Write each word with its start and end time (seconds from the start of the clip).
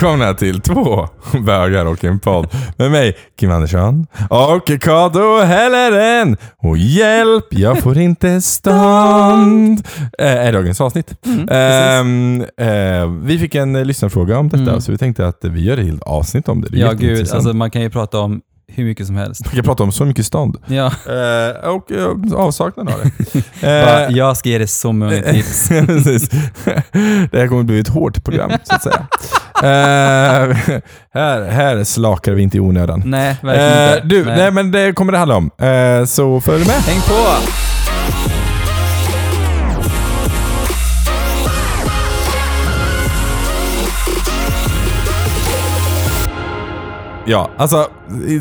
Välkomna 0.00 0.34
till 0.34 0.60
två 0.60 1.08
bögar 1.46 1.86
och 1.86 2.04
en 2.04 2.18
podd 2.20 2.48
med 2.76 2.90
mig, 2.90 3.16
Kim 3.40 3.50
Andersson 3.50 4.06
och 4.30 4.80
Kado 4.80 5.38
Helleren. 5.38 6.36
Och 6.56 6.78
hjälp, 6.78 7.44
jag 7.50 7.78
får 7.82 7.98
inte 7.98 8.40
stånd. 8.40 9.86
Eh, 10.18 10.26
är 10.26 10.52
dagens 10.52 10.80
avsnitt. 10.80 11.14
Ehm, 11.50 12.44
eh, 12.56 13.10
vi 13.22 13.38
fick 13.38 13.54
en 13.54 13.72
lyssnarfråga 13.72 14.38
om 14.38 14.48
detta, 14.48 14.62
Mm. 14.62 14.80
så 14.80 14.92
vi 14.92 14.98
tänkte 14.98 15.26
att 15.26 15.38
vi 15.44 15.64
gör 15.64 15.76
ett 15.78 15.86
helt 15.86 16.02
avsnitt 16.02 16.48
om 16.48 16.60
det. 16.60 16.68
det 16.70 16.78
Ja 16.78 16.92
gud, 16.92 17.28
alltså 17.32 17.52
man 17.52 17.70
kan 17.70 17.82
ju 17.82 17.90
prata 17.90 18.18
om 18.18 18.40
hur 18.74 18.84
mycket 18.84 19.06
som 19.06 19.16
helst. 19.16 19.42
Vi 19.50 19.56
kan 19.56 19.64
prata 19.64 19.82
om 19.82 19.92
så 19.92 20.04
mycket 20.04 20.26
stånd. 20.26 20.56
Ja, 20.66 20.86
Eh, 20.86 21.68
och 21.70 21.92
eh, 21.92 22.34
avsaknad 22.40 22.88
av 22.88 22.94
det. 23.02 23.42
bara, 23.62 24.06
Eh, 24.06 24.16
jag 24.16 24.36
ska 24.36 24.48
ge 24.48 24.58
dig 24.58 24.66
så 24.66 24.92
många 24.92 25.22
tips. 25.32 25.68
Det 25.68 27.38
här 27.38 27.48
kommer 27.48 27.62
bli 27.62 27.80
ett 27.80 27.88
hårt 27.88 28.24
program, 28.24 28.50
så 28.64 28.74
att 28.74 28.82
säga. 28.82 29.06
Eh, 29.62 30.56
här, 31.14 31.50
här 31.50 31.84
slakar 31.84 32.32
vi 32.32 32.42
inte 32.42 32.56
i 32.56 32.60
onödan. 32.60 33.02
Nej, 33.06 33.36
verkligen 33.42 33.88
Eh, 33.88 33.94
inte. 33.94 34.06
du, 34.06 34.24
nej. 34.24 34.50
men 34.50 34.70
det 34.72 34.92
kommer 34.92 35.12
det 35.12 35.18
handla 35.18 35.36
om. 35.36 35.50
Eh, 35.58 36.04
så 36.04 36.40
följ 36.40 36.66
med. 36.66 36.76
Häng 36.76 37.00
på! 37.00 38.39
Ja, 47.26 47.50
alltså 47.56 47.88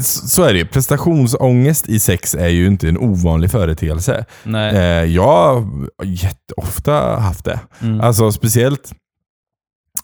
så 0.02 0.44
är 0.44 0.54
det. 0.54 0.66
Prestationsångest 0.66 1.90
i 1.90 2.00
sex 2.00 2.36
är 2.36 2.48
ju 2.48 2.68
inte 2.68 2.90
en 2.90 2.98
ovanlig 2.98 3.52
företeelse. 3.52 4.26
Nej. 4.44 4.76
Eh, 4.76 5.06
jag 5.06 5.56
har 5.98 6.06
jätteofta 6.06 7.20
haft 7.20 7.46
det. 7.46 7.60
Mm. 7.82 8.02
Alltså 8.02 8.32
speciellt 8.32 8.94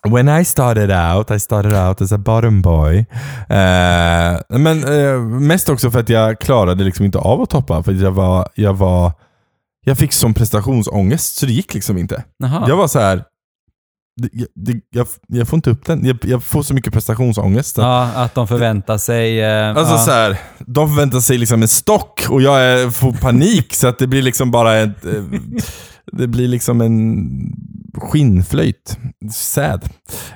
When 0.09 0.41
I 0.41 0.45
started 0.45 0.91
out, 0.91 1.31
I 1.31 1.39
started 1.39 1.73
out 1.73 2.01
as 2.01 2.11
a 2.11 2.17
bottom 2.17 2.61
boy. 2.61 2.97
Eh, 3.49 4.39
men 4.49 4.83
eh, 4.83 5.19
mest 5.21 5.69
också 5.69 5.91
för 5.91 5.99
att 5.99 6.09
jag 6.09 6.39
klarade 6.39 6.83
liksom 6.83 7.05
inte 7.05 7.17
av 7.17 7.41
att 7.41 7.49
toppa. 7.49 7.83
För 7.83 7.91
att 7.91 7.99
jag 8.01 8.11
var, 8.11 8.49
jag 8.55 8.73
var, 8.73 9.11
jag 9.85 9.97
fick 9.97 10.13
sån 10.13 10.33
prestationsångest 10.33 11.35
så 11.35 11.45
det 11.45 11.51
gick 11.51 11.73
liksom 11.73 11.97
inte. 11.97 12.23
Jaha. 12.37 12.65
Jag 12.67 12.77
var 12.77 12.87
så 12.87 12.99
här. 12.99 13.23
Det, 14.21 14.29
jag- 14.33 14.47
det, 14.55 14.79
jag, 14.89 15.07
jag 15.27 15.47
får 15.47 15.57
inte 15.57 15.69
upp 15.69 15.85
den. 15.85 16.05
Jag, 16.05 16.17
jag 16.23 16.43
får 16.43 16.63
så 16.63 16.73
mycket 16.73 16.93
prestationsångest. 16.93 17.77
Ja, 17.77 18.03
att 18.15 18.35
de 18.35 18.47
förväntar 18.47 18.97
sig... 18.97 19.41
Eh, 19.41 19.77
Alltså 19.77 19.93
ja. 19.93 19.97
så 19.99 20.11
här, 20.11 20.37
de 20.59 20.87
förväntar 20.89 21.19
sig 21.19 21.37
liksom 21.37 21.61
en 21.61 21.67
stock 21.67 22.25
och 22.29 22.41
jag 22.41 22.63
är, 22.63 22.89
får 22.89 23.11
panik 23.13 23.73
så 23.73 23.87
att 23.87 23.99
det 23.99 24.07
blir 24.07 24.21
liksom 24.21 24.51
bara 24.51 24.75
ett... 24.77 25.05
eh, 25.05 25.23
Det 26.11 26.27
blir 26.27 26.47
liksom 26.47 26.81
en 26.81 27.29
skinnflöjt. 27.97 28.97
Sad. 29.33 29.83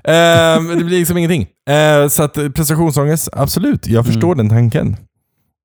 Eh, 0.04 0.62
det 0.78 0.84
blir 0.84 1.00
liksom 1.00 1.18
ingenting. 1.18 1.48
Eh, 1.70 2.08
så 2.08 2.24
att 2.24 2.34
prestationsångest, 2.34 3.30
absolut. 3.34 3.88
Jag 3.88 4.06
förstår 4.06 4.36
den 4.36 4.50
tanken. 4.50 4.98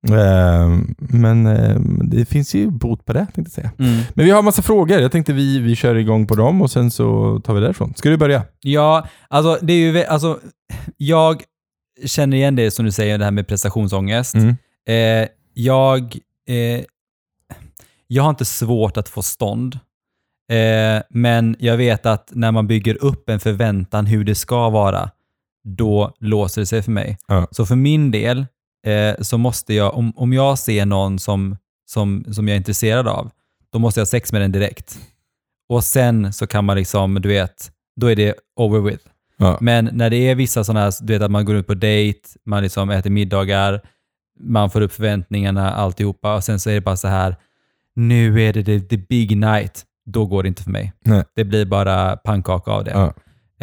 Eh, 0.09 0.79
men 0.97 1.47
eh, 1.47 1.79
det 2.03 2.25
finns 2.25 2.55
ju 2.55 2.69
bot 2.69 3.05
på 3.05 3.13
det, 3.13 3.27
tänkte 3.35 3.41
jag 3.41 3.51
säga. 3.51 3.71
Mm. 3.79 4.01
Men 4.13 4.25
vi 4.25 4.31
har 4.31 4.41
massa 4.41 4.61
frågor. 4.61 4.99
Jag 4.99 5.11
tänkte 5.11 5.33
vi, 5.33 5.59
vi 5.59 5.75
kör 5.75 5.95
igång 5.95 6.27
på 6.27 6.35
dem 6.35 6.61
och 6.61 6.71
sen 6.71 6.91
så 6.91 7.39
tar 7.39 7.53
vi 7.53 7.61
därifrån. 7.61 7.93
Ska 7.95 8.09
du 8.09 8.17
börja? 8.17 8.43
Ja, 8.61 9.07
alltså 9.27 9.59
det 9.61 9.73
är 9.73 9.77
ju... 9.77 10.03
Alltså, 10.03 10.39
jag 10.97 11.43
känner 12.05 12.37
igen 12.37 12.55
det 12.55 12.71
som 12.71 12.85
du 12.85 12.91
säger, 12.91 13.17
det 13.17 13.23
här 13.23 13.31
med 13.31 13.47
prestationsångest. 13.47 14.35
Mm. 14.35 14.55
Eh, 14.87 15.27
jag, 15.53 16.17
eh, 16.49 16.83
jag 18.07 18.23
har 18.23 18.29
inte 18.29 18.45
svårt 18.45 18.97
att 18.97 19.09
få 19.09 19.21
stånd. 19.21 19.79
Eh, 20.51 21.03
men 21.09 21.55
jag 21.59 21.77
vet 21.77 22.05
att 22.05 22.31
när 22.33 22.51
man 22.51 22.67
bygger 22.67 23.03
upp 23.03 23.29
en 23.29 23.39
förväntan 23.39 24.05
hur 24.05 24.23
det 24.23 24.35
ska 24.35 24.69
vara, 24.69 25.09
då 25.63 26.13
låser 26.19 26.61
det 26.61 26.65
sig 26.65 26.81
för 26.81 26.91
mig. 26.91 27.17
Ja. 27.27 27.47
Så 27.51 27.65
för 27.65 27.75
min 27.75 28.11
del 28.11 28.45
eh, 28.85 29.15
så 29.21 29.37
måste 29.37 29.73
jag, 29.73 29.95
om, 29.95 30.13
om 30.15 30.33
jag 30.33 30.59
ser 30.59 30.85
någon 30.85 31.19
som, 31.19 31.57
som, 31.85 32.25
som 32.31 32.47
jag 32.47 32.53
är 32.53 32.57
intresserad 32.57 33.07
av, 33.07 33.31
då 33.73 33.79
måste 33.79 33.99
jag 33.99 34.05
ha 34.05 34.09
sex 34.09 34.31
med 34.31 34.41
den 34.41 34.51
direkt. 34.51 34.99
Och 35.69 35.83
sen 35.83 36.33
så 36.33 36.47
kan 36.47 36.65
man 36.65 36.77
liksom, 36.77 37.21
du 37.21 37.29
vet, 37.29 37.71
då 37.95 38.07
är 38.07 38.15
det 38.15 38.33
over 38.55 38.79
with. 38.79 39.03
Ja. 39.37 39.57
Men 39.61 39.89
när 39.93 40.09
det 40.09 40.17
är 40.17 40.35
vissa 40.35 40.63
sådana 40.63 40.79
här, 40.85 40.93
du 41.01 41.13
vet 41.13 41.21
att 41.21 41.31
man 41.31 41.45
går 41.45 41.55
ut 41.55 41.67
på 41.67 41.73
dejt, 41.73 42.19
man 42.45 42.63
liksom 42.63 42.89
äter 42.89 43.09
middagar, 43.09 43.81
man 44.39 44.69
får 44.69 44.81
upp 44.81 44.93
förväntningarna, 44.93 45.71
alltihopa 45.71 46.35
och 46.35 46.43
sen 46.43 46.59
så 46.59 46.69
är 46.69 46.73
det 46.73 46.81
bara 46.81 46.97
så 46.97 47.07
här, 47.07 47.35
nu 47.95 48.41
är 48.41 48.53
det 48.53 48.63
the, 48.63 48.79
the 48.79 48.97
big 48.97 49.37
night. 49.37 49.83
Då 50.05 50.25
går 50.25 50.43
det 50.43 50.49
inte 50.49 50.63
för 50.63 50.71
mig. 50.71 50.93
Nej. 51.05 51.23
Det 51.35 51.43
blir 51.43 51.65
bara 51.65 52.17
pannkaka 52.17 52.71
av 52.71 52.83
det. 52.83 52.91
Ja. 52.91 53.13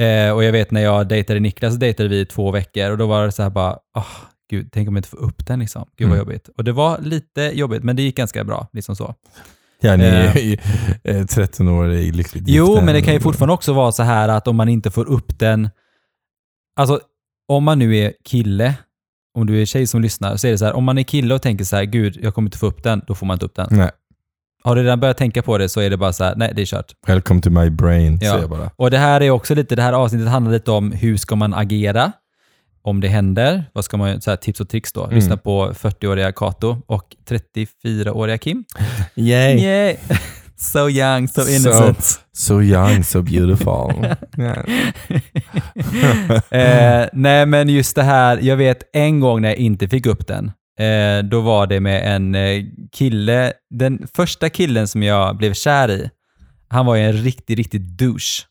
Eh, 0.04 0.32
och 0.32 0.44
jag 0.44 0.52
vet 0.52 0.70
när 0.70 0.80
jag 0.80 1.08
dejtade 1.08 1.40
Niklas, 1.40 1.72
så 1.72 1.78
dejtade 1.78 2.08
vi 2.08 2.20
i 2.20 2.26
två 2.26 2.50
veckor 2.50 2.90
och 2.90 2.98
då 2.98 3.06
var 3.06 3.24
det 3.24 3.32
så 3.32 3.42
här 3.42 3.50
bara, 3.50 3.78
åh, 3.96 4.16
gud, 4.56 4.68
tänk 4.72 4.88
om 4.88 4.94
jag 4.96 4.98
inte 4.98 5.08
får 5.08 5.18
upp 5.22 5.46
den 5.46 5.58
liksom. 5.60 5.88
Gud 5.96 6.08
vad 6.08 6.18
Mm. 6.18 6.28
jobbigt. 6.28 6.48
Och 6.56 6.64
det 6.64 6.72
var 6.72 6.98
lite 6.98 7.40
jobbigt, 7.54 7.82
men 7.82 7.96
det 7.96 8.02
gick 8.02 8.16
ganska 8.16 8.44
bra, 8.44 8.68
liksom 8.72 8.96
så. 8.96 9.14
Ja, 9.80 9.96
ni 9.96 10.04
är 10.04 10.36
Eh. 10.36 10.44
ju 10.44 10.56
eh, 11.04 11.26
13 11.26 11.68
år 11.68 11.90
i 11.92 12.12
lyckligt 12.12 12.44
Jo, 12.46 12.74
men 12.84 12.94
det 12.94 13.02
kan 13.02 13.14
ju 13.14 13.20
fortfarande 13.20 13.54
också 13.54 13.72
vara 13.72 13.92
så 13.92 14.02
här 14.02 14.28
att 14.28 14.48
om 14.48 14.56
man 14.56 14.68
inte 14.68 14.90
får 14.90 15.08
upp 15.08 15.38
den... 15.38 15.70
Alltså, 16.76 17.00
om 17.48 17.64
man 17.64 17.78
nu 17.78 17.96
är 17.96 18.12
kille, 18.24 18.74
om 19.38 19.46
du 19.46 19.62
är 19.62 19.66
tjej 19.66 19.86
som 19.86 20.02
lyssnar, 20.02 20.36
så 20.36 20.46
är 20.46 20.50
det 20.50 20.58
så 20.58 20.64
här, 20.64 20.72
om 20.72 20.84
man 20.84 20.98
är 20.98 21.02
kille 21.02 21.34
och 21.34 21.42
tänker 21.42 21.64
så 21.64 21.76
här, 21.76 21.84
gud, 21.84 22.18
jag 22.22 22.34
kommer 22.34 22.46
inte 22.46 22.58
få 22.58 22.66
upp 22.66 22.82
den, 22.82 23.02
då 23.06 23.14
får 23.14 23.26
man 23.26 23.34
inte 23.34 23.46
upp 23.46 23.54
den. 23.54 23.68
Nej. 23.70 23.90
Har 24.64 24.76
du 24.76 24.82
redan 24.82 25.00
börjat 25.00 25.16
tänka 25.16 25.42
på 25.42 25.58
det 25.58 25.68
så 25.68 25.80
är 25.80 25.90
det 25.90 25.96
bara 25.96 26.12
så 26.12 26.24
här, 26.24 26.34
nej, 26.36 26.52
det 26.56 26.62
är 26.62 26.66
kört. 26.66 26.92
Welcome 27.06 27.40
to 27.40 27.50
my 27.50 27.70
brain, 27.70 28.12
Ja. 28.22 28.30
säger 28.30 28.40
jag 28.42 28.50
bara. 28.50 28.70
Och 28.76 28.90
det 28.90 28.98
här 28.98 29.20
är 29.20 29.30
också 29.30 29.54
lite, 29.54 29.76
det 29.76 29.82
här 29.82 29.92
avsnittet 29.92 30.28
handlar 30.28 30.52
lite 30.52 30.70
om 30.70 30.92
hur 30.92 31.16
ska 31.16 31.36
man 31.36 31.54
agera 31.54 32.12
om 32.82 33.00
det 33.00 33.08
händer. 33.08 33.64
Vad 33.72 33.84
ska 33.84 33.96
man, 33.96 34.20
så 34.20 34.30
här, 34.30 34.36
tips 34.36 34.60
och 34.60 34.68
tricks 34.68 34.92
då. 34.92 35.04
Mm. 35.04 35.16
Lyssna 35.16 35.36
på 35.36 35.72
40-åriga 35.72 36.32
Kato 36.32 36.82
och 36.86 37.16
34-åriga 37.28 38.38
Kim. 38.38 38.64
Yay! 39.14 39.58
Yay! 39.58 39.96
so 40.56 40.88
young, 40.90 41.28
so 41.28 41.40
innocent. 41.48 42.20
So 42.32 42.62
young, 42.62 43.04
so 43.04 43.22
beautiful. 43.22 43.90
eh, 46.50 47.06
nej, 47.12 47.46
men 47.46 47.68
just 47.68 47.96
det 47.96 48.02
här, 48.02 48.38
jag 48.42 48.56
vet 48.56 48.82
en 48.92 49.20
gång 49.20 49.40
när 49.42 49.48
jag 49.48 49.58
inte 49.58 49.88
fick 49.88 50.06
upp 50.06 50.26
den. 50.26 50.52
Eh, 50.78 51.24
då 51.24 51.40
var 51.40 51.66
det 51.66 51.80
med 51.80 52.16
en 52.16 52.34
eh, 52.34 52.64
kille, 52.92 53.52
den 53.70 54.06
första 54.14 54.50
killen 54.50 54.88
som 54.88 55.02
jag 55.02 55.36
blev 55.36 55.54
kär 55.54 55.90
i, 55.90 56.10
han 56.68 56.86
var 56.86 56.96
ju 56.96 57.02
en 57.02 57.12
riktig, 57.12 57.58
riktig 57.58 57.80
douche. 57.80 58.46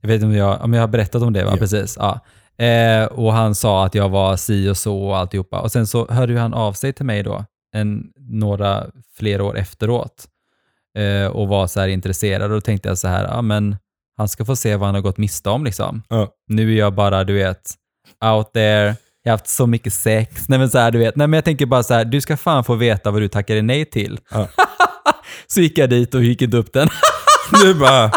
Jag 0.00 0.08
vet 0.08 0.14
inte 0.14 0.26
om 0.26 0.34
jag, 0.34 0.60
om 0.62 0.74
jag 0.74 0.80
har 0.80 0.88
berättat 0.88 1.22
om 1.22 1.32
det, 1.32 1.44
va? 1.44 1.50
Ja. 1.50 1.56
Precis. 1.56 1.96
Ja. 2.00 2.20
Eh, 2.58 3.04
och 3.04 3.32
han 3.32 3.54
sa 3.54 3.84
att 3.84 3.94
jag 3.94 4.08
var 4.08 4.36
si 4.36 4.68
och 4.68 4.76
så 4.76 5.02
och 5.04 5.16
alltihopa. 5.16 5.60
Och 5.60 5.72
sen 5.72 5.86
så 5.86 6.06
hörde 6.10 6.40
han 6.40 6.54
av 6.54 6.72
sig 6.72 6.92
till 6.92 7.06
mig 7.06 7.22
då, 7.22 7.44
en, 7.72 8.04
några 8.16 8.86
fler 9.16 9.40
år 9.40 9.58
efteråt. 9.58 10.28
Eh, 10.98 11.26
och 11.26 11.48
var 11.48 11.66
så 11.66 11.80
här 11.80 11.88
intresserad. 11.88 12.42
Och 12.42 12.56
då 12.56 12.60
tänkte 12.60 12.88
jag 12.88 12.98
så 12.98 13.08
här, 13.08 13.24
ja 13.24 13.42
men 13.42 13.76
han 14.16 14.28
ska 14.28 14.44
få 14.44 14.56
se 14.56 14.76
vad 14.76 14.88
han 14.88 14.94
har 14.94 15.02
gått 15.02 15.18
miste 15.18 15.50
om 15.50 15.64
liksom. 15.64 16.02
Ja. 16.08 16.28
Nu 16.48 16.72
är 16.72 16.78
jag 16.78 16.94
bara, 16.94 17.24
du 17.24 17.34
vet, 17.34 17.74
out 18.24 18.52
there. 18.52 18.96
Jag 19.22 19.32
har 19.32 19.38
haft 19.38 19.48
så 19.48 19.66
mycket 19.66 19.92
sex. 19.92 20.48
Nej 20.48 20.58
men 20.58 20.70
så 20.70 20.78
här, 20.78 20.90
du 20.90 20.98
vet. 20.98 21.16
Nej 21.16 21.26
men 21.26 21.36
jag 21.36 21.44
tänker 21.44 21.66
bara 21.66 21.82
så 21.82 21.94
här, 21.94 22.04
du 22.04 22.20
ska 22.20 22.36
fan 22.36 22.64
få 22.64 22.74
veta 22.74 23.10
vad 23.10 23.22
du 23.22 23.28
tackade 23.28 23.62
nej 23.62 23.84
till. 23.84 24.18
Ja. 24.30 24.48
så 25.46 25.60
gick 25.60 25.78
jag 25.78 25.90
dit 25.90 26.14
och 26.14 26.22
gick 26.24 26.42
inte 26.42 26.56
upp 26.56 26.72
den. 26.72 26.88
Du 27.62 27.74
bara. 27.74 28.10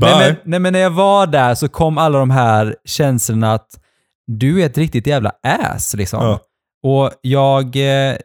Nej 0.00 0.18
men, 0.18 0.36
nej 0.44 0.60
men 0.60 0.72
när 0.72 0.80
jag 0.80 0.90
var 0.90 1.26
där 1.26 1.54
så 1.54 1.68
kom 1.68 1.98
alla 1.98 2.18
de 2.18 2.30
här 2.30 2.76
känslorna 2.84 3.52
att 3.52 3.78
du 4.26 4.62
är 4.62 4.66
ett 4.66 4.78
riktigt 4.78 5.06
jävla 5.06 5.32
ass 5.42 5.94
liksom. 5.94 6.24
Ja. 6.24 6.40
Och 6.82 7.10
jag 7.20 7.76
eh, 7.76 8.16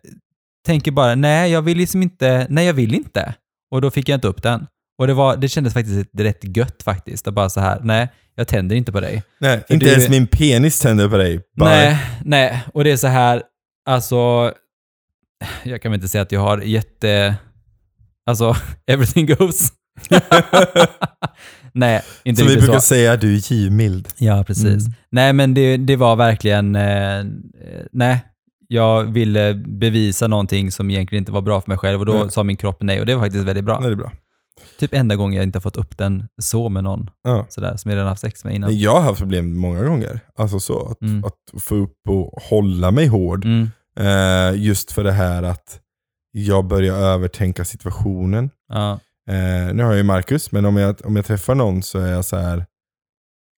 tänker 0.66 0.92
bara, 0.92 1.16
nej 1.16 1.52
jag 1.52 1.62
vill 1.62 1.78
liksom 1.78 2.04
inte, 2.04 2.48
nej 2.50 2.66
jag 2.66 2.74
vill 2.74 2.96
inte. 2.96 3.34
Och 3.72 3.82
då 3.82 3.92
fick 3.92 4.10
jag 4.10 4.18
inte 4.18 4.28
upp 4.28 4.44
den. 4.44 4.68
Och 4.98 5.08
det, 5.08 5.14
var, 5.14 5.36
det 5.38 5.48
kändes 5.48 5.74
faktiskt 5.74 6.10
rätt 6.18 6.58
gött 6.58 6.84
faktiskt. 6.84 7.28
Att 7.28 7.34
bara 7.34 7.50
så 7.50 7.60
här, 7.60 7.80
nej 7.84 8.08
jag 8.36 8.48
tänder 8.48 8.76
inte 8.76 8.92
på 8.92 9.00
dig. 9.00 9.24
Nej, 9.40 9.64
För 9.68 9.74
inte 9.74 9.86
du- 9.86 9.92
ens 9.92 10.10
min 10.10 10.28
penis 10.28 10.80
tänder 10.80 11.10
på 11.10 11.18
dig. 11.18 11.38
Bye. 11.38 11.66
Nej, 11.66 11.98
nej. 12.26 12.64
Och 12.74 12.84
det 12.84 12.92
är 12.92 12.98
så 12.98 13.08
här, 13.08 13.44
alltså, 13.90 14.54
jag 15.64 15.82
kan 15.82 15.92
väl 15.92 15.98
inte 15.98 16.08
säga 16.08 16.22
att 16.22 16.32
jag 16.32 16.42
har 16.42 16.58
jätte, 16.58 17.36
alltså, 18.26 18.56
everything 18.88 19.26
goes. 19.26 19.72
nej, 21.78 22.02
inte 22.24 22.42
Som 22.42 22.48
vi 22.50 22.58
brukar 22.58 22.74
så. 22.74 22.82
säga, 22.82 23.18
du 23.18 23.34
är 23.36 23.52
givmild. 23.54 24.08
Ja, 24.18 24.44
precis. 24.48 24.66
Mm. 24.86 24.94
Nej, 25.10 25.34
men 25.34 25.54
det, 25.54 25.78
det 25.78 25.96
var 25.96 26.16
verkligen, 26.16 26.76
eh, 26.76 27.24
nej, 27.92 28.26
jag 28.68 29.04
ville 29.04 29.54
bevisa 29.54 30.28
någonting 30.28 30.72
som 30.72 30.90
egentligen 30.92 31.22
inte 31.22 31.32
var 31.32 31.42
bra 31.42 31.62
för 31.62 31.70
mig 31.72 31.78
själv 31.78 32.00
och 32.00 32.06
då 32.06 32.14
Nej. 32.14 32.32
sa 32.32 32.44
min 32.44 32.58
kropp 32.58 32.78
nej 32.82 33.00
och 33.00 33.06
det 33.06 33.16
var 33.16 33.24
faktiskt 33.24 33.46
väldigt 33.46 33.66
bra. 33.66 33.80
Nej, 33.80 33.90
det 33.90 33.94
är 33.94 33.98
bra. 33.98 34.12
Typ 34.80 34.94
enda 34.94 35.16
gången 35.16 35.36
jag 35.38 35.44
inte 35.44 35.58
har 35.58 35.62
fått 35.62 35.78
upp 35.78 35.98
den 35.98 36.28
så 36.42 36.70
med 36.70 36.84
någon 36.84 37.10
Ja. 37.24 37.46
sådär, 37.50 37.78
som 37.78 37.92
jag 37.92 37.96
redan 37.96 38.08
haft 38.10 38.22
sex 38.22 38.44
med 38.46 38.56
innan. 38.56 38.78
Jag 38.80 38.92
har 38.94 39.02
haft 39.02 39.20
problem 39.20 39.58
många 39.58 39.84
gånger. 39.84 40.20
Alltså 40.38 40.60
så, 40.60 40.88
att, 40.92 41.02
Mm. 41.02 41.24
att 41.26 41.62
få 41.64 41.76
upp 41.76 41.98
och 42.10 42.42
hålla 42.50 42.92
mig 42.92 43.08
hård. 43.08 43.46
Mm, 43.46 43.70
Eh, 44.00 44.62
just 44.62 44.92
för 44.92 45.04
det 45.04 45.12
här 45.12 45.44
att 45.44 45.80
jag 46.32 46.68
börjar 46.68 46.96
övertänka 46.96 47.66
situationen. 47.66 48.50
ja, 48.70 49.00
Eh, 49.28 49.74
nu 49.74 49.84
har 49.84 49.90
jag 49.90 49.98
ju 49.98 50.04
Marcus, 50.04 50.52
men 50.52 50.66
om 50.66 50.78
jag, 50.78 50.96
om 51.06 51.16
jag 51.16 51.26
träffar 51.26 51.56
någon 51.56 51.84
så 51.84 52.00
är 52.00 52.12
jag 52.12 52.26
så 52.26 52.38
här. 52.38 52.66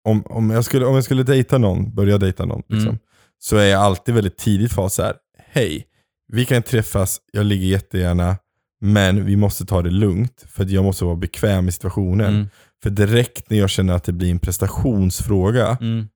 om, 0.04 0.22
om, 0.26 0.50
jag 0.50 0.64
skulle, 0.64 0.86
om 0.86 0.94
jag 0.94 1.04
skulle 1.04 1.22
dejta 1.22 1.58
någon, 1.58 1.94
börja 1.94 2.18
dejta 2.18 2.44
någon, 2.44 2.62
liksom, 2.68 2.88
Mm. 2.88 2.98
så 3.38 3.56
är 3.56 3.66
jag 3.66 3.82
alltid 3.82 4.14
väldigt 4.14 4.36
tidigt 4.36 4.72
fas 4.72 4.94
så 4.94 5.02
här. 5.02 5.16
hej, 5.50 5.84
vi 6.32 6.44
kan 6.44 6.62
träffas, 6.62 7.20
jag 7.32 7.46
ligger 7.46 7.66
jättegärna, 7.66 8.36
men 8.80 9.24
vi 9.24 9.36
måste 9.36 9.66
ta 9.66 9.82
det 9.82 9.90
lugnt, 9.90 10.44
för 10.48 10.64
jag 10.64 10.84
måste 10.84 11.04
vara 11.04 11.16
bekväm 11.16 11.68
i 11.68 11.72
situationen. 11.72 12.34
Mm. 12.34 12.48
För 12.82 12.90
direkt 12.90 13.50
när 13.50 13.58
jag 13.58 13.70
känner 13.70 13.94
att 13.94 14.04
det 14.04 14.12
blir 14.12 14.30
en 14.30 14.38
prestationsfråga, 14.38 15.78
Mm. 15.80 16.08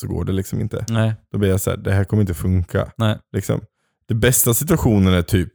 så 0.00 0.06
går 0.08 0.24
det 0.24 0.32
liksom 0.32 0.60
inte. 0.60 0.84
Nej, 0.88 1.14
Då 1.32 1.38
blir 1.38 1.50
jag 1.50 1.60
så 1.60 1.70
här, 1.70 1.76
det 1.76 1.92
här 1.92 2.04
kommer 2.04 2.20
inte 2.20 2.34
funka. 2.34 2.92
nej. 2.96 3.18
Liksom. 3.32 3.60
Det 4.08 4.14
bästa 4.14 4.54
situationen 4.54 5.14
är 5.14 5.22
typ 5.22 5.52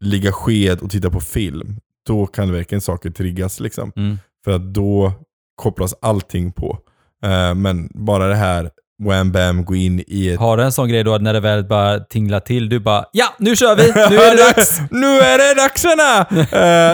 ligga 0.00 0.32
sked 0.32 0.78
och 0.80 0.90
titta 0.90 1.10
på 1.10 1.20
film. 1.20 1.76
Då 2.06 2.26
kan 2.26 2.52
verkligen 2.52 2.80
saker 2.82 3.10
triggas. 3.10 3.60
Liksom. 3.60 3.92
Mm. 3.96 4.18
För 4.44 4.52
att 4.52 4.74
då 4.74 5.12
kopplas 5.56 5.94
allting 6.02 6.52
på. 6.52 6.78
Eh, 7.24 7.54
men 7.54 7.88
bara 7.94 8.28
det 8.28 8.34
här, 8.34 8.70
wham 9.04 9.32
bam, 9.32 9.64
gå 9.64 9.74
in 9.74 10.04
i 10.06 10.28
ett... 10.28 10.40
Har 10.40 10.56
du 10.56 10.62
en 10.62 10.72
sån 10.72 10.88
grej 10.88 11.04
då 11.04 11.18
när 11.18 11.32
det 11.32 11.40
väl 11.40 11.64
bara 11.64 12.00
tinglar 12.00 12.40
till, 12.40 12.68
du 12.68 12.80
bara 12.80 13.04
ja, 13.12 13.34
nu 13.38 13.56
kör 13.56 13.76
vi, 13.76 13.82
nu 13.86 14.16
är 14.22 14.36
det 14.36 14.44
dags! 14.56 14.80
nu 14.90 15.06
är 15.20 15.38
det 15.38 15.62
dagsarna! 15.62 16.20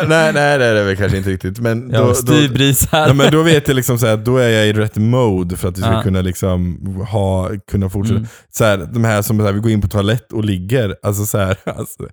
uh, 0.02 0.08
nej, 0.08 0.32
nej, 0.32 0.58
det 0.58 0.64
är 0.64 0.74
det 0.74 0.84
väl 0.84 0.96
kanske 0.96 1.18
inte 1.18 1.30
riktigt. 1.30 1.58
Men 1.58 1.88
då, 1.92 2.06
då, 2.06 2.14
styrbrisar. 2.14 3.06
ja, 3.08 3.14
men 3.14 3.32
då 3.32 3.42
vet 3.42 3.68
jag 3.68 3.74
liksom 3.74 3.98
så 3.98 4.06
här, 4.06 4.16
då 4.16 4.36
är 4.36 4.48
jag 4.48 4.66
i 4.66 4.72
rätt 4.72 4.96
mode 4.96 5.56
för 5.56 5.68
att 5.68 5.78
vi 5.78 5.82
ska 5.82 5.92
Ja. 5.92 6.02
kunna, 6.02 6.20
liksom 6.20 6.76
ha, 7.10 7.50
kunna 7.70 7.90
fortsätta. 7.90 8.16
Mm. 8.18 8.28
Så 8.50 8.64
här, 8.64 8.76
de 8.92 9.04
här 9.04 9.22
som 9.22 9.38
så 9.38 9.44
här, 9.44 9.52
vi 9.52 9.60
går 9.60 9.70
in 9.70 9.80
på 9.80 9.88
toalett 9.88 10.32
och 10.32 10.44
ligger, 10.44 10.96
alltså 11.02 11.26
så 11.26 11.38
här, 11.38 11.56
alltså, 11.64 12.06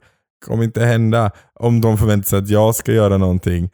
kommer 0.46 0.64
inte 0.64 0.82
hända 0.86 1.32
om 1.60 1.82
de 1.82 1.98
förväntar 1.98 2.28
sig 2.30 2.40
att 2.40 2.50
jag 2.50 2.76
ska 2.76 2.92
göra 2.92 3.18
någonting 3.18 3.70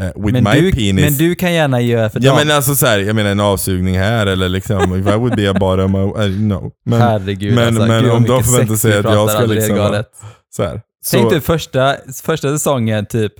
eh, 0.00 0.06
with 0.06 0.32
men, 0.32 0.44
my 0.44 0.60
du, 0.60 0.72
penis. 0.72 1.04
men 1.04 1.14
du 1.28 1.34
kan 1.34 1.52
gärna 1.52 1.80
göra 1.80 2.10
för 2.10 2.20
Ja 2.22 2.30
dem. 2.36 2.46
men 2.46 2.56
alltså 2.56 2.74
så 2.74 2.86
här, 2.86 2.98
jag 2.98 3.16
menar 3.16 3.30
en 3.30 3.40
avsugning 3.40 3.98
här 3.98 4.26
eller 4.26 4.48
liksom, 4.48 4.80
if 5.00 5.06
I 5.06 5.16
would 5.16 5.36
be 5.36 5.50
a 5.50 5.54
bottom, 5.60 5.94
I, 5.96 6.24
I, 6.26 6.38
no. 6.38 6.70
Men, 6.84 7.00
Herregud 7.00 7.54
men- 7.54 7.66
alltså. 7.66 7.86
men 7.86 8.02
Gud, 8.02 8.12
om 8.12 8.24
de 8.24 8.44
förväntar 8.44 8.74
sig 8.74 8.98
att 8.98 9.04
jag 9.04 9.30
ska 9.30 9.40
liksom 9.40 9.76
galet. 9.76 10.06
så 10.56 10.62
här. 10.62 10.80
Tänk 11.10 11.22
Så- 11.24 11.30
dig 11.30 11.40
första, 11.40 11.96
första 12.22 12.48
säsongen, 12.48 13.06
typ 13.06 13.32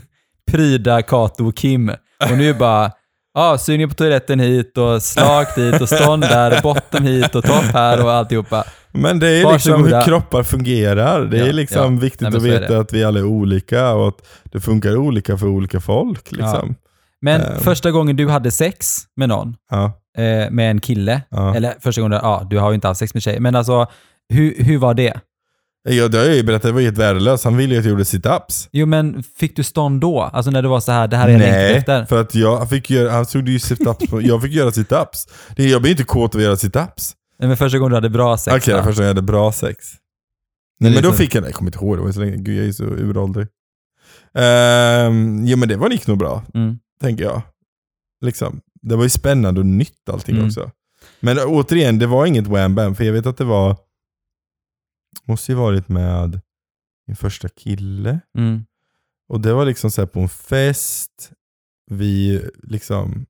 pryda 0.50 1.02
Kato 1.02 1.48
och 1.48 1.56
Kim. 1.56 1.88
Och 2.30 2.38
nu 2.38 2.54
bara, 2.54 2.92
ja, 3.34 3.58
sugning 3.58 3.88
på 3.88 3.94
toaletten 3.94 4.40
hit 4.40 4.78
och 4.78 5.02
slakt 5.02 5.54
dit 5.54 5.80
och 5.80 5.88
stånd 5.88 6.22
där, 6.22 6.62
botten 6.62 7.06
hit 7.06 7.34
och 7.34 7.44
topp 7.44 7.64
här 7.72 8.04
och 8.04 8.12
alltihopa. 8.12 8.64
Men 9.00 9.18
det 9.18 9.28
är 9.28 9.52
liksom 9.52 9.72
Varsågoda. 9.72 9.98
hur 9.98 10.04
kroppar 10.06 10.42
fungerar. 10.42 11.24
Det 11.24 11.38
Ja, 11.38 11.46
är 11.46 11.52
liksom 11.52 11.94
ja. 11.94 12.00
viktigt 12.00 12.20
Nej, 12.28 12.36
att 12.36 12.42
veta 12.42 12.78
att 12.78 12.92
vi 12.92 13.04
alla 13.04 13.18
är 13.20 13.24
olika 13.24 13.92
och 13.94 14.08
att 14.08 14.26
det 14.44 14.60
funkar 14.60 14.96
olika 14.96 15.38
för 15.38 15.46
olika 15.46 15.80
folk. 15.80 16.32
Liksom. 16.32 16.74
Men 17.20 17.40
Ehm. 17.40 17.60
första 17.60 17.90
gången 17.90 18.16
du 18.16 18.28
hade 18.28 18.50
sex 18.50 18.86
med 19.16 19.28
någon, 19.28 19.54
Ja. 19.70 19.84
eh, 20.18 20.50
med 20.50 20.70
en 20.70 20.80
kille, 20.80 21.22
Ja. 21.30 21.54
eller 21.54 21.74
första 21.80 22.00
gången, 22.00 22.18
ja, 22.22 22.46
du 22.50 22.58
har 22.58 22.70
ju 22.70 22.74
inte 22.74 22.88
haft 22.88 22.98
sex 23.00 23.14
med 23.14 23.22
tjej, 23.22 23.40
men 23.40 23.56
alltså, 23.56 23.86
hur, 24.28 24.54
hur 24.64 24.78
var 24.78 24.94
det? 24.94 25.20
Ja, 25.88 26.08
det 26.08 26.18
har 26.18 26.24
jag 26.24 26.36
ju 26.36 26.42
berättat, 26.42 26.62
det 26.62 26.72
var 26.72 26.80
helt 26.80 26.98
värdelöst. 26.98 27.44
Han 27.44 27.56
ville 27.56 27.74
ju 27.74 27.78
att 27.78 27.84
jag 27.84 27.90
gjorde 27.90 28.04
sit-ups. 28.04 28.68
Jo, 28.72 28.86
men 28.86 29.22
fick 29.38 29.56
du 29.56 29.62
stånd 29.64 30.00
då? 30.00 30.20
Alltså 30.22 30.50
när 30.50 30.62
du 30.62 30.68
var 30.68 30.80
så 30.80 30.92
här, 30.92 31.08
det 31.08 31.16
här 31.16 31.28
är 31.28 31.38
Nej, 31.38 31.74
efter. 31.76 32.04
för 32.04 32.20
att 32.20 32.34
jag 32.34 32.68
fick 32.70 32.90
göra, 32.90 33.10
han 33.12 33.26
såg 33.26 33.48
ju 33.48 33.58
sit-ups 33.58 34.10
på, 34.10 34.22
jag 34.22 34.42
fick 34.42 34.52
göra 34.52 34.70
sit-ups. 34.70 35.28
Jag 35.56 35.82
blir 35.82 35.90
inte 35.90 36.04
kåt 36.04 36.34
av 36.34 36.38
att 36.38 36.44
göra 36.44 36.54
sit-ups. 36.54 37.12
Nej, 37.38 37.48
men 37.48 37.56
första 37.56 37.78
gången 37.78 37.90
du 37.90 37.96
hade 37.96 38.10
bra 38.10 38.38
sex 38.38 38.56
Okej, 38.64 38.74
då? 38.74 38.82
första 38.82 39.00
gången 39.02 39.08
jag 39.08 39.14
hade 39.14 39.22
bra 39.26 39.52
sex. 39.52 39.92
Men 40.80 40.90
Nej, 40.90 40.96
men 40.96 41.02
då 41.02 41.08
liksom- 41.08 41.24
fick 41.24 41.34
jag, 41.34 41.40
nej, 41.42 41.48
jag 41.50 41.54
kommer 41.56 41.68
inte 41.68 41.84
ihåg, 41.84 41.96
det 41.98 42.02
var 42.02 42.12
så 42.12 42.20
länge, 42.20 42.36
gud 42.36 42.58
jag 42.58 42.66
är 42.66 42.72
så 42.72 42.84
uråldrig. 42.84 43.46
Um, 44.32 45.46
jo 45.46 45.56
men 45.56 45.68
det 45.68 45.76
var 45.76 45.90
gick 45.90 46.06
nog 46.06 46.18
bra, 46.18 46.44
Mm. 46.54 46.78
tänker 47.00 47.24
jag. 47.24 47.42
Liksom. 48.20 48.60
Det 48.82 48.96
var 48.96 49.02
ju 49.02 49.08
spännande 49.10 49.60
och 49.60 49.66
nytt 49.66 50.08
allting 50.08 50.34
Mm. 50.34 50.46
också. 50.46 50.70
Men 51.20 51.38
återigen, 51.38 51.98
det 51.98 52.06
var 52.06 52.26
inget 52.26 52.46
wham 52.46 52.74
bam, 52.74 52.94
för 52.94 53.04
jag 53.04 53.12
vet 53.12 53.26
att 53.26 53.36
det 53.36 53.44
var, 53.44 53.76
måste 55.24 55.52
ju 55.52 55.56
varit 55.58 55.88
med 55.88 56.40
min 57.06 57.16
första 57.16 57.48
kille. 57.48 58.20
Mm. 58.38 58.64
Och 59.28 59.40
det 59.40 59.52
var 59.52 59.64
liksom 59.64 59.90
så 59.90 60.00
här 60.00 60.06
på 60.06 60.20
en 60.20 60.28
fest, 60.28 61.32
vi 61.90 62.42
liksom 62.62 63.26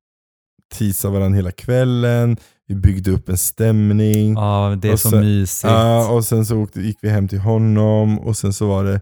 teasade 0.74 1.14
varandra 1.18 1.36
hela 1.36 1.50
kvällen, 1.52 2.36
vi 2.68 2.74
byggde 2.74 3.10
upp 3.10 3.28
en 3.28 3.36
stämning. 3.38 4.34
Ja, 4.34 4.76
det 4.82 4.88
är 4.88 4.96
så 4.96 5.08
sen- 5.10 5.20
mysigt. 5.20 5.72
Ja, 5.72 6.08
och 6.08 6.24
sen 6.24 6.46
så 6.46 6.56
åkte, 6.56 6.80
gick 6.80 6.98
vi 7.02 7.08
hem 7.08 7.28
till 7.28 7.38
honom 7.38 8.18
och 8.18 8.36
sen 8.36 8.52
så 8.52 8.66
var 8.68 8.84
det 8.84 9.00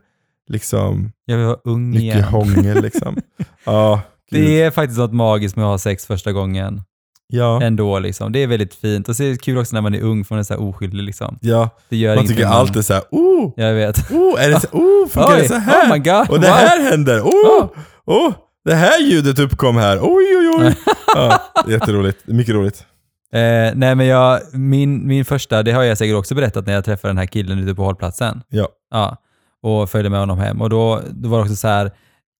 liksom 0.48 1.12
Jag 1.24 1.38
vara 1.38 1.56
ung 1.64 1.90
mycket 1.90 2.02
igen. 2.02 2.22
hångel 2.24 2.82
liksom. 2.82 3.16
ja, 3.64 4.00
gud. 4.30 4.42
Det 4.44 4.62
är 4.62 4.70
faktiskt 4.70 4.98
något 4.98 5.12
magiskt 5.12 5.56
med 5.56 5.64
att 5.64 5.70
ha 5.70 5.78
sex 5.78 6.06
första 6.06 6.32
gången. 6.32 6.82
ja, 7.28 7.62
Ändå 7.62 7.98
liksom. 7.98 8.32
Det 8.32 8.38
är 8.42 8.46
väldigt 8.46 8.74
fint. 8.74 9.08
Och 9.08 9.16
så 9.16 9.22
är 9.22 9.30
det 9.30 9.36
kul 9.42 9.58
också 9.58 9.74
när 9.76 9.80
man 9.82 9.94
är 9.94 10.00
ung, 10.00 10.24
för 10.24 10.34
man 10.34 10.40
är 10.40 10.44
så 10.44 10.54
här 10.54 10.62
oskyldig 10.62 11.02
liksom. 11.02 11.38
ja. 11.40 11.70
Det 11.88 11.96
gör 11.96 12.16
Man 12.16 12.26
tycker 12.26 12.44
man- 12.44 12.52
allt 12.52 12.76
är 12.76 12.82
såhär, 12.82 13.02
oh, 13.10 13.52
Jag 13.56 13.74
vet. 13.74 14.10
oh, 14.10 14.42
är 14.44 14.50
det 14.50 14.60
så, 14.60 14.68
oh, 14.72 15.08
funkar 15.08 15.34
Oj, 15.36 15.42
det 15.42 15.48
så 15.48 15.54
här? 15.54 15.86
Oh 15.88 15.92
my 15.92 15.98
god. 15.98 16.30
och 16.30 16.40
det 16.40 16.46
wow. 16.48 16.56
här 16.56 16.90
händer, 16.90 17.20
oh, 17.20 17.68
oh, 18.06 18.32
det 18.64 18.74
här 18.74 19.00
ljudet 19.00 19.38
uppkom 19.38 19.76
här, 19.76 19.98
oj 20.02 20.24
oj 20.36 20.48
oj. 20.66 20.74
ja, 21.14 21.42
jätteroligt, 21.68 22.26
mycket 22.26 22.54
roligt. 22.54 22.84
Eh, 23.32 23.72
nej 23.74 23.94
men 23.94 24.06
jag, 24.06 24.40
min, 24.52 25.06
min 25.06 25.24
första, 25.24 25.62
det 25.62 25.72
har 25.72 25.82
jag 25.82 25.98
säkert 25.98 26.16
också 26.16 26.34
berättat 26.34 26.66
när 26.66 26.74
jag 26.74 26.84
träffade 26.84 27.10
den 27.10 27.18
här 27.18 27.26
killen 27.26 27.58
ute 27.58 27.74
på 27.74 27.84
hållplatsen. 27.84 28.42
Ja. 28.48 28.68
Ja. 28.90 29.16
Och 29.62 29.90
följde 29.90 30.10
med 30.10 30.20
honom 30.20 30.38
hem. 30.38 30.62
Och 30.62 30.70
då, 30.70 31.00
då 31.10 31.28
var 31.28 31.38
det 31.38 31.42
också 31.42 31.56
så 31.56 31.68
här, 31.68 31.90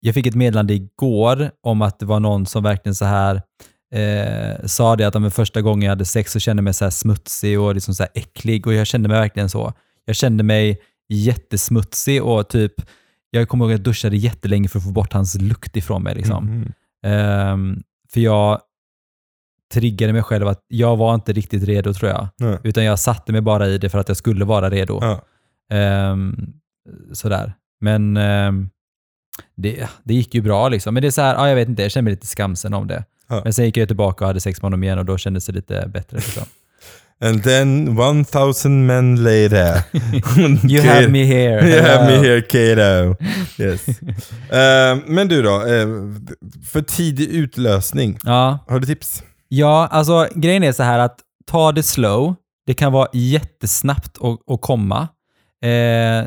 jag 0.01 0.15
fick 0.15 0.27
ett 0.27 0.35
meddelande 0.35 0.75
igår 0.75 1.51
om 1.63 1.83
att 1.83 1.99
det 1.99 2.07
var 2.07 2.21
någon 2.21 2.47
som 2.47 2.63
verkligen 2.63 2.95
så 2.95 3.05
här 3.05 3.43
eh, 3.95 4.67
sa 4.67 4.97
det 4.97 5.05
att 5.05 5.13
de 5.13 5.31
första 5.31 5.63
gången 5.63 5.83
jag 5.83 5.91
hade 5.91 6.05
sex 6.05 6.33
så 6.33 6.41
kände 6.41 6.61
jag 6.61 6.65
mig 6.65 6.75
så 6.75 6.85
här 6.85 6.91
smutsig 6.91 7.61
och 7.61 7.75
liksom 7.75 7.95
så 7.95 8.03
här 8.03 8.11
äcklig 8.15 8.67
och 8.67 8.75
jag 8.75 8.87
kände 8.87 9.09
mig 9.09 9.19
verkligen 9.19 9.49
så. 9.49 9.73
Jag 10.05 10.17
kände 10.17 10.45
mig 10.45 10.81
jättesmutsig 11.09 12.23
och 12.23 12.49
typ, 12.49 12.73
jag 13.31 13.49
kommer 13.49 13.65
ihåg 13.65 13.73
att 13.73 13.79
jag 13.79 13.85
duschade 13.85 14.17
jättelänge 14.17 14.69
för 14.69 14.79
att 14.79 14.85
få 14.85 14.91
bort 14.91 15.13
hans 15.13 15.35
lukt 15.41 15.77
ifrån 15.77 16.03
mig. 16.03 16.15
Liksom. 16.15 16.45
Mhm. 16.45 16.73
Ehm, 17.07 17.83
för 18.13 18.21
jag 18.21 18.61
triggade 19.75 20.13
mig 20.13 20.23
själv 20.23 20.49
att 20.49 20.61
jag 20.69 20.97
var 20.97 21.15
inte 21.15 21.33
riktigt 21.33 21.65
redo 21.65 21.95
tror 21.95 22.11
jag. 22.11 22.29
Nej. 22.39 22.59
Utan 22.63 22.85
jag 22.85 22.99
satte 22.99 23.33
mig 23.33 23.41
bara 23.41 23.67
i 23.69 23.79
det 23.79 23.89
för 23.89 23.99
att 23.99 24.09
jag 24.09 24.17
skulle 24.17 24.45
vara 24.45 24.71
redo. 24.71 24.99
Ja. 25.03 25.25
Ehm, 25.77 26.53
sådär. 27.13 27.55
Men 27.81 28.17
ehm, 28.17 28.71
det, 29.57 29.89
det 30.05 30.15
gick 30.15 30.35
ju 30.35 30.41
bra 30.41 30.69
liksom. 30.69 30.95
Men 30.95 31.01
det 31.01 31.07
är 31.07 31.11
så 31.11 31.23
här, 31.23 31.35
ja, 31.35 31.49
jag 31.49 31.57
vet 31.57 31.69
inte, 31.69 31.83
jag 31.83 31.91
känner 31.91 32.03
mig 32.03 32.11
lite 32.11 32.27
skamsen 32.27 32.75
om 32.75 32.87
det. 32.87 33.05
Ja. 33.29 33.41
Men 33.45 33.53
sen 33.53 33.65
gick 33.65 33.77
jag 33.77 33.89
tillbaka 33.89 34.25
och 34.25 34.29
hade 34.29 34.41
sex 34.41 34.63
med 34.63 34.67
honom 34.67 34.85
igen 34.85 34.99
och 34.99 35.05
då 35.05 35.19
kändes 35.19 35.47
det 35.47 35.53
lite 35.53 35.89
bättre. 35.89 36.17
Liksom. 36.17 36.43
And 37.21 37.45
then 37.45 37.99
1000 37.99 38.87
men 38.87 39.17
later. 39.17 39.83
You 40.69 40.83
have 40.83 41.09
me 41.09 41.25
here. 41.25 41.69
You 41.69 41.83
have 41.83 42.07
me 42.07 42.29
here 42.29 42.43
Kato. 42.43 43.17
Yes. 43.59 43.89
Eh, 44.51 44.99
men 45.07 45.29
du 45.29 45.43
då, 45.43 45.55
eh, 45.55 45.87
för 46.71 46.83
tidig 46.83 47.29
utlösning, 47.29 48.19
Ja, 48.23 48.59
har 48.69 48.81
du 48.81 48.87
tips? 48.87 49.23
Ja, 49.49 49.89
alltså 49.91 50.29
grejen 50.35 50.63
är 50.63 50.73
så 50.73 50.83
här 50.83 50.99
att 50.99 51.21
ta 51.47 51.73
det 51.73 51.83
slow. 51.83 52.35
Det 52.67 52.75
kan 52.75 52.93
vara 52.93 53.09
jättesnabbt 53.13 54.19
att, 54.21 54.51
att 54.51 54.61
komma. 54.61 55.09
Eh, 55.65 56.25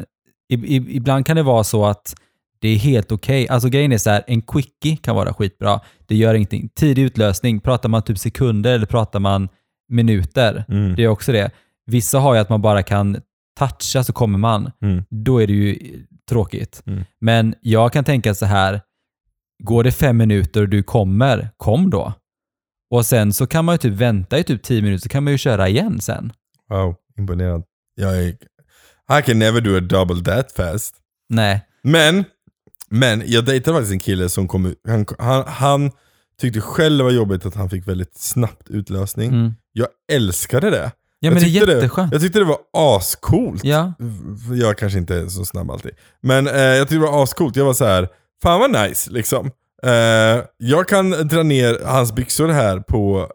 ibland 0.87 1.25
kan 1.25 1.35
det 1.35 1.43
vara 1.43 1.63
så 1.63 1.85
att 1.85 2.15
det 2.61 2.69
är 2.69 2.77
helt 2.77 3.11
okej. 3.11 3.49
Alltså 3.49 3.69
grejen 3.69 3.91
är 3.91 3.97
så 3.97 4.09
här, 4.09 4.23
en 4.27 4.41
quickie 4.41 4.97
kan 4.97 5.15
vara 5.15 5.33
skitbra. 5.33 5.79
Det 6.07 6.15
gör 6.15 6.33
ingenting. 6.33 6.69
Tidig 6.75 7.03
utlösning, 7.03 7.59
pratar 7.59 7.89
man 7.89 8.01
typ 8.01 8.19
sekunder 8.19 8.73
eller 8.73 8.85
pratar 8.85 9.19
man 9.19 9.49
minuter? 9.89 10.65
Mm. 10.69 10.95
Det 10.95 11.03
är 11.03 11.07
också 11.07 11.31
det. 11.31 11.51
Vissa 11.85 12.19
har 12.19 12.33
ju 12.33 12.39
att 12.39 12.49
man 12.49 12.61
bara 12.61 12.83
kan 12.83 13.21
toucha 13.59 14.03
så 14.03 14.13
kommer 14.13 14.37
man. 14.37 14.71
Mm. 14.81 15.03
Då 15.09 15.41
är 15.41 15.47
det 15.47 15.53
ju 15.53 15.77
tråkigt. 16.29 16.83
Mm. 16.85 17.03
Men 17.21 17.55
jag 17.61 17.93
kan 17.93 18.03
tänka 18.03 18.35
så 18.35 18.45
här, 18.45 18.81
går 19.63 19.83
det 19.83 19.91
fem 19.91 20.17
minuter 20.17 20.61
och 20.61 20.69
du 20.69 20.83
kommer, 20.83 21.49
kom 21.57 21.89
då. 21.89 22.13
Och 22.91 23.05
sen 23.05 23.33
så 23.33 23.47
kan 23.47 23.65
man 23.65 23.73
ju 23.73 23.77
typ 23.77 23.93
vänta 23.93 24.39
i 24.39 24.43
typ 24.43 24.63
tio 24.63 24.81
minuter 24.81 25.01
så 25.01 25.09
kan 25.09 25.23
man 25.23 25.33
ju 25.33 25.37
köra 25.37 25.69
igen 25.69 26.01
sen. 26.01 26.33
Wow, 26.69 26.95
imponerad. 27.17 27.63
Jag 27.95 28.17
är, 28.17 28.27
I 29.19 29.21
can 29.25 29.39
never 29.39 29.61
do 29.61 29.77
a 29.77 29.79
double 29.79 30.33
that 30.33 30.51
fast. 30.51 30.95
Nej. 31.29 31.65
Men, 31.83 32.25
men 32.89 33.23
jag 33.25 33.45
dejtade 33.45 33.77
faktiskt 33.77 33.93
en 33.93 33.99
kille 33.99 34.29
som 34.29 34.47
kom 34.47 34.65
ut, 34.65 34.81
han, 34.87 35.05
han, 35.19 35.43
han 35.47 35.91
tyckte 36.41 36.61
själv 36.61 36.97
det 36.97 37.03
var 37.03 37.11
jobbigt 37.11 37.45
att 37.45 37.55
han 37.55 37.69
fick 37.69 37.87
väldigt 37.87 38.17
snabbt 38.17 38.69
utlösning. 38.69 39.29
Mm. 39.29 39.53
Jag 39.73 39.87
älskade 40.11 40.69
det. 40.69 40.91
Ja 41.21 41.29
jag 41.29 41.33
det 41.33 41.39
tyckte 41.39 41.71
jätteskönt. 41.71 42.11
Jag 42.11 42.21
tyckte 42.21 42.39
det 42.39 42.45
var 42.45 42.59
ascoolt. 42.73 43.63
Ja. 43.63 43.93
Jag 44.53 44.77
kanske 44.77 44.99
inte 44.99 45.15
är 45.15 45.27
så 45.27 45.45
snabb 45.45 45.71
alltid. 45.71 45.91
Men 46.21 46.47
eh, 46.47 46.53
jag 46.55 46.89
tyckte 46.89 47.05
det 47.05 47.11
var 47.11 47.23
ascoolt. 47.23 47.55
Jag 47.55 47.65
var 47.65 47.73
så 47.73 47.85
här, 47.85 48.07
fan 48.43 48.59
vad 48.59 48.71
nice 48.71 49.11
liksom. 49.11 49.51
Eh, 49.83 50.43
jag 50.57 50.87
kan 50.87 51.09
dra 51.27 51.43
ner 51.43 51.79
hans 51.85 52.13
byxor 52.13 52.47
här 52.47 52.79
på, 52.79 53.27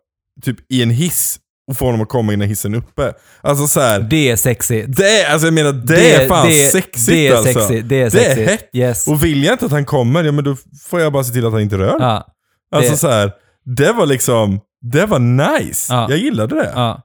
typ 0.43 0.57
i 0.73 0.83
en 0.83 0.91
hiss 0.91 1.39
och 1.71 1.77
få 1.77 1.85
honom 1.85 2.01
att 2.01 2.09
komma 2.09 2.33
innan 2.33 2.49
hissen 2.49 2.75
är 2.75 2.79
uppe. 2.79 3.13
Alltså 3.41 3.67
så 3.67 3.81
här, 3.81 4.01
Det 4.01 4.31
är 4.31 4.37
sexigt. 4.37 4.97
det 4.97 5.21
är, 5.21 5.33
alltså 5.33 5.47
jag 5.47 5.55
menar 5.55 5.73
det, 5.73 6.15
är 6.15 6.29
fan 6.29 6.47
det, 6.49 6.71
sexigt 6.73 7.07
det 7.07 7.29
är 7.29 7.37
alltså. 7.37 7.53
Sexigt. 7.61 7.89
Det 7.89 7.97
är 8.03 8.11
Det 8.11 8.25
är 8.27 8.35
sexigt. 8.35 8.51
hett. 8.51 8.71
Yes. 8.73 9.07
Och 9.09 9.25
vill 9.25 9.45
jag 9.45 9.55
inte 9.55 9.67
att 9.67 9.73
han 9.73 9.85
kommer, 9.85 10.25
ja 10.25 10.33
men 10.33 10.45
då 10.45 10.57
får 10.83 11.01
jag 11.01 11.13
bara 11.13 11.25
se 11.25 11.33
till 11.33 11.47
att 11.47 11.53
han 11.53 11.61
inte 11.63 11.79
rör. 11.79 11.97
Ja. 12.01 12.27
Alltså 12.75 12.91
det- 12.93 12.99
så 12.99 13.09
här, 13.09 13.33
det 13.65 13.93
var 13.93 14.07
liksom, 14.07 14.61
Det 14.87 15.07
var 15.07 15.19
nice. 15.19 15.93
Ja. 15.95 16.07
Jag 16.11 16.19
gillade 16.19 16.55
det. 16.55 16.73
Ja. 16.75 17.01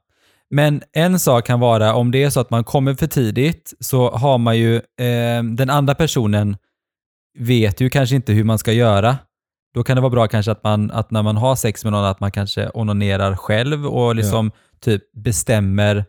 Men 0.51 0.81
en 0.93 1.19
sak 1.19 1.45
kan 1.47 1.59
vara, 1.59 1.93
om 1.93 2.11
det 2.11 2.23
är 2.23 2.29
så 2.29 2.39
att 2.39 2.49
man 2.49 2.63
kommer 2.63 2.93
för 2.93 3.07
tidigt, 3.07 3.73
så 3.79 4.11
har 4.11 4.37
man 4.37 4.57
ju, 4.57 4.75
eh, 4.75 5.43
den 5.57 5.69
andra 5.69 5.95
personen 5.95 6.57
vet 7.39 7.81
ju 7.81 7.89
kanske 7.89 8.15
inte 8.15 8.33
hur 8.33 8.43
man 8.43 8.57
ska 8.59 8.71
göra. 8.71 9.17
Då 9.73 9.83
kan 9.83 9.95
det 9.97 10.01
vara 10.01 10.09
bra 10.09 10.27
kanske 10.27 10.51
att 10.51 10.63
man, 10.63 10.91
att 10.91 11.11
när 11.11 11.23
man 11.23 11.37
har 11.37 11.55
sex 11.55 11.83
med 11.83 11.93
någon, 11.93 12.05
att 12.05 12.19
man 12.19 12.31
kanske 12.31 12.69
onanerar 12.73 13.35
själv 13.35 13.85
och 13.87 14.15
liksom 14.15 14.51
typ 14.81 15.03
bestämmer, 15.13 16.05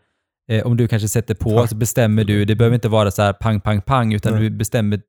eh, 0.51 0.67
om 0.67 0.77
du 0.77 0.89
kanske 0.89 1.09
sätter 1.09 1.35
på, 1.35 1.61
Tack. 1.61 1.69
så 1.71 1.77
bestämmer 1.77 2.25
du, 2.25 2.45
det 2.45 2.55
behöver 2.55 2.75
inte 2.75 2.89
vara 2.89 3.11
så 3.11 3.23
här 3.23 3.33
pang, 3.33 3.61
pang, 3.61 3.81
pang, 3.83 4.13
utan 4.15 4.33
Nej. 4.33 4.43
du 4.43 4.51
bestämmer 4.51 5.01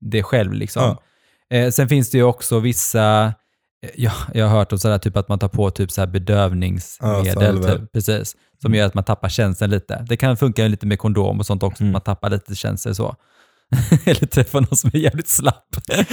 det 0.00 0.22
själv 0.22 0.52
liksom. 0.52 0.82
Ja. 0.82 1.56
Eh, 1.56 1.70
sen 1.70 1.88
finns 1.88 2.10
det 2.10 2.18
ju 2.18 2.24
också 2.24 2.58
vissa, 2.58 3.24
eh, 3.86 3.90
ja, 3.96 4.12
jag 4.34 4.46
har 4.48 4.58
hört 4.58 4.72
om 4.72 4.78
sådär 4.78 4.98
typ 4.98 5.16
att 5.16 5.28
man 5.28 5.38
tar 5.38 5.48
på 5.48 5.70
typ 5.70 5.90
så 5.90 6.00
här 6.00 6.06
Ja, 6.08 6.12
bedövningsmedel, 6.12 7.34
salvor. 7.34 7.78
typ, 7.78 7.92
precis, 7.92 8.36
som 8.62 8.74
gör 8.74 8.86
att 8.86 8.94
man 8.94 9.04
tappar 9.04 9.28
känslan 9.28 9.70
lite. 9.70 10.04
Det 10.08 10.16
kan 10.16 10.36
funka 10.36 10.68
lite 10.68 10.86
med 10.86 10.98
kondom 10.98 11.38
och 11.38 11.46
sånt 11.46 11.62
också, 11.62 11.82
Mm. 11.82 11.90
att 11.96 12.06
man 12.06 12.14
tappar 12.14 12.30
lite 12.30 12.54
känsel 12.54 12.94
så. 12.94 13.16
Eller 14.04 14.26
träffa 14.26 14.60
någon 14.60 14.76
som 14.76 14.90
är 14.94 14.98
jävligt 14.98 15.28
slapp. 15.28 15.76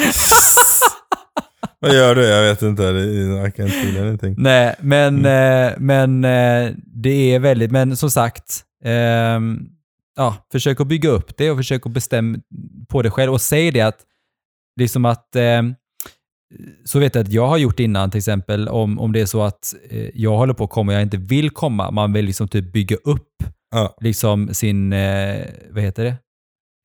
Vad 1.85 1.95
gör 1.95 2.15
du? 2.15 2.23
Jag 2.23 2.41
vet 2.41 2.61
inte. 2.61 2.83
I 2.83 3.51
can't 3.55 3.69
feel 3.69 4.07
anything. 4.07 4.35
Nej, 4.37 4.75
men, 4.79 5.25
Mm. 5.25 5.67
eh, 5.73 5.73
men 5.79 6.23
eh, 6.25 6.71
det 6.85 7.33
är 7.33 7.39
väldigt, 7.39 7.71
men 7.71 7.97
som 7.97 8.11
sagt, 8.11 8.63
ehm, 8.83 9.59
ja, 10.15 10.35
försök 10.51 10.81
att 10.81 10.87
bygga 10.87 11.09
upp 11.09 11.37
det 11.37 11.51
och 11.51 11.57
försök 11.57 11.85
att 11.85 11.91
bestämma 11.91 12.37
på 12.89 13.01
det 13.01 13.09
själv 13.11 13.33
och 13.33 13.41
säg 13.41 13.71
det 13.71 13.81
att, 13.81 13.97
liksom 14.79 15.05
att, 15.05 15.35
ehm, 15.35 15.75
så 16.85 16.99
vet 16.99 17.15
jag 17.15 17.23
att 17.25 17.31
jag 17.31 17.47
har 17.47 17.57
gjort 17.57 17.79
innan 17.79 18.11
till 18.11 18.17
exempel, 18.17 18.67
om, 18.69 18.99
om 18.99 19.11
det 19.11 19.21
är 19.21 19.25
så 19.25 19.41
att 19.43 19.73
eh, 19.89 20.09
jag 20.13 20.37
håller 20.37 20.53
på 20.53 20.63
att 20.63 20.69
komma 20.69 20.91
och 20.91 20.95
jag 20.95 21.01
inte 21.01 21.17
vill 21.17 21.49
komma, 21.49 21.91
man 21.91 22.13
vill 22.13 22.25
liksom 22.25 22.47
typ 22.47 22.73
bygga 22.73 22.95
upp 23.03 23.27
Ja. 23.71 23.97
liksom 24.01 24.53
sin, 24.53 24.93
eh, 24.93 25.45
vad 25.71 25.83
heter 25.83 26.03
det? 26.03 26.15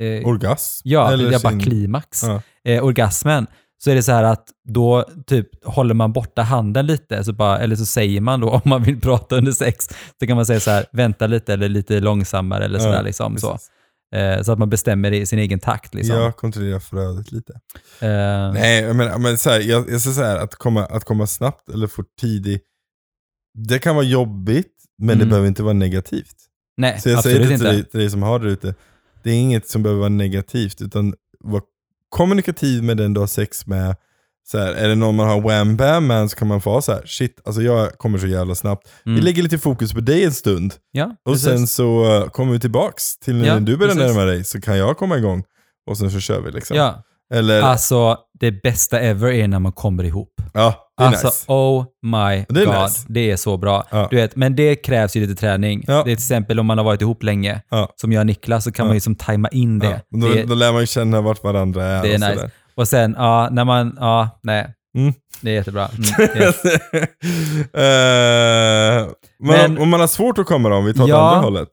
Eh, 0.07 0.27
Orgasm? 0.29 0.81
Ja, 0.89 1.13
Eller 1.13 1.33
jag 1.33 1.43
bara 1.43 1.51
sin- 1.51 1.61
klimax. 1.61 2.23
Ja. 2.23 2.43
Eh, 2.65 2.85
orgasmen. 2.85 3.47
Så 3.85 3.91
är 3.91 3.95
det 3.95 4.03
så 4.03 4.13
här 4.13 4.25
att 4.25 4.49
då 4.69 5.05
typ 5.27 5.65
håller 5.65 5.95
man 5.95 6.13
borta 6.13 6.43
handen 6.43 6.87
lite, 6.87 7.25
så 7.25 7.33
bara, 7.33 7.59
eller 7.59 7.77
så 7.77 7.87
säger 7.87 8.21
man 8.21 8.41
då 8.41 8.51
om 8.51 8.61
man 8.65 8.83
vill 8.83 9.01
prata 9.01 9.37
under 9.37 9.53
sex, 9.53 9.89
så 10.21 10.27
kan 10.27 10.37
man 10.37 10.47
säga 10.47 10.61
så 10.61 10.71
här, 10.71 10.87
vänta 10.93 11.27
lite 11.27 11.53
eller 11.53 11.69
lite 11.69 12.01
långsammare 12.01 12.65
eller 12.65 12.79
sådär 12.79 12.95
Ja, 12.97 13.03
liksom. 13.03 13.39
Så. 13.39 13.59
Eh, 14.17 14.43
så 14.43 14.53
att 14.53 14.59
man 14.59 14.71
bestämmer 14.71 15.11
det 15.11 15.17
i 15.17 15.27
sin 15.27 15.39
egen 15.39 15.59
takt 15.61 15.95
liksom. 15.95 16.17
Jag 16.17 16.37
kontrollerar 16.37 16.79
flödet 16.81 17.33
lite. 17.33 17.53
Eh, 18.01 18.53
Nej, 18.53 18.95
menar, 18.95 19.19
men 19.19 19.39
så 19.39 19.51
här, 19.51 19.61
jag, 19.61 19.91
jag 19.91 20.01
så 20.01 20.23
här, 20.23 20.37
att 20.37 20.55
komma, 20.55 20.87
att 20.87 21.05
komma 21.05 21.27
snabbt 21.27 21.69
eller 21.69 21.87
för 21.87 22.05
tidigt, 22.21 22.65
det 23.69 23.79
kan 23.79 23.95
vara 23.95 24.05
jobbigt, 24.05 24.75
men 24.99 25.09
det 25.09 25.15
Mm. 25.15 25.29
behöver 25.29 25.49
inte 25.49 25.63
vara 25.63 25.73
negativt. 25.75 26.37
nej, 26.77 27.01
Så 27.01 27.09
jag 27.09 27.17
absolut 27.19 27.37
säger 27.37 27.49
det 27.49 27.55
inte. 27.55 27.65
till 27.67 27.75
dig, 27.77 27.85
till 27.91 28.01
dig 28.01 28.11
som 28.11 28.23
har 28.23 28.39
det 28.39 28.49
ute, 28.51 28.75
det 29.23 29.31
är 29.31 29.35
inget 29.35 29.69
som 29.69 29.83
behöver 29.83 29.99
vara 30.01 30.09
negativt, 30.09 30.83
utan 30.83 31.15
var 31.41 31.63
kommunikativ 32.11 32.83
med 32.83 32.97
den 32.97 33.15
du 33.15 33.21
har 33.21 33.27
sex 33.27 33.67
med. 33.67 33.97
Så 34.51 34.59
här, 34.59 34.73
är 34.75 34.89
det 34.89 34.95
någon 34.95 35.17
man 35.17 35.29
har 35.29 35.41
wham 35.41 35.77
bam 35.77 36.07
med 36.07 36.31
så 36.31 36.37
kan 36.37 36.49
man 36.49 36.61
få 36.61 36.71
ha 36.71 36.83
så 36.83 36.93
här, 36.93 37.03
shit, 37.07 37.41
alltså 37.45 37.63
jag 37.63 37.99
kommer 37.99 38.19
så 38.19 38.27
jävla 38.27 38.55
snabbt. 38.55 38.89
Vi 39.05 39.11
Mm. 39.11 39.25
lägger 39.25 39.43
lite 39.43 39.59
fokus 39.59 39.93
på 39.93 40.01
dig 40.01 40.25
en 40.25 40.33
stund, 40.33 40.75
Ja, 40.91 41.05
och 41.25 41.33
precis. 41.33 41.45
sen 41.49 41.67
så 41.67 42.05
uh, 42.23 42.29
kommer 42.29 42.53
vi 42.53 42.61
tillbaks 42.61 43.19
till 43.19 43.35
när 43.35 43.47
Ja, 43.47 43.61
du 43.61 43.77
börjar 43.77 43.95
närma 43.95 44.25
dig, 44.25 44.45
så 44.45 44.61
kan 44.61 44.79
jag 44.79 44.97
komma 44.97 45.19
igång. 45.19 45.45
Och 45.87 45.99
sen 45.99 46.11
så 46.11 46.21
kör 46.21 46.41
vi 46.41 46.51
liksom. 46.51 46.77
Ja, 46.77 47.03
Eller, 47.35 47.63
alltså 47.63 48.17
det 48.41 48.53
bästa 48.63 49.01
ever 49.01 49.29
är 49.31 49.49
när 49.49 49.59
man 49.59 49.73
kommer 49.73 50.05
ihop. 50.05 50.33
ja, 50.55 50.75
det 50.99 51.05
är 51.05 51.07
Alltså, 51.09 51.27
nice. 51.27 51.45
oh 51.49 51.85
my 52.03 52.45
Det 52.49 52.65
god. 52.65 52.75
nice. 52.83 53.07
Det 53.09 53.31
är 53.31 53.37
så 53.37 53.57
bra. 53.57 53.85
Ja. 53.91 54.09
Du 54.11 54.17
vet, 54.17 54.37
men 54.37 54.57
det 54.57 54.77
krävs 54.77 55.17
ju 55.17 55.21
lite 55.21 55.35
träning. 55.41 55.85
Ja. 55.87 55.93
Det 55.95 55.99
är 56.01 56.03
till 56.05 56.13
exempel 56.13 56.61
om 56.61 56.67
man 56.67 56.79
har 56.79 56.85
varit 56.85 57.03
ihop 57.03 57.23
länge, 57.23 57.63
Ja. 57.71 57.89
som 57.97 58.13
jag 58.13 58.21
och 58.21 58.27
Niklas, 58.27 58.65
så 58.65 58.73
kan 58.73 58.87
man 58.87 58.97
ju 58.97 59.01
som 59.01 59.15
tajma 59.15 59.49
in 59.49 59.79
det. 59.79 60.01
Då, 60.11 60.29
det 60.29 60.43
då 60.45 60.55
lär 60.55 60.73
man 60.73 60.81
ju 60.81 60.87
känna 60.87 61.21
vart 61.21 61.43
varandra 61.45 61.85
är. 61.85 62.03
Det 62.03 62.09
är 62.09 62.15
och 62.15 62.21
nice. 62.21 62.35
sådär. 62.35 62.51
och 62.75 62.89
sen, 62.89 63.15
ja, 63.19 63.49
när 63.53 63.65
man, 63.65 63.97
ja, 64.01 64.41
nej. 64.43 64.75
Mm. 64.99 65.13
Det 65.41 65.51
är 65.51 65.55
jättebra. 65.55 65.89
Mm, 65.89 66.03
det 66.35 67.79
är, 67.79 67.81
Eh, 69.01 69.07
men, 69.39 69.57
Men- 69.75 69.79
om 69.79 69.89
man 69.89 70.01
har 70.01 70.07
svårt 70.07 70.39
att 70.39 70.47
komma 70.47 70.69
då, 70.69 70.77
om 70.77 70.85
vi 70.85 70.95
tar 70.95 71.05
det 71.05 71.11
Ja. 71.11 71.31
andra 71.31 71.41
hållet. 71.45 71.69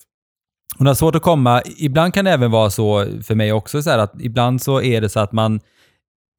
Hon 0.77 0.87
har 0.87 0.93
svårt 0.93 1.15
att 1.15 1.21
komma. 1.21 1.61
Ibland 1.77 2.13
kan 2.13 2.25
det 2.25 2.31
även 2.31 2.51
vara 2.51 2.69
så 2.69 3.05
för 3.23 3.35
mig 3.35 3.51
också, 3.53 3.81
så 3.83 3.89
att 3.89 4.13
ibland 4.21 4.61
så 4.61 4.81
är 4.81 5.01
det 5.01 5.09
så 5.09 5.19
att 5.19 5.31
man, 5.31 5.59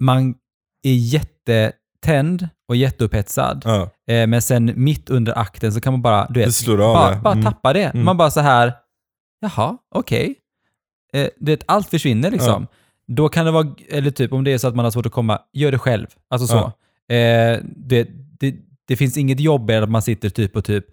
man 0.03 0.35
är 0.83 0.95
jättetänd 0.95 2.49
och 2.69 2.77
jätteupphetsad. 2.77 3.63
Ja, 3.65 3.91
Eh, 4.15 4.27
men 4.27 4.43
sen 4.43 4.73
mitt 4.77 5.11
under 5.11 5.39
akten 5.39 5.73
så 5.73 5.81
kan 5.81 5.93
man 5.93 6.03
bara, 6.03 6.27
du 6.31 6.41
vet, 6.41 6.47
bara, 6.95 7.17
bara 7.21 7.33
Mm. 7.33 7.45
tappa 7.45 7.73
det. 7.73 7.83
Mm. 7.85 8.05
Man 8.05 8.17
bara 8.17 8.31
så 8.31 8.41
här, 8.41 8.73
jaha, 9.41 9.77
okej. 9.95 10.35
Eh, 11.13 11.29
det, 11.41 11.53
är- 11.53 11.59
allt 11.67 11.89
försvinner 11.89 12.31
liksom. 12.31 12.67
Då 13.09 13.29
kan 13.29 13.45
det 13.45 13.51
vara, 13.51 13.67
eller 13.89 14.11
typ 14.11 14.33
om 14.33 14.45
det 14.45 14.53
är 14.53 14.59
så 14.59 14.69
att 14.69 14.75
man 14.77 14.85
har 14.85 14.91
svårt 14.91 15.07
att 15.07 15.13
komma, 15.13 15.39
gör 15.53 15.73
det 15.73 15.79
själv. 15.79 16.07
Alltså 16.31 16.47
så. 16.47 16.59
Eh, 17.15 17.59
det, 17.77 18.09
det, 18.41 18.55
det 18.89 18.97
finns 18.97 19.17
inget 19.17 19.41
jobb 19.41 19.71
i 19.71 19.75
att 19.75 19.91
man 19.91 20.03
sitter 20.03 20.31
typ 20.31 20.57
och 20.57 20.65
typ 20.65 20.85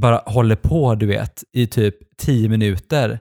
bara 0.00 0.22
håller 0.26 0.56
på, 0.56 0.94
du 0.94 1.06
vet, 1.06 1.44
i 1.52 1.66
typ 1.66 1.96
tio 2.16 2.48
minuter. 2.48 3.20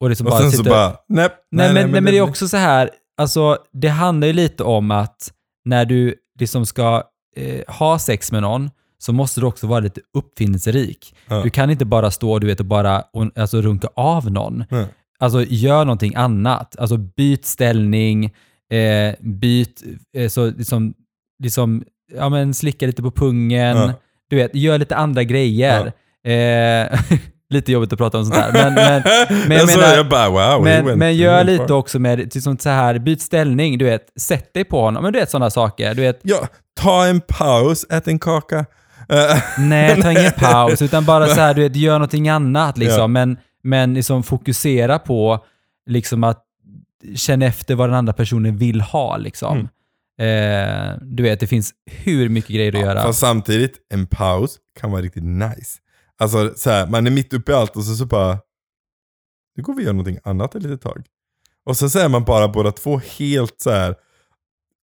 Och 0.00 0.08
liksom 0.08 0.26
Och 0.26 0.30
bara 0.30 0.40
sen 0.40 0.50
så 0.50 0.56
sitter, 0.56 0.70
bara, 0.70 0.96
nej, 1.08 1.28
Nej, 1.50 1.74
men, 1.74 1.90
nej, 1.90 2.00
men 2.00 2.04
det 2.04 2.18
är 2.18 2.22
också 2.22 2.48
så 2.48 2.56
här, 2.56 2.90
alltså 3.16 3.58
det 3.72 3.88
handlar 3.88 4.26
ju 4.26 4.32
lite 4.32 4.62
om 4.62 4.90
att 4.90 5.32
när 5.64 5.84
du 5.84 6.14
liksom 6.40 6.66
ska 6.66 7.02
eh, 7.36 7.74
ha 7.74 7.98
sex 7.98 8.32
med 8.32 8.42
någon 8.42 8.70
så 8.98 9.12
måste 9.12 9.40
du 9.40 9.46
också 9.46 9.66
vara 9.66 9.80
lite 9.80 10.00
uppfinningsrik. 10.18 11.14
Ja. 11.28 11.42
Du 11.42 11.50
kan 11.50 11.70
inte 11.70 11.84
bara 11.84 12.10
stå 12.10 12.38
du 12.38 12.46
vet, 12.46 12.60
och 12.60 12.66
bara 12.66 13.04
alltså, 13.36 13.62
runka 13.62 13.88
av 13.94 14.30
någon. 14.30 14.64
Nej. 14.70 14.86
Alltså 15.18 15.42
gör 15.42 15.84
någonting 15.84 16.14
annat. 16.14 16.76
Alltså 16.76 16.96
byt 16.96 17.46
ställning, 17.46 18.24
eh, 18.72 19.14
byt, 19.20 19.82
eh, 20.16 20.28
så 20.28 20.50
liksom, 20.50 20.94
liksom, 21.42 21.84
ja 22.14 22.28
men 22.28 22.54
slicka 22.54 22.86
lite 22.86 23.02
på 23.02 23.10
pungen. 23.10 23.76
Ja. 23.76 23.92
Du 24.30 24.36
vet, 24.36 24.54
gör 24.54 24.78
lite 24.78 24.96
andra 24.96 25.24
grejer. 25.24 25.92
Eh, 26.26 27.00
lite 27.50 27.72
jobbigt 27.72 27.92
att 27.92 27.98
prata 27.98 28.18
om 28.18 28.24
sånt 28.24 28.36
där. 28.36 28.52
Men, 28.52 28.74
men, 28.74 29.02
men 29.48 29.58
jag 29.58 29.66
menar- 29.66 29.96
jag 29.96 30.08
bara 30.08 30.28
wow. 30.28 30.64
men, 30.64 30.98
men 30.98 31.16
gör 31.16 31.44
lite 31.44 31.72
också 31.72 31.98
med, 31.98 32.42
sånt 32.42 32.62
så 32.62 32.68
här, 32.70 32.98
byt 32.98 33.22
ställning, 33.22 33.78
du 33.78 33.84
vet, 33.84 34.20
sätt 34.20 34.54
dig 34.54 34.64
på 34.64 34.80
honom, 34.80 35.02
men 35.02 35.12
du 35.12 35.18
vet 35.18 35.30
sådana 35.30 35.50
saker. 35.50 35.94
Du 35.94 36.02
vet, 36.02 36.20
Ja, 36.22 36.48
ta 36.80 37.06
en 37.06 37.20
paus, 37.20 37.86
ät 37.90 38.08
en 38.08 38.18
kaka. 38.18 38.58
Eh, 39.08 39.36
nej, 39.58 40.02
ta 40.02 40.10
ingen 40.10 40.32
paus, 40.36 40.82
utan 40.82 41.04
bara 41.04 41.26
så 41.26 41.40
här, 41.40 41.54
du 41.54 41.62
vet, 41.62 41.76
gör 41.76 41.92
någonting 41.92 42.28
annat 42.28 42.78
liksom. 42.78 43.00
Ja. 43.00 43.06
Men, 43.06 43.36
men 43.62 43.94
liksom 43.94 44.22
fokusera 44.22 44.98
på 44.98 45.44
liksom 45.90 46.24
att 46.24 46.42
känna 47.16 47.46
efter 47.46 47.74
vad 47.74 47.88
den 47.88 47.96
andra 47.96 48.12
personen 48.12 48.56
vill 48.56 48.80
ha 48.80 49.16
liksom. 49.16 49.68
Eh, 50.18 50.98
du 51.02 51.22
vet, 51.22 51.40
det 51.40 51.46
finns 51.46 51.72
hur 51.90 52.28
mycket 52.28 52.50
grejer 52.50 52.74
att 52.74 52.80
göra. 52.80 53.02
Fast 53.02 53.20
samtidigt, 53.20 53.74
en 53.94 54.06
paus 54.06 54.58
kan 54.80 54.90
vara 54.90 55.02
riktigt 55.02 55.24
nice. 55.24 55.78
Alltså 56.18 56.52
så 56.56 56.70
här, 56.70 56.86
man 56.86 57.06
är 57.06 57.10
mitt 57.10 57.32
uppe 57.34 57.52
i 57.52 57.54
allt 57.54 57.76
och 57.76 57.84
så, 57.84 57.94
så 57.94 58.06
bara, 58.06 58.38
nu 59.56 59.62
går 59.62 59.74
vi 59.74 59.80
och 59.82 59.86
gör 59.86 59.92
någonting 59.92 60.18
annat 60.24 60.54
ett 60.54 60.62
litet 60.62 60.80
tag. 60.82 61.04
Och 61.66 61.76
sen 61.76 61.90
så 61.90 61.98
är 61.98 62.08
man 62.08 62.24
bara 62.24 62.48
båda 62.48 62.72
två 62.72 63.00
helt 63.18 63.54
så 63.60 63.70
här 63.70 63.94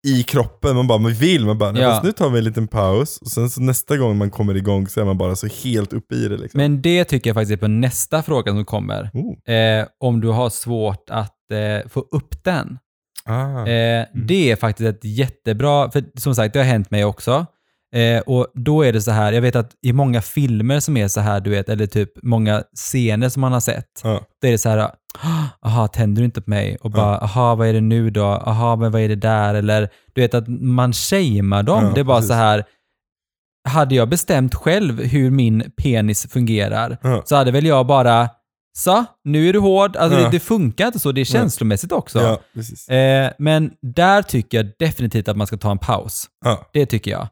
i 0.06 0.22
kroppen, 0.22 0.76
man 0.76 0.86
bara, 0.86 0.98
man 0.98 1.12
vill, 1.12 1.46
man 1.46 1.58
bara, 1.58 1.72
nej, 1.72 1.82
Ja. 1.82 2.00
nu 2.04 2.12
tar 2.12 2.30
vi 2.30 2.38
en 2.38 2.44
liten 2.44 2.68
paus. 2.68 3.18
Och 3.18 3.28
sen 3.28 3.50
så 3.50 3.60
nästa 3.60 3.96
gång 3.96 4.16
man 4.18 4.30
kommer 4.30 4.56
igång 4.56 4.86
så 4.88 5.00
är 5.00 5.04
man 5.04 5.18
bara 5.18 5.36
så 5.36 5.46
helt 5.46 5.92
uppe 5.92 6.14
i 6.14 6.28
det 6.28 6.36
liksom. 6.36 6.58
Men 6.58 6.82
det 6.82 7.04
tycker 7.04 7.30
jag 7.30 7.34
faktiskt 7.34 7.52
är 7.52 7.56
på 7.56 7.68
nästa 7.68 8.22
fråga 8.22 8.52
som 8.52 8.64
kommer. 8.64 9.10
Oh. 9.14 9.54
Eh, 9.54 9.86
om 10.00 10.20
du 10.20 10.28
har 10.28 10.50
svårt 10.50 11.10
att 11.10 11.50
eh, 11.50 11.88
få 11.88 12.00
upp 12.00 12.44
den. 12.44 12.78
Ah. 13.28 13.66
Eh, 13.66 14.06
Det 14.14 14.50
är 14.50 14.56
faktiskt 14.56 14.88
ett 14.88 15.04
jättebra, 15.04 15.90
för 15.90 16.04
som 16.20 16.34
sagt 16.34 16.52
det 16.52 16.58
har 16.58 16.66
hänt 16.66 16.90
mig 16.90 17.04
också. 17.04 17.46
Eh, 17.94 18.20
och 18.20 18.46
då 18.54 18.82
är 18.82 18.92
det 18.92 19.00
så 19.02 19.10
här, 19.10 19.32
jag 19.32 19.42
vet 19.42 19.56
att 19.56 19.70
i 19.82 19.92
många 19.92 20.22
filmer 20.22 20.80
som 20.80 20.96
är 20.96 21.08
så 21.08 21.20
här, 21.20 21.40
du 21.40 21.50
vet, 21.50 21.68
eller 21.68 21.86
typ 21.86 22.10
många 22.22 22.62
scener 22.76 23.28
som 23.28 23.40
man 23.40 23.52
har 23.52 23.60
sett, 23.60 24.00
Ja. 24.04 24.20
då 24.42 24.48
är 24.48 24.52
det 24.52 24.58
så 24.58 24.68
här, 24.68 24.90
aha, 25.66 25.88
tänder 25.88 26.22
du 26.22 26.24
inte 26.26 26.40
på 26.40 26.50
mig? 26.50 26.76
Och 26.80 26.90
bara, 26.90 27.18
aha, 27.18 27.54
vad 27.54 27.68
är 27.68 27.72
det 27.72 27.80
nu 27.80 28.10
då? 28.10 28.24
Aha, 28.24 28.76
men 28.76 28.92
vad 28.92 29.00
är 29.00 29.08
det 29.08 29.14
där? 29.16 29.54
Eller 29.54 29.88
du 30.14 30.20
vet 30.20 30.34
att 30.34 30.48
man 30.48 30.92
shamear 30.92 31.62
dem. 31.62 31.84
Ja, 31.84 31.92
det 31.94 32.00
är 32.00 32.04
bara 32.04 32.16
precis. 32.16 32.28
så 32.28 32.34
här, 32.34 32.64
hade 33.68 33.94
jag 33.94 34.08
bestämt 34.08 34.54
själv 34.54 35.02
hur 35.02 35.30
min 35.30 35.70
penis 35.82 36.26
fungerar, 36.32 36.98
Ja. 37.02 37.22
så 37.26 37.36
hade 37.36 37.50
väl 37.50 37.66
jag 37.66 37.86
bara, 37.86 38.28
så, 38.76 39.04
nu 39.24 39.48
är 39.48 39.52
du 39.52 39.58
hård. 39.58 39.96
Alltså 39.96 40.18
Ja. 40.18 40.24
det, 40.24 40.30
det 40.30 40.40
funkar 40.40 40.86
inte 40.86 40.98
så, 40.98 41.12
det 41.12 41.20
är 41.20 41.24
känslomässigt 41.24 41.92
också. 41.92 42.20
Ja. 42.20 42.94
Eh, 42.94 43.30
men 43.38 43.70
där 43.82 44.22
tycker 44.22 44.58
jag 44.58 44.66
definitivt 44.78 45.28
att 45.28 45.36
man 45.36 45.46
ska 45.46 45.56
ta 45.56 45.70
en 45.70 45.78
paus. 45.78 46.26
Ja. 46.44 46.70
Det 46.72 46.86
tycker 46.86 47.10
jag. 47.10 47.28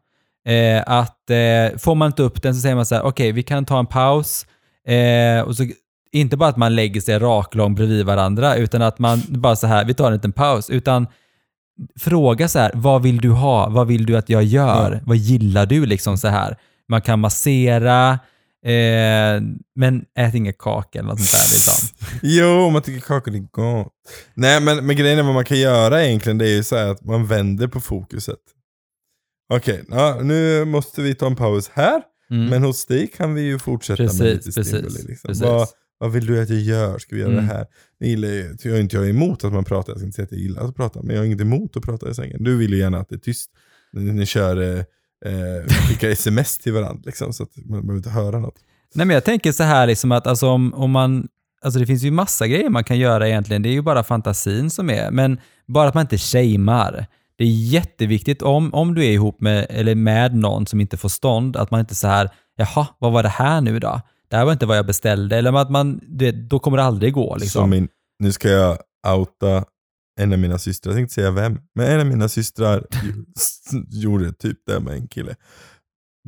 Eh, 0.48 0.82
att 0.86 1.30
eh, 1.30 1.78
får 1.78 1.94
man 1.94 2.06
inte 2.06 2.22
upp 2.22 2.42
den 2.42 2.54
så 2.54 2.60
säger 2.60 2.74
man 2.74 2.86
så 2.86 2.94
här, 2.94 3.02
okej 3.02 3.32
vi 3.32 3.42
kan 3.42 3.64
ta 3.64 3.78
en 3.78 3.86
paus. 3.86 4.46
Eh, 4.88 5.40
och 5.40 5.56
så, 5.56 5.66
inte 6.12 6.36
bara 6.36 6.48
att 6.48 6.56
man 6.56 6.74
lägger 6.74 7.00
sig 7.00 7.18
raklång 7.18 7.74
bredvid 7.74 8.06
varandra, 8.06 8.56
utan 8.56 8.82
att 8.82 8.98
man 8.98 9.22
bara 9.28 9.56
så 9.56 9.66
här, 9.66 9.84
vi 9.84 9.94
tar 9.94 10.06
en 10.06 10.12
liten 10.12 10.32
paus. 10.32 10.70
Utan 10.70 11.06
fråga 12.00 12.48
så 12.48 12.58
här, 12.58 12.70
vad 12.74 13.02
vill 13.02 13.20
du 13.20 13.30
ha? 13.30 13.68
Vad 13.68 13.86
vill 13.86 14.06
du 14.06 14.16
att 14.16 14.28
jag 14.28 14.42
gör? 14.44 14.92
Ja. 14.92 15.00
Vad 15.04 15.16
gillar 15.16 15.66
du 15.66 15.86
liksom 15.86 16.18
så 16.18 16.28
här? 16.28 16.56
man 16.88 17.00
kan 17.00 17.20
massera, 17.20 18.18
eh, 18.66 19.42
men 19.76 20.04
ät 20.18 20.34
inga 20.34 20.52
kakor 20.52 21.00
eller 21.00 21.08
något 21.10 21.20
sånt 21.20 21.42
där. 21.42 21.54
Liksom. 21.54 21.88
Jo, 22.22 22.70
man 22.70 22.82
tycker 22.82 23.00
kakor 23.00 23.34
är 23.34 23.38
gott. 23.38 23.92
Nej, 24.34 24.60
men, 24.60 24.86
men 24.86 24.96
grejen 24.96 25.18
är 25.18 25.22
vad 25.22 25.34
man 25.34 25.44
kan 25.44 25.58
göra 25.60 26.04
egentligen, 26.04 26.38
det 26.38 26.46
är 26.48 26.56
ju 26.56 26.62
så 26.62 26.76
här 26.76 26.86
att 26.88 27.04
man 27.04 27.26
vänder 27.26 27.68
på 27.68 27.80
fokuset. 27.80 28.38
Okej, 29.54 29.84
ja, 29.88 30.20
nu 30.22 30.64
måste 30.64 31.02
vi 31.02 31.14
ta 31.14 31.26
en 31.26 31.36
paus 31.36 31.68
här, 31.74 32.02
Mm. 32.30 32.46
men 32.46 32.62
hos 32.62 32.86
dig 32.86 33.06
kan 33.06 33.34
vi 33.34 33.42
ju 33.42 33.58
fortsätta 33.58 34.02
med 34.02 34.10
Precis, 34.10 34.46
lite 34.46 34.58
precis, 34.60 34.66
stimuli. 34.72 35.08
Liksom. 35.08 35.28
precis. 35.28 35.42
Vad, 35.42 35.68
vad 35.98 36.12
vill 36.12 36.26
du 36.26 36.42
att 36.42 36.48
jag 36.48 36.58
gör? 36.60 36.98
Ska 36.98 37.14
vi 37.16 37.20
göra 37.20 37.32
Mm. 37.32 37.46
det 37.46 37.52
här? 37.54 37.66
Jag 37.98 38.08
gillar 38.08 38.28
ju, 38.28 38.56
jag 38.62 38.76
är 38.76 38.80
inte 38.80 38.96
jag 38.96 39.04
är 39.04 39.10
emot 39.10 39.44
att 39.44 39.52
man 39.52 39.64
pratar, 39.64 39.92
jag 39.92 39.98
ska 39.98 40.06
inte 40.06 40.16
säga 40.16 40.24
att 40.24 40.32
jag 40.32 40.40
gillar 40.40 40.64
att 40.68 40.76
prata, 40.76 41.02
men 41.02 41.14
jag 41.14 41.20
har 41.20 41.26
inget 41.26 41.40
emot 41.40 41.76
att 41.76 41.82
prata 41.82 42.10
i 42.10 42.14
sängen. 42.14 42.44
Du 42.44 42.56
vill 42.56 42.70
ju 42.72 42.78
gärna 42.78 42.98
att 43.00 43.08
det 43.08 43.14
är 43.14 43.18
tyst 43.18 43.50
när 43.92 44.12
ni 44.12 44.26
kör, 44.26 44.84
eh, 45.24 45.74
skickar 45.88 46.08
sms 46.08 46.58
till 46.58 46.72
varandra, 46.72 47.02
liksom, 47.04 47.32
så 47.32 47.42
att 47.42 47.50
man 47.56 47.80
behöver 47.80 47.96
inte 47.96 48.10
höra 48.10 48.38
något. 48.38 48.54
Nej, 48.94 49.06
men 49.06 49.14
jag 49.14 49.24
tänker 49.24 49.52
så 49.52 49.62
här 49.62 49.86
liksom 49.86 50.12
att 50.12 50.26
alltså, 50.26 50.48
om, 50.48 50.74
om 50.74 50.90
man, 50.90 51.28
alltså 51.62 51.80
det 51.80 51.86
finns 51.86 52.02
ju 52.02 52.10
massa 52.10 52.46
grejer 52.46 52.70
man 52.70 52.84
kan 52.84 52.98
göra 52.98 53.28
egentligen. 53.28 53.62
Det 53.62 53.68
är 53.68 53.72
ju 53.72 53.82
bara 53.82 54.04
fantasin 54.04 54.70
som 54.70 54.90
är, 54.90 55.10
men 55.10 55.40
bara 55.68 55.88
att 55.88 55.94
man 55.94 56.00
inte 56.00 56.18
shamear. 56.18 57.06
Det 57.36 57.44
är 57.44 57.48
jätteviktigt 57.48 58.42
om, 58.42 58.74
om 58.74 58.94
du 58.94 59.04
är 59.04 59.10
ihop 59.10 59.40
med, 59.40 59.66
eller 59.68 59.94
med 59.94 60.34
någon 60.34 60.66
som 60.66 60.80
inte 60.80 60.96
får 60.96 61.08
stånd, 61.08 61.56
att 61.56 61.70
man 61.70 61.80
inte 61.80 61.94
så 61.94 62.08
här, 62.08 62.30
jaha, 62.56 62.86
vad 62.98 63.12
var 63.12 63.22
det 63.22 63.28
här 63.28 63.60
nu 63.60 63.78
då? 63.78 64.00
Det 64.28 64.36
här 64.36 64.44
var 64.44 64.52
inte 64.52 64.66
vad 64.66 64.76
jag 64.76 64.86
beställde, 64.86 65.36
eller 65.36 65.52
att 65.52 65.70
man, 65.70 66.00
det, 66.08 66.30
då 66.30 66.58
kommer 66.58 66.76
det 66.76 66.84
aldrig 66.84 67.12
gå 67.12 67.30
Som 67.30 67.40
liksom. 67.40 67.70
min, 67.70 67.88
nu 68.18 68.32
ska 68.32 68.48
jag 68.48 68.78
outa 69.16 69.64
en 70.20 70.32
av 70.32 70.38
mina 70.38 70.58
systrar, 70.58 70.92
jag 70.92 70.96
tänkte 70.98 71.14
säga 71.14 71.30
vem, 71.30 71.58
men 71.74 71.86
en 71.86 72.00
av 72.00 72.06
mina 72.06 72.28
systrar 72.28 72.86
gjorde 73.88 74.32
typ 74.32 74.58
det 74.66 74.80
med 74.80 74.94
en 74.94 75.08
kille. 75.08 75.34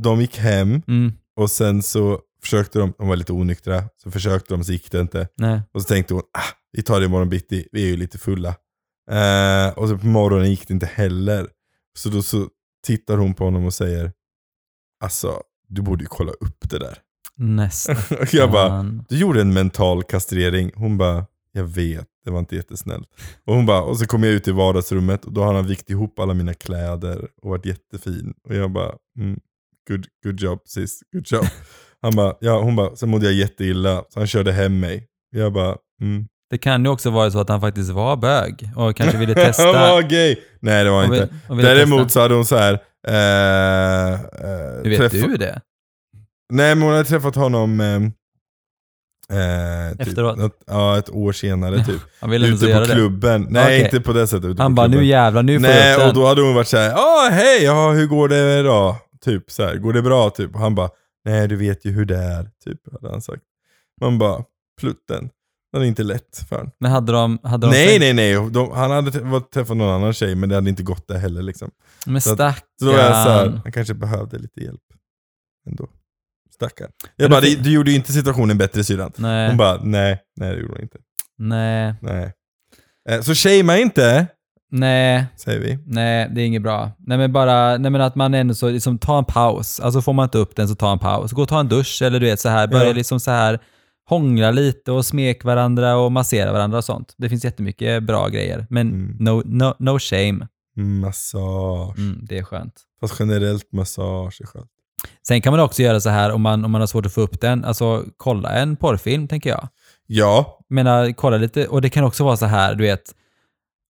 De 0.00 0.20
gick 0.20 0.38
hem 0.38 0.82
Mm, 0.88 1.12
och 1.36 1.50
sen 1.50 1.82
så 1.82 2.20
försökte 2.42 2.78
de, 2.78 2.94
de 2.98 3.08
var 3.08 3.16
lite 3.16 3.32
onyktra, 3.32 3.84
så 3.96 4.10
försökte 4.10 4.54
de 4.54 4.64
så 4.64 4.72
gick 4.72 4.90
det 4.90 5.00
inte. 5.00 5.28
nej. 5.36 5.62
Och 5.72 5.82
så 5.82 5.88
tänkte 5.88 6.14
hon, 6.14 6.22
ah, 6.38 6.54
vi 6.72 6.82
tar 6.82 7.00
det 7.00 7.06
imorgon 7.06 7.28
bitti, 7.28 7.68
vi 7.72 7.82
är 7.84 7.86
ju 7.88 7.96
lite 7.96 8.18
fulla. 8.18 8.48
Eh, 9.10 9.68
och 9.78 9.88
så 9.88 9.98
på 9.98 10.06
morgonen 10.06 10.50
gick 10.50 10.68
det 10.68 10.74
inte 10.74 10.86
heller. 10.86 11.48
Så 11.98 12.08
då 12.08 12.22
så 12.22 12.48
tittar 12.86 13.16
hon 13.16 13.34
på 13.34 13.44
honom 13.44 13.64
och 13.64 13.74
säger, 13.74 14.12
alltså 15.04 15.42
du 15.68 15.82
borde 15.82 16.04
ju 16.04 16.08
kolla 16.08 16.32
upp 16.32 16.70
det 16.70 16.78
där. 16.78 16.98
Nästan. 17.36 17.96
jag 18.32 18.50
bara, 18.50 18.82
du 19.08 19.18
gjorde 19.18 19.40
en 19.40 19.52
mental 19.52 20.02
kastrering. 20.02 20.72
Hon 20.74 20.98
bara, 20.98 21.26
jag 21.56 21.64
vet, 21.64 22.06
det 22.24 22.30
var 22.30 22.38
inte 22.38 22.56
jättesnällt. 22.56 23.08
Och 23.46 23.54
hon 23.54 23.66
bara, 23.66 23.82
och 23.82 23.98
så 23.98 24.06
kom 24.06 24.22
jag 24.24 24.32
ut 24.32 24.48
i 24.48 24.50
vardagsrummet 24.52 25.24
och 25.24 25.32
då 25.32 25.42
har 25.42 25.54
han 25.54 25.66
vikt 25.66 25.90
ihop 25.90 26.18
alla 26.18 26.34
mina 26.34 26.54
kläder 26.54 27.28
och 27.42 27.50
varit 27.50 27.66
jättefin. 27.66 28.34
Och 28.48 28.54
jag 28.54 28.70
bara, 28.70 28.92
mm, 29.18 29.40
good, 29.88 30.06
good 30.24 30.40
job 30.40 30.60
sis, 30.64 31.00
good 31.12 31.24
job. 31.32 31.44
Han 32.02 32.16
bara, 32.16 32.34
ja, 32.40 32.60
hon 32.62 32.76
bara, 32.76 32.96
sen 32.96 33.08
mådde 33.08 33.24
jag 33.26 33.34
jätteilla, 33.34 34.04
så 34.08 34.20
han 34.20 34.26
körde 34.26 34.52
hem 34.52 34.80
mig. 34.80 35.06
Jag 35.30 35.52
bara, 35.52 35.76
mm. 36.00 36.26
Det 36.50 36.58
kan 36.58 36.84
ju 36.84 36.90
också 36.90 37.10
vara 37.10 37.30
så 37.30 37.38
att 37.40 37.48
han 37.48 37.60
faktiskt 37.60 37.90
var 37.90 38.16
bög 38.16 38.70
och 38.76 38.96
kanske 38.96 39.18
ville 39.18 39.34
Han 39.36 39.44
testa. 39.44 39.72
var 39.72 40.02
gay! 40.02 40.36
Nej 40.60 40.84
det 40.84 40.90
var 40.90 40.98
och 41.08 41.14
inte. 41.14 41.28
vill- 41.50 41.64
Däremot 41.64 41.98
testa. 42.02 42.08
så 42.08 42.20
hade 42.20 42.34
hon 42.34 42.44
så 42.44 42.56
här. 42.56 42.72
Eh, 43.08 44.12
eh, 44.12 44.18
Hur 44.82 44.90
vet 44.90 44.98
träffa- 45.12 45.26
du 45.26 45.36
det? 45.36 45.60
Nej 46.52 46.74
men 46.74 46.82
hon 46.82 46.92
hade 46.92 47.04
träffat 47.04 47.34
honom 47.34 47.80
eh, 47.80 48.00
eh, 49.30 49.96
typ, 49.98 50.08
Efteråt? 50.08 50.38
något- 50.38 50.62
ja, 50.66 50.98
ett 50.98 51.10
år 51.10 51.32
senare 51.32 51.84
typ. 51.84 52.00
Han 52.20 52.30
ville 52.30 52.48
inte 52.48 52.64
ute 52.66 52.74
på 52.74 52.80
det. 52.80 52.86
klubben. 52.94 53.46
Nej 53.50 53.64
Okej. 53.64 53.80
inte 53.84 54.00
på 54.00 54.12
det 54.12 54.26
sättet. 54.26 54.58
Han 54.58 54.74
bara, 54.74 54.86
nu 54.86 55.04
jävlar, 55.04 55.42
nu 55.42 55.54
får 55.60 55.62
Nej 55.68 56.08
och 56.08 56.14
då 56.14 56.26
hade 56.26 56.42
hon 56.42 56.54
varit 56.54 56.68
såhär, 56.68 56.92
ah 56.94 57.28
hej, 57.30 57.64
ja, 57.64 57.90
hur 57.92 58.06
går 58.06 58.28
det 58.28 58.58
idag? 58.60 58.96
Typ 59.24 59.50
så 59.50 59.62
här, 59.64 59.76
går 59.76 59.92
det 59.92 60.02
bra? 60.02 60.30
Typ. 60.30 60.54
Och 60.54 60.60
han 60.60 60.74
bara, 60.74 60.90
nej 61.24 61.48
du 61.48 61.56
vet 61.56 61.84
ju 61.84 61.90
hur 61.90 62.04
det 62.04 62.16
är. 62.16 62.50
Typ 62.64 62.80
hade 62.92 63.10
han 63.10 63.22
sagt. 63.22 63.42
Man 64.00 64.18
bara, 64.18 64.42
plutten. 64.80 65.28
Det 65.72 65.78
är 65.80 65.84
inte 65.84 66.02
lätt 66.02 66.44
för 66.48 66.56
honom. 66.56 66.70
Men 66.80 66.90
hade 66.90 67.12
de... 67.12 67.38
Hade 67.42 67.66
de 67.66 67.70
Nej 67.70 67.98
nej 67.98 68.12
nej, 68.12 68.50
de, 68.50 68.70
han 68.70 68.90
hade 68.90 69.10
träffat 69.52 69.76
någon 69.76 69.88
annan 69.94 70.12
tjej 70.12 70.34
men 70.34 70.48
det 70.48 70.54
hade 70.54 70.70
inte 70.70 70.82
gått 70.82 71.08
det 71.08 71.18
heller 71.18 71.42
liksom. 71.42 71.70
Men 72.06 72.20
Så 72.20 72.32
att- 72.42 72.64
Så 72.78 72.84
då 72.84 72.92
var 72.92 72.98
jag 72.98 73.06
så 73.08 73.14
här, 73.30 73.38
stackarn. 73.40 73.60
han 73.62 73.72
kanske 73.72 73.94
behövde 73.94 74.38
lite 74.38 74.60
hjälp. 74.60 74.80
Ändå. 75.70 75.88
Stackarn. 76.54 76.90
Jag 77.16 77.30
bara, 77.30 77.40
du 77.40 77.72
gjorde 77.72 77.90
ju 77.90 77.96
inte 77.96 78.12
situationen 78.12 78.58
bättre 78.58 78.84
syrran. 78.84 79.12
Nej, 79.16 79.48
Hon 79.48 79.56
bara, 79.56 79.80
nej, 79.82 80.18
nej 80.36 80.54
det 80.54 80.60
gjorde 80.60 80.72
hon 80.74 80.82
inte. 80.82 80.98
nej, 81.38 81.94
Nej. 82.02 82.32
Eh, 83.10 83.20
Så 83.20 83.34
shamea 83.34 83.78
inte, 83.78 84.26
nej, 84.70 85.24
säger 85.36 85.60
vi. 85.60 85.78
nej, 85.86 86.30
det 86.34 86.40
är 86.42 86.46
inget 86.46 86.62
bra. 86.62 86.90
Nej 86.98 87.18
men 87.18 87.32
bara, 87.32 87.76
nej 87.78 87.90
men 87.90 88.00
att 88.00 88.14
man 88.14 88.34
ändå 88.34 88.54
så, 88.54 88.68
liksom 88.70 88.98
ta 88.98 89.18
en 89.18 89.24
paus. 89.24 89.80
Alltså 89.80 90.02
får 90.02 90.12
man 90.12 90.24
inte 90.24 90.38
upp 90.38 90.56
den 90.56 90.68
så 90.68 90.74
ta 90.74 90.92
en 90.92 90.98
paus. 90.98 91.32
Gå 91.32 91.42
och 91.42 91.48
ta 91.48 91.60
en 91.60 91.68
dusch 91.68 92.02
eller 92.02 92.20
du 92.20 92.26
vet 92.26 92.40
så 92.40 92.48
här, 92.48 92.66
börja 92.66 92.86
Ja. 92.86 92.92
liksom 92.92 93.20
så 93.20 93.30
här 93.30 93.58
hångla 94.08 94.50
lite 94.50 94.92
och 94.92 95.06
smek 95.06 95.44
varandra 95.44 95.96
och 95.96 96.12
massera 96.12 96.52
varandra 96.52 96.78
och 96.78 96.84
sånt. 96.84 97.14
Det 97.18 97.28
finns 97.28 97.44
jättemycket 97.44 98.02
bra 98.02 98.28
grejer. 98.28 98.66
Men 98.70 98.88
Mm. 98.88 99.16
no, 99.20 99.42
no, 99.44 99.74
no 99.78 99.98
shame. 99.98 100.46
Massage. 100.76 101.98
Mm, 101.98 102.18
det 102.28 102.38
är 102.38 102.42
skönt. 102.42 102.74
Fast 103.00 103.20
generellt 103.20 103.72
massage 103.72 104.40
är 104.40 104.46
skönt. 104.46 104.70
Sen 105.26 105.42
kan 105.42 105.52
man 105.52 105.60
också 105.60 105.82
göra 105.82 106.00
så 106.00 106.10
här 106.10 106.32
om 106.32 106.42
man, 106.42 106.64
om 106.64 106.70
man 106.70 106.80
har 106.80 106.86
svårt 106.86 107.06
att 107.06 107.14
få 107.14 107.20
upp 107.20 107.40
den, 107.40 107.64
alltså 107.64 108.04
kolla 108.16 108.50
en 108.50 108.76
porrfilm 108.76 109.28
tänker 109.28 109.50
jag. 109.50 109.68
Ja, 110.06 110.60
menar, 110.68 111.12
kolla 111.12 111.36
lite, 111.36 111.66
och 111.66 111.82
det 111.82 111.90
kan 111.90 112.04
också 112.04 112.24
vara 112.24 112.36
så 112.36 112.46
här, 112.46 112.74
du 112.74 112.84
vet, 112.84 113.14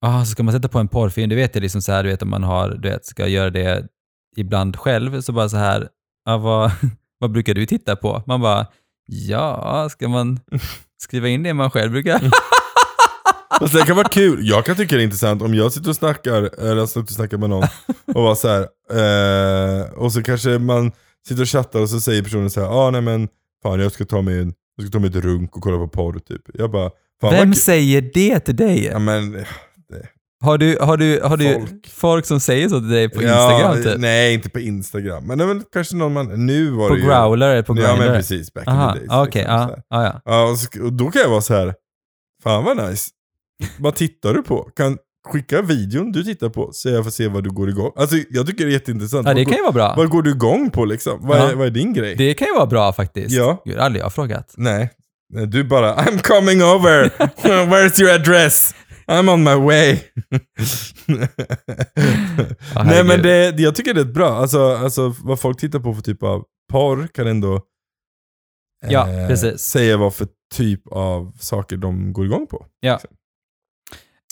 ah, 0.02 0.26
så 0.26 0.32
ska 0.32 0.44
man 0.44 0.54
sätta 0.54 0.68
på 0.68 0.80
en 0.80 0.88
porrfilm, 0.88 1.30
du 1.30 1.36
vet 1.36 1.54
det 1.54 1.60
liksom 1.60 1.82
så 1.82 1.92
här, 1.92 2.04
du 2.04 2.10
vet 2.10 2.22
om 2.22 2.30
man 2.30 2.44
har, 2.44 2.70
du 2.70 2.90
vet, 2.90 3.06
ska 3.06 3.28
göra 3.28 3.50
det 3.50 3.88
ibland 4.36 4.76
själv, 4.76 5.22
så 5.22 5.32
bara 5.32 5.50
så 5.50 5.58
här, 5.58 5.90
ah, 6.26 6.38
vad, 6.38 6.72
vad 7.20 7.32
brukar 7.32 7.54
du 7.54 7.66
titta 7.66 7.96
på? 7.96 8.24
Man 8.26 8.42
bara, 8.42 8.68
ja, 9.06 9.90
ska 9.90 10.08
man 10.08 10.40
skriva 10.98 11.28
in 11.28 11.44
det 11.44 11.54
man 11.54 11.72
själv 11.72 11.92
brukar? 11.92 12.22
fast 13.64 13.74
det 13.74 13.86
kan 13.88 13.96
vara 13.96 14.08
kul. 14.10 14.40
Jag 14.48 14.66
kan 14.66 14.76
tycka 14.76 14.96
det 14.96 15.02
är 15.02 15.04
intressant 15.04 15.42
om 15.42 15.54
jag 15.54 15.72
sitter 15.74 15.90
och 15.90 15.96
snackar, 15.96 16.60
eller 16.68 16.86
sitter 16.86 17.02
och 17.02 17.10
snackar 17.10 17.38
med 17.38 17.50
någon 17.50 17.64
och 18.14 18.24
var 18.24 18.36
så 18.36 18.48
här, 18.48 18.62
eh, 19.82 19.90
och 19.94 20.14
så 20.14 20.24
kanske 20.24 20.50
man 20.60 20.92
sitter 21.28 21.42
och 21.42 21.48
chattar 21.50 21.80
och 21.80 21.90
så 21.90 22.02
säger 22.02 22.24
personen 22.24 22.50
så 22.50 22.62
här, 22.62 22.68
ah, 22.68 22.90
nej 22.92 23.02
men 23.02 23.28
fan 23.64 23.80
jag 23.80 23.92
ska 23.92 24.06
ta 24.06 24.22
mig 24.22 24.40
en, 24.42 24.54
jag 24.78 24.86
ska 24.88 24.92
ta 24.92 25.00
mig 25.00 25.10
ett 25.10 25.16
runk 25.16 25.56
och 25.58 25.64
kolla 25.64 25.78
på 25.78 25.88
porr 25.88 26.20
typ. 26.20 26.42
Jag 26.54 26.72
bara, 26.72 26.90
Vem 27.22 27.54
säger 27.54 28.02
det 28.14 28.40
till 28.40 28.56
dig? 28.56 28.86
Ja 28.86 29.00
men, 29.00 29.46
Har 30.44 30.58
du, 30.58 30.78
har 30.82 30.98
du, 30.98 31.20
har 31.24 31.38
du 31.38 31.54
Folk. 31.54 31.88
folk. 31.90 32.26
som 32.26 32.40
säger 32.40 32.70
så 32.70 32.80
till 32.80 32.90
dig 32.90 33.10
på 33.10 33.24
ja, 33.24 33.52
Instagram 33.52 33.84
typ? 33.84 34.02
Nej 34.02 34.34
inte 34.34 34.50
på 34.50 34.60
Instagram, 34.60 35.24
men 35.28 35.38
det 35.38 35.46
väl 35.46 35.62
kanske 35.74 35.96
någon 35.96 36.14
man, 36.14 36.46
nu 36.46 36.70
var 36.72 36.88
På 36.90 36.94
det 36.96 37.02
ju, 37.02 37.08
Growler 37.08 37.50
eller 37.50 37.62
på 37.62 37.74
Ja 37.78 37.88
Grindr? 37.88 38.06
men 38.06 38.16
precis, 38.18 38.54
back 38.54 38.68
Aha, 38.68 38.88
in 38.88 38.94
the 38.94 39.00
days. 39.08 39.28
okej, 39.28 39.42
liksom, 39.42 39.58
ja, 39.60 39.78
ja, 39.90 40.04
ja. 40.04 40.22
Ja, 40.26 40.50
och, 40.52 40.58
så, 40.58 40.84
och 40.84 40.94
då 40.94 41.12
kan 41.12 41.22
jag 41.22 41.30
vara 41.30 41.42
så 41.42 41.54
här. 41.54 41.74
fan 42.44 42.64
vad 42.64 42.90
nice. 42.90 43.10
Vad 43.80 43.96
tittar 43.96 44.34
du 44.34 44.44
på? 44.44 44.64
Kan 44.76 44.98
skicka 45.28 45.62
videon 45.62 46.12
du 46.12 46.24
tittar 46.24 46.50
på 46.50 46.70
så 46.74 46.90
jag 46.90 47.04
får 47.04 47.12
se 47.12 47.28
vad 47.28 47.44
du 47.44 47.50
går 47.52 47.70
igång. 47.70 47.92
Alltså 47.96 48.16
jag 48.30 48.48
tycker 48.48 48.66
det 48.66 48.72
är 48.72 48.74
jätteintressant. 48.74 49.28
Ja, 49.28 49.34
det 49.34 49.40
vad, 49.40 49.48
kan 49.48 49.56
ju 49.58 49.62
vara 49.62 49.72
bra. 49.72 49.94
vad 49.98 50.10
går 50.10 50.22
du 50.22 50.32
igång 50.32 50.70
på 50.72 50.86
liksom? 50.86 51.20
Vad, 51.28 51.38
Ja. 51.38 51.52
är, 51.52 51.56
vad 51.56 51.68
är 51.68 51.72
din 51.72 51.94
grej? 51.94 52.16
Det 52.16 52.34
kan 52.34 52.48
ju 52.48 52.54
vara 52.54 52.66
bra 52.66 52.94
faktiskt. 52.94 53.36
Ja. 53.36 53.62
Gud, 53.66 53.78
aldrig 53.78 54.00
jag 54.00 54.06
har 54.06 54.10
frågat. 54.10 54.54
Nej, 54.58 54.90
du 55.48 55.64
bara 55.64 55.96
I'm 55.96 56.20
coming 56.22 56.64
over. 56.64 57.04
Where's 57.70 58.02
your 58.02 58.14
address? 58.16 58.76
I'm 59.08 59.30
on 59.34 59.44
my 59.44 59.56
way. 59.56 59.98
Ja, 62.76 62.84
Nej 62.84 63.04
men 63.04 63.22
det, 63.22 63.60
jag 63.60 63.76
tycker 63.76 63.94
det 63.94 64.02
är 64.02 64.06
bra. 64.06 64.30
Alltså, 64.38 64.76
alltså 64.76 65.16
vad 65.24 65.40
folk 65.40 65.60
tittar 65.60 65.80
på 65.80 65.94
för 65.94 66.02
typ 66.02 66.24
av 66.24 66.44
porr 66.72 67.08
kan 67.14 67.28
ändå 67.28 67.62
Ja, 68.88 69.10
eh, 69.10 69.56
säga 69.56 69.98
vad 69.98 70.14
för 70.16 70.28
typ 70.56 70.88
av 70.92 71.32
saker 71.40 71.78
de 71.78 72.14
går 72.14 72.26
igång 72.26 72.48
på. 72.48 72.66
Ja. 72.80 73.00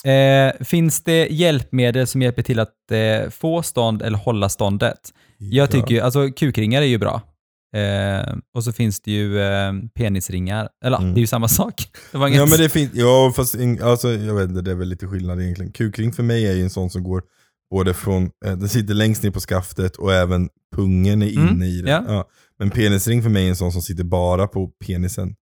Eh, 0.05 0.63
finns 0.65 1.03
det 1.03 1.27
hjälpmedel 1.31 2.07
som 2.07 2.21
hjälper 2.21 2.41
till 2.41 2.59
att 2.59 2.91
eh, 2.91 3.29
få 3.29 3.63
stånd 3.63 4.01
eller 4.01 4.17
hålla 4.17 4.49
ståndet? 4.49 4.99
Jag 5.37 5.71
tycker 5.71 5.91
ju, 5.95 5.99
alltså 5.99 6.29
kukringar 6.31 6.81
är 6.81 6.85
ju 6.85 6.97
bra. 6.97 7.21
Eh, 7.75 8.35
och 8.55 8.63
så 8.63 8.71
finns 8.71 9.01
det 9.01 9.11
ju 9.11 9.41
eh, 9.41 9.73
penisringar. 9.95 10.69
Eller 10.85 10.97
Mm. 10.97 11.13
det 11.13 11.17
är 11.19 11.21
ju 11.21 11.27
samma 11.27 11.47
sak. 11.47 11.73
Det 12.11 12.17
var 12.17 12.27
inget... 12.27 12.39
Ja 12.39 12.45
men 12.45 12.57
det 12.59 12.69
finns, 12.69 12.91
ja 12.93 13.33
fast 13.35 13.55
in, 13.55 13.81
alltså, 13.83 14.09
jag 14.13 14.33
vet 14.35 14.49
inte, 14.49 14.61
det 14.61 14.71
är 14.71 14.75
väl 14.75 14.87
lite 14.87 15.07
skillnad 15.07 15.41
egentligen. 15.41 15.71
Kukring 15.71 16.13
för 16.13 16.23
mig 16.23 16.47
är 16.47 16.53
ju 16.53 16.63
en 16.63 16.69
sån 16.69 16.89
som 16.89 17.03
går 17.03 17.23
både 17.71 17.93
från, 17.93 18.23
eh, 18.45 18.55
den 18.57 18.69
sitter 18.69 18.93
längst 18.93 19.23
ner 19.23 19.31
på 19.31 19.39
skaftet 19.39 19.95
och 19.95 20.13
även 20.13 20.49
pungen 20.75 21.21
är 21.21 21.29
inne 21.33 21.49
Mm, 21.49 21.63
i 21.63 21.81
den. 21.81 21.91
ja. 21.91 22.03
Ja. 22.07 22.29
Men 22.59 22.69
penisring 22.69 23.23
för 23.23 23.29
mig 23.29 23.45
är 23.45 23.49
en 23.49 23.55
sån 23.55 23.71
som 23.71 23.81
sitter 23.81 24.03
bara 24.03 24.47
på 24.47 24.67
penisen, 24.85 25.35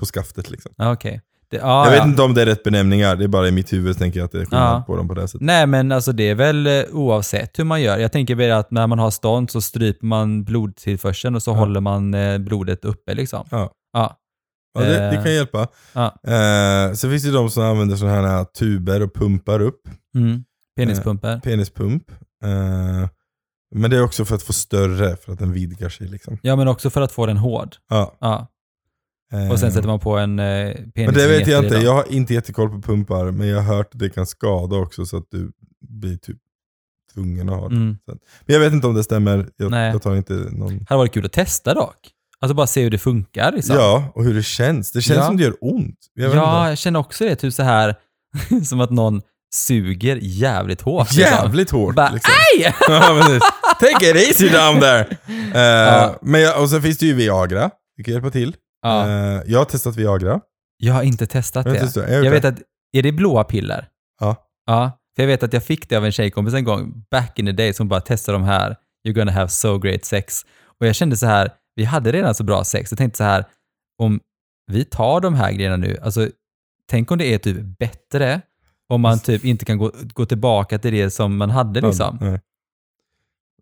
på 0.00 0.06
skaftet 0.06 0.50
liksom. 0.50 0.72
Ja, 0.76 0.92
Okej. 0.92 1.20
Det- 1.50 1.56
ja, 1.56 1.84
jag 1.84 1.90
vet 1.90 1.98
ja. 2.00 2.04
inte 2.06 2.22
om 2.22 2.34
det 2.34 2.42
är 2.42 2.46
rätt 2.46 2.62
benämningar, 2.62 3.16
det 3.16 3.24
är 3.24 3.28
bara 3.28 3.48
i 3.48 3.52
mitt 3.52 3.72
huvud 3.72 3.98
tänker 3.98 4.20
jag 4.20 4.24
att 4.24 4.32
det 4.32 4.38
är 4.40 4.44
skillnad 4.44 4.74
Ja. 4.76 4.84
på 4.86 4.96
dem 4.96 5.08
på 5.08 5.14
det 5.14 5.28
sättet. 5.28 5.40
Nej 5.40 5.66
men 5.66 5.92
alltså 5.92 6.12
det 6.12 6.30
är 6.30 6.34
väl 6.34 6.66
eh, 6.66 6.82
oavsett 6.92 7.58
hur 7.58 7.64
man 7.64 7.82
gör. 7.82 7.98
Jag 7.98 8.12
tänker 8.12 8.34
bara 8.34 8.56
att 8.58 8.70
när 8.70 8.86
man 8.86 8.98
har 8.98 9.10
stånd 9.10 9.50
så 9.50 9.60
stryper 9.60 10.06
man 10.06 10.44
blodtillförseln 10.44 11.34
och 11.34 11.42
så 11.42 11.50
Ja. 11.50 11.54
håller 11.54 11.80
man 11.80 12.14
eh, 12.14 12.38
blodet 12.38 12.84
uppe 12.84 13.14
liksom. 13.14 13.46
Ja. 13.50 13.70
Ja. 13.92 14.16
Det, 14.78 14.84
det 14.84 15.16
Eh, 15.16 15.22
kan 15.22 15.34
hjälpa. 15.34 15.60
Eh, 16.26 16.92
så 16.94 17.10
finns 17.10 17.22
det 17.22 17.30
de 17.32 17.50
som 17.50 17.62
använder 17.64 17.96
sådana 17.96 18.28
här 18.28 18.44
tuber 18.44 19.02
och 19.02 19.14
pumpar 19.14 19.60
upp. 19.60 19.80
Mm. 20.16 20.44
Penispumper. 20.76 21.40
Penispump. 21.40 22.10
Eh, 22.44 23.08
Men 23.74 23.90
det 23.90 23.96
är 23.96 24.02
också 24.04 24.24
för 24.24 24.34
att 24.34 24.42
få 24.42 24.52
större, 24.52 25.16
för 25.16 25.32
att 25.32 25.38
den 25.38 25.52
vidgar 25.52 25.88
sig 25.88 26.08
liksom. 26.08 26.38
Ja, 26.42 26.56
men 26.56 26.68
också 26.68 26.90
för 26.90 27.00
att 27.00 27.12
få 27.12 27.26
den 27.26 27.36
hård. 27.36 27.76
Ja. 27.90 28.46
Ja. 29.30 29.52
Och 29.52 29.58
sen 29.58 29.68
Eh, 29.68 29.74
sätter 29.74 29.88
man 29.88 30.00
på 30.00 30.16
en 30.18 30.38
eh, 30.38 30.72
penis 30.74 30.94
Men 30.96 31.14
det 31.14 31.26
vet 31.26 31.46
jag 31.48 31.64
inte, 31.64 31.76
då. 31.76 31.82
jag 31.84 31.92
har 31.94 32.12
inte 32.12 32.34
jättekoll 32.34 32.68
på 32.70 32.82
pumpar, 32.82 33.30
men 33.30 33.48
jag 33.48 33.62
har 33.62 33.76
hört 33.76 33.94
att 33.94 33.98
det 34.00 34.08
kan 34.10 34.26
skada 34.26 34.76
också 34.76 35.06
så 35.06 35.16
att 35.16 35.26
du 35.30 35.52
blir 35.88 36.16
typ 36.16 36.36
tvungen 37.14 37.48
att 37.48 37.60
ha 37.60 37.68
det. 37.68 37.76
Mm. 37.76 37.96
Men 38.06 38.18
jag 38.46 38.60
vet 38.60 38.72
inte 38.72 38.86
om 38.86 38.94
det 38.94 39.04
stämmer, 39.04 39.48
jag, 39.56 39.70
Nej. 39.70 39.92
jag 39.92 40.02
tar 40.02 40.16
inte 40.16 40.32
någon... 40.32 40.86
hade 40.88 40.98
varit 40.98 41.12
kul 41.14 41.26
att 41.26 41.32
testa 41.32 41.74
dock. 41.74 41.96
Alltså 42.40 42.54
bara 42.54 42.66
se 42.66 42.82
hur 42.82 42.90
det 42.90 42.98
funkar. 42.98 43.52
Liksom. 43.52 43.76
Ja, 43.76 44.12
och 44.14 44.24
hur 44.24 44.34
det 44.34 44.42
känns. 44.42 44.92
Det 44.92 45.00
känns 45.02 45.16
Ja. 45.18 45.26
som 45.26 45.36
det 45.36 45.42
gör 45.42 45.54
ont. 45.60 45.98
Jag 46.14 46.34
ja 46.34 46.68
jag 46.68 46.78
känner 46.78 47.00
också 47.00 47.24
det. 47.24 47.36
Typ 47.36 47.54
så 47.54 47.62
här 47.62 47.94
som 48.64 48.80
att 48.80 48.90
någon 48.90 49.22
suger 49.54 50.18
jävligt 50.22 50.80
hårt. 50.80 51.12
liksom. 51.16 51.20
Jävligt 51.20 51.70
hårt. 51.70 51.94
Bara, 51.94 52.10
liksom. 52.10 52.34
Aj! 52.58 52.74
Ja. 52.88 53.40
Take 53.80 54.10
it 54.10 54.16
easy 54.28 54.48
down 54.48 54.80
there! 54.80 55.06
Eh, 55.54 55.60
Ja. 55.60 56.18
men 56.22 56.40
jag, 56.40 56.62
och 56.62 56.70
sen 56.70 56.82
finns 56.82 56.98
det 56.98 57.06
ju 57.06 57.14
Viagra, 57.14 57.70
det 57.96 58.02
kan 58.04 58.14
hjälpa 58.14 58.30
till. 58.30 58.56
Ja. 58.82 59.06
Eh, 59.08 59.42
jag 59.46 59.58
har 59.58 59.64
testat 59.64 59.96
Viagra. 59.96 60.40
Jag 60.76 60.94
har 60.94 61.02
inte 61.02 61.26
testat 61.26 61.66
Jag 61.66 61.72
har 61.72 61.78
det. 61.78 61.84
testat, 61.84 62.02
jag 62.02 62.10
har 62.10 62.16
gjort 62.16 62.24
Jag 62.24 62.32
vet 62.32 62.42
det. 62.42 62.48
att, 62.48 62.62
är 62.92 63.02
det 63.02 63.12
blåa 63.12 63.44
piller? 63.44 63.88
Ja. 64.20 64.36
Ja, 64.66 64.98
för 65.16 65.22
jag 65.22 65.28
vet 65.28 65.42
att 65.42 65.52
jag 65.52 65.62
fick 65.64 65.88
det 65.88 65.96
av 65.96 66.04
en 66.04 66.12
tjejkompis 66.12 66.54
en 66.54 66.64
gång, 66.64 67.04
back 67.10 67.38
in 67.38 67.46
the 67.46 67.52
day, 67.52 67.72
som 67.72 67.88
bara 67.88 68.00
testade 68.00 68.38
de 68.38 68.44
här, 68.44 68.76
you're 69.08 69.12
gonna 69.12 69.32
have 69.32 69.48
so 69.48 69.78
great 69.78 70.04
sex. 70.04 70.42
Och 70.80 70.86
jag 70.86 70.94
kände 70.94 71.16
så 71.16 71.26
här, 71.26 71.50
vi 71.74 71.84
hade 71.84 72.12
redan 72.12 72.34
så 72.34 72.44
bra 72.44 72.64
sex, 72.64 72.90
jag 72.92 72.98
tänkte 72.98 73.16
så 73.16 73.24
här, 73.24 73.44
om 73.98 74.20
vi 74.72 74.84
tar 74.84 75.20
de 75.20 75.34
här 75.34 75.52
grejerna 75.52 75.76
nu, 75.76 75.98
alltså 76.02 76.28
tänk 76.90 77.10
om 77.10 77.18
det 77.18 77.34
är 77.34 77.38
typ 77.38 77.78
bättre 77.78 78.40
om 78.88 79.00
man 79.00 79.18
typ 79.18 79.44
inte 79.44 79.64
kan 79.64 79.78
gå, 79.78 79.92
gå 80.14 80.26
tillbaka 80.26 80.78
till 80.78 80.92
det 80.92 81.10
som 81.10 81.36
man 81.36 81.50
hade 81.50 81.80
liksom. 81.80 82.18
Nej. 82.20 82.40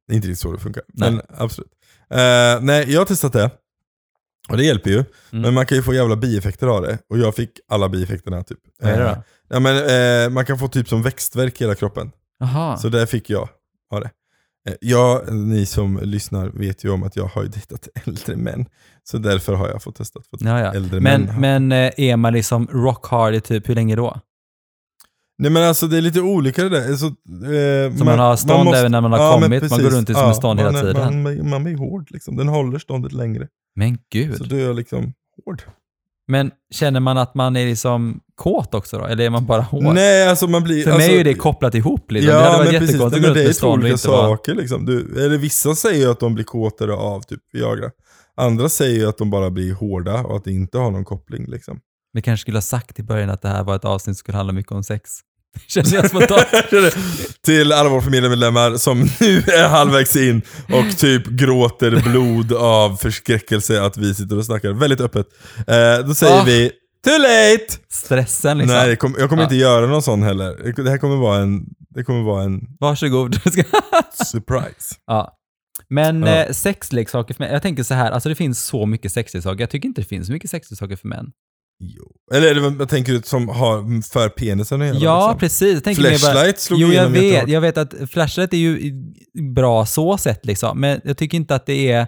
Det 0.06 0.12
är 0.12 0.16
inte 0.16 0.28
riktigt 0.28 0.40
så 0.42 0.52
det 0.52 0.58
funkar. 0.58 0.82
Nej. 0.88 1.10
Men 1.10 1.22
absolut. 1.36 1.70
Eh, 2.10 2.60
nej, 2.60 2.92
jag 2.92 3.00
har 3.00 3.04
testat 3.04 3.32
det. 3.32 3.50
Och 4.48 4.56
det 4.56 4.64
hjälper 4.64 4.90
ju. 4.90 4.96
Mm. 4.96 5.06
Men 5.30 5.54
man 5.54 5.66
kan 5.66 5.76
ju 5.78 5.82
få 5.82 5.94
jävla 5.94 6.16
bieffekter 6.16 6.66
av 6.66 6.82
det. 6.82 6.98
Och 7.10 7.18
jag 7.18 7.34
fick 7.34 7.50
alla 7.68 7.88
bieffekterna 7.88 8.42
typ. 8.42 8.58
Vad 8.82 8.90
är 8.92 8.98
det 8.98 9.04
då? 9.04 9.10
Eh, 9.10 9.16
ja, 9.48 9.60
men, 9.60 9.76
eh, 10.24 10.30
man 10.30 10.44
kan 10.44 10.58
få 10.58 10.68
typ 10.68 10.88
som 10.88 11.02
växtverk 11.02 11.60
i 11.60 11.64
hela 11.64 11.74
kroppen. 11.74 12.10
Jaha. 12.38 12.76
Så 12.76 12.88
där 12.88 13.06
fick 13.06 13.30
jag 13.30 13.48
ha 13.90 14.00
det. 14.00 14.10
Eh, 14.68 14.74
Jag, 14.80 15.34
ni 15.34 15.66
som 15.66 16.00
lyssnar 16.02 16.48
vet 16.48 16.84
ju 16.84 16.90
om 16.90 17.02
att 17.02 17.16
jag 17.16 17.24
har 17.26 17.42
ju 17.42 17.48
dejtat 17.48 17.88
äldre 18.06 18.36
män. 18.36 18.66
Så 19.04 19.18
därför 19.18 19.52
har 19.54 19.68
jag 19.68 19.82
fått 19.82 19.96
testat. 19.96 20.26
För 20.26 20.46
Ja, 20.48 20.60
ja. 20.60 20.74
äldre 20.74 21.00
Men, 21.00 21.22
män 21.22 21.40
men 21.68 21.72
eh, 21.72 21.92
är 21.96 22.16
man 22.16 22.32
liksom 22.32 22.66
rock 22.72 23.06
hard 23.06 23.34
i 23.34 23.40
typ 23.40 23.68
hur 23.68 23.74
länge 23.74 23.96
då? 23.96 24.20
Nej 25.38 25.50
men 25.50 25.62
alltså 25.62 25.86
det 25.86 25.96
är 25.96 26.00
lite 26.00 26.20
olika 26.20 26.62
det 26.62 26.68
där. 26.68 26.88
Alltså, 26.90 27.06
eh, 27.06 27.96
Så 27.98 28.04
man 28.04 28.18
har 28.18 28.36
stånd 28.36 28.74
även 28.74 28.92
när 28.92 29.00
man 29.00 29.12
har 29.12 29.40
men 29.40 29.42
kommit, 29.60 29.70
man 29.70 29.82
går 29.82 29.90
runt 29.90 30.10
i 30.10 30.14
som 30.14 30.28
en 30.28 30.34
stånd 30.34 30.60
hela 30.60 30.72
man 30.72 30.80
är- 30.86 30.92
tiden. 30.94 31.22
Man, 31.22 31.48
man 31.50 31.64
blir 31.64 31.76
hård 31.76 32.06
liksom. 32.10 32.36
Den 32.36 32.48
håller 32.48 32.78
ståndet 32.78 33.12
längre. 33.12 33.48
Men 33.74 33.98
gud. 34.10 34.36
Så 34.36 34.44
du 34.44 34.70
är 34.70 34.74
liksom 34.74 35.12
hård. 35.44 35.62
Men 36.26 36.50
känner 36.70 37.00
man 37.00 37.18
att 37.18 37.34
man 37.34 37.56
är 37.56 37.66
liksom 37.66 38.20
kåt 38.34 38.74
också 38.74 38.98
då? 38.98 39.04
Eller 39.04 39.24
är 39.24 39.30
man 39.30 39.46
bara 39.46 39.60
hård? 39.60 39.94
Nej 39.94 40.28
alltså 40.28 40.46
man 40.46 40.64
blir... 40.64 40.84
För 40.84 40.90
alltså, 40.90 41.08
mig 41.08 41.20
är 41.20 41.24
det 41.24 41.34
kopplat 41.34 41.74
ihop 41.74 42.10
liksom. 42.10 42.34
det 42.34 42.40
Ja 42.40 42.50
hade 42.50 42.58
varit 42.58 42.72
men 42.72 42.80
precis, 42.80 43.22
men 43.22 43.34
det 43.34 43.44
är 43.44 43.52
två 43.52 43.68
olika 43.68 43.96
saker 43.96 44.54
liksom. 44.54 44.86
Du, 44.86 45.24
eller 45.24 45.38
vissa 45.38 45.74
säger 45.74 46.04
ju 46.04 46.10
att 46.10 46.20
de 46.20 46.34
blir 46.34 46.44
kåtare 46.44 46.92
av 46.92 47.20
typ 47.20 47.40
Viagra. 47.52 47.90
Andra 48.36 48.68
säger 48.68 48.98
ju 48.98 49.08
att 49.08 49.18
de 49.18 49.30
bara 49.30 49.50
blir 49.50 49.74
hårda 49.74 50.22
och 50.22 50.36
att 50.36 50.44
det 50.44 50.52
inte 50.52 50.78
har 50.78 50.90
någon 50.90 51.04
koppling 51.04 51.46
liksom. 51.46 51.80
Vi 52.12 52.22
kanske 52.22 52.42
skulle 52.42 52.56
ha 52.56 52.62
sagt 52.62 52.98
i 52.98 53.02
början 53.02 53.30
att 53.30 53.42
det 53.42 53.48
här 53.48 53.64
var 53.64 53.76
ett 53.76 53.84
avsnitt 53.84 54.16
som 54.16 54.20
skulle 54.20 54.36
handla 54.36 54.52
mycket 54.52 54.72
om 54.72 54.82
sex. 54.82 55.10
Jag 55.74 56.08
spontant. 56.08 56.46
Till 57.44 57.72
alla 57.72 57.88
våra 57.88 58.00
familjemedlemmar 58.02 58.76
som 58.76 59.00
nu 59.20 59.38
är 59.38 59.68
halvvägs 59.68 60.16
in 60.16 60.42
och 60.72 60.98
typ 60.98 61.26
gråter 61.26 62.02
blod 62.10 62.52
av 62.52 62.96
förskräckelse 62.96 63.82
att 63.82 63.96
vi 63.96 64.14
sitter 64.14 64.38
och 64.38 64.44
snackar 64.44 64.70
väldigt 64.72 65.00
öppet. 65.00 65.26
Eh, 65.66 66.06
då 66.06 66.14
säger 66.14 66.40
Ah. 66.40 66.44
vi 66.44 66.70
Too 67.04 67.18
late! 67.18 67.66
Stressen 67.92 68.58
liksom. 68.58 68.76
Nej, 68.76 68.88
det 68.88 68.96
kom, 68.96 69.14
jag 69.18 69.28
kommer 69.28 69.42
Ja. 69.42 69.46
inte 69.46 69.56
göra 69.56 69.86
någon 69.86 70.02
sån 70.02 70.22
heller. 70.22 70.72
Det 70.82 70.90
här 70.90 70.98
kommer 70.98 71.16
vara 71.16 71.38
en, 71.42 71.64
det 71.90 72.04
kommer 72.04 72.22
vara 72.22 72.42
en 72.44 72.60
Varsågod. 72.80 73.34
surprise. 74.32 74.94
ja. 75.06 75.38
Men 75.88 76.22
Ja. 76.22 76.28
eh, 76.28 76.52
sexleksaker 76.52 77.34
för 77.34 77.44
män. 77.44 77.52
Jag 77.52 77.62
tänker 77.62 77.82
så 77.82 77.94
här, 77.94 78.10
alltså 78.10 78.28
det 78.28 78.34
finns 78.34 78.64
så 78.66 78.86
mycket 78.86 79.12
sexleksaker. 79.12 79.60
Jag 79.60 79.70
tycker 79.70 79.88
inte 79.88 80.00
det 80.00 80.06
finns 80.08 80.26
så 80.26 80.32
mycket 80.32 80.50
sexleksaker 80.50 80.96
för 80.96 81.08
män. 81.08 81.26
Jo. 81.80 82.10
Eller 82.34 82.70
vad 82.70 82.88
tänker 82.88 83.12
du 83.12 83.22
som 83.22 83.48
har 83.48 84.02
för 84.02 84.28
penisen 84.28 84.80
att 84.82 84.86
göra? 84.86 84.96
Ja, 84.98 85.26
liksom? 85.26 85.38
precis. 85.38 85.74
Jag 85.74 85.84
tänker 85.84 86.02
mer 86.02 86.10
bara, 86.10 86.18
Flashlight 86.18 86.58
slog 86.58 86.80
Jo, 86.80 86.88
jag 86.92 87.08
vet. 87.08 87.48
Jag 87.48 87.60
vet 87.60 87.78
att 87.78 87.94
flashlight 88.10 88.52
är 88.52 88.56
ju 88.56 88.92
bra 89.54 89.86
så 89.86 90.18
sett 90.18 90.46
liksom. 90.46 90.80
Men 90.80 91.00
jag 91.04 91.16
tycker 91.16 91.36
inte 91.36 91.54
att 91.54 91.66
det 91.66 91.92
är, 91.92 92.06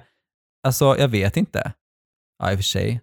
alltså 0.66 0.96
jag 0.98 1.08
vet 1.08 1.36
inte. 1.36 1.72
Ja, 2.42 2.52
i 2.52 2.54
och 2.54 2.58
för 2.58 2.62
sig. 2.64 3.00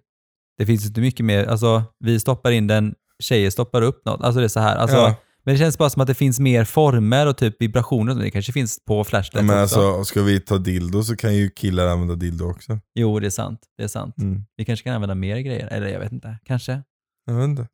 Det 0.58 0.66
finns 0.66 0.86
inte 0.86 1.00
mycket 1.00 1.26
mer, 1.26 1.44
alltså 1.46 1.82
vi 2.04 2.20
stoppar 2.20 2.50
in 2.50 2.66
den, 2.66 2.94
tjejer 3.22 3.50
stoppar 3.50 3.82
upp 3.82 4.04
något. 4.04 4.20
Alltså 4.22 4.40
det 4.40 4.46
är 4.46 4.48
så 4.48 4.60
här. 4.60 4.76
Alltså, 4.76 4.96
Ja. 4.96 5.16
Men 5.44 5.54
det 5.54 5.58
känns 5.58 5.78
bara 5.78 5.90
som 5.90 6.02
att 6.02 6.08
det 6.08 6.14
finns 6.14 6.40
mer 6.40 6.64
former 6.64 7.26
och 7.26 7.36
typ 7.36 7.62
vibrationer. 7.62 8.14
Det 8.14 8.30
kanske 8.30 8.52
finns 8.52 8.84
på 8.84 8.94
Ja, 8.98 9.04
flashlight 9.04 9.46
men 9.46 9.62
också. 9.64 9.80
alltså, 9.80 10.04
ska 10.04 10.22
vi 10.22 10.40
ta 10.40 10.58
dildo 10.58 11.02
så 11.02 11.16
kan 11.16 11.34
ju 11.34 11.50
killar 11.50 11.86
använda 11.86 12.14
dildo 12.14 12.50
också. 12.50 12.78
Jo, 12.94 13.20
det 13.20 13.26
är 13.26 13.30
sant. 13.30 13.60
Det 13.78 13.84
är 13.84 13.88
sant. 13.88 14.18
Mm. 14.18 14.44
Vi 14.56 14.64
kanske 14.64 14.84
kan 14.84 14.94
använda 14.94 15.14
mer 15.14 15.38
grejer. 15.38 15.66
Eller 15.66 15.86
jag 15.86 16.00
vet 16.00 16.12
inte. 16.12 16.38
Kanske. 16.46 16.82
Jag 17.26 17.34
vet 17.34 17.44
inte. 17.44 17.68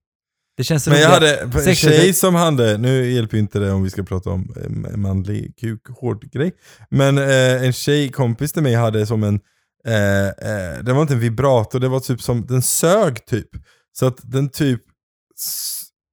Det 0.57 0.65
känns 0.65 0.89
Men 0.89 1.01
jag 1.01 1.09
hade 1.09 1.37
en 1.39 1.75
tjej 1.75 2.13
som 2.13 2.35
hade, 2.35 2.79
nu 2.79 3.13
hjälper 3.13 3.37
ju 3.37 3.41
inte 3.41 3.59
det 3.59 3.73
om 3.73 3.83
vi 3.83 3.91
ska 3.91 4.03
prata 4.03 4.31
om 4.31 4.55
eh, 4.91 4.97
manlig 4.97 5.57
kuk, 5.61 5.81
hård 5.89 6.31
grej. 6.33 6.53
Men 6.91 7.19
eh, 7.19 7.65
en 7.65 7.73
tjejkompis 7.73 8.53
till 8.53 8.63
mig 8.63 8.75
hade 8.75 9.07
som 9.07 9.23
en, 9.23 9.41
eh, 9.87 10.27
eh, 10.27 10.79
det 10.83 10.93
var 10.93 11.03
inte 11.03 11.15
en 11.15 11.21
vibrator, 11.21 11.81
det 11.81 11.89
var 11.89 12.01
typ 12.01 12.23
som, 12.23 12.47
den 12.47 12.63
sög 12.63 13.27
typ. 13.27 13.49
Så 13.93 14.07
att 14.07 14.19
den 14.23 14.49
typ, 14.49 14.81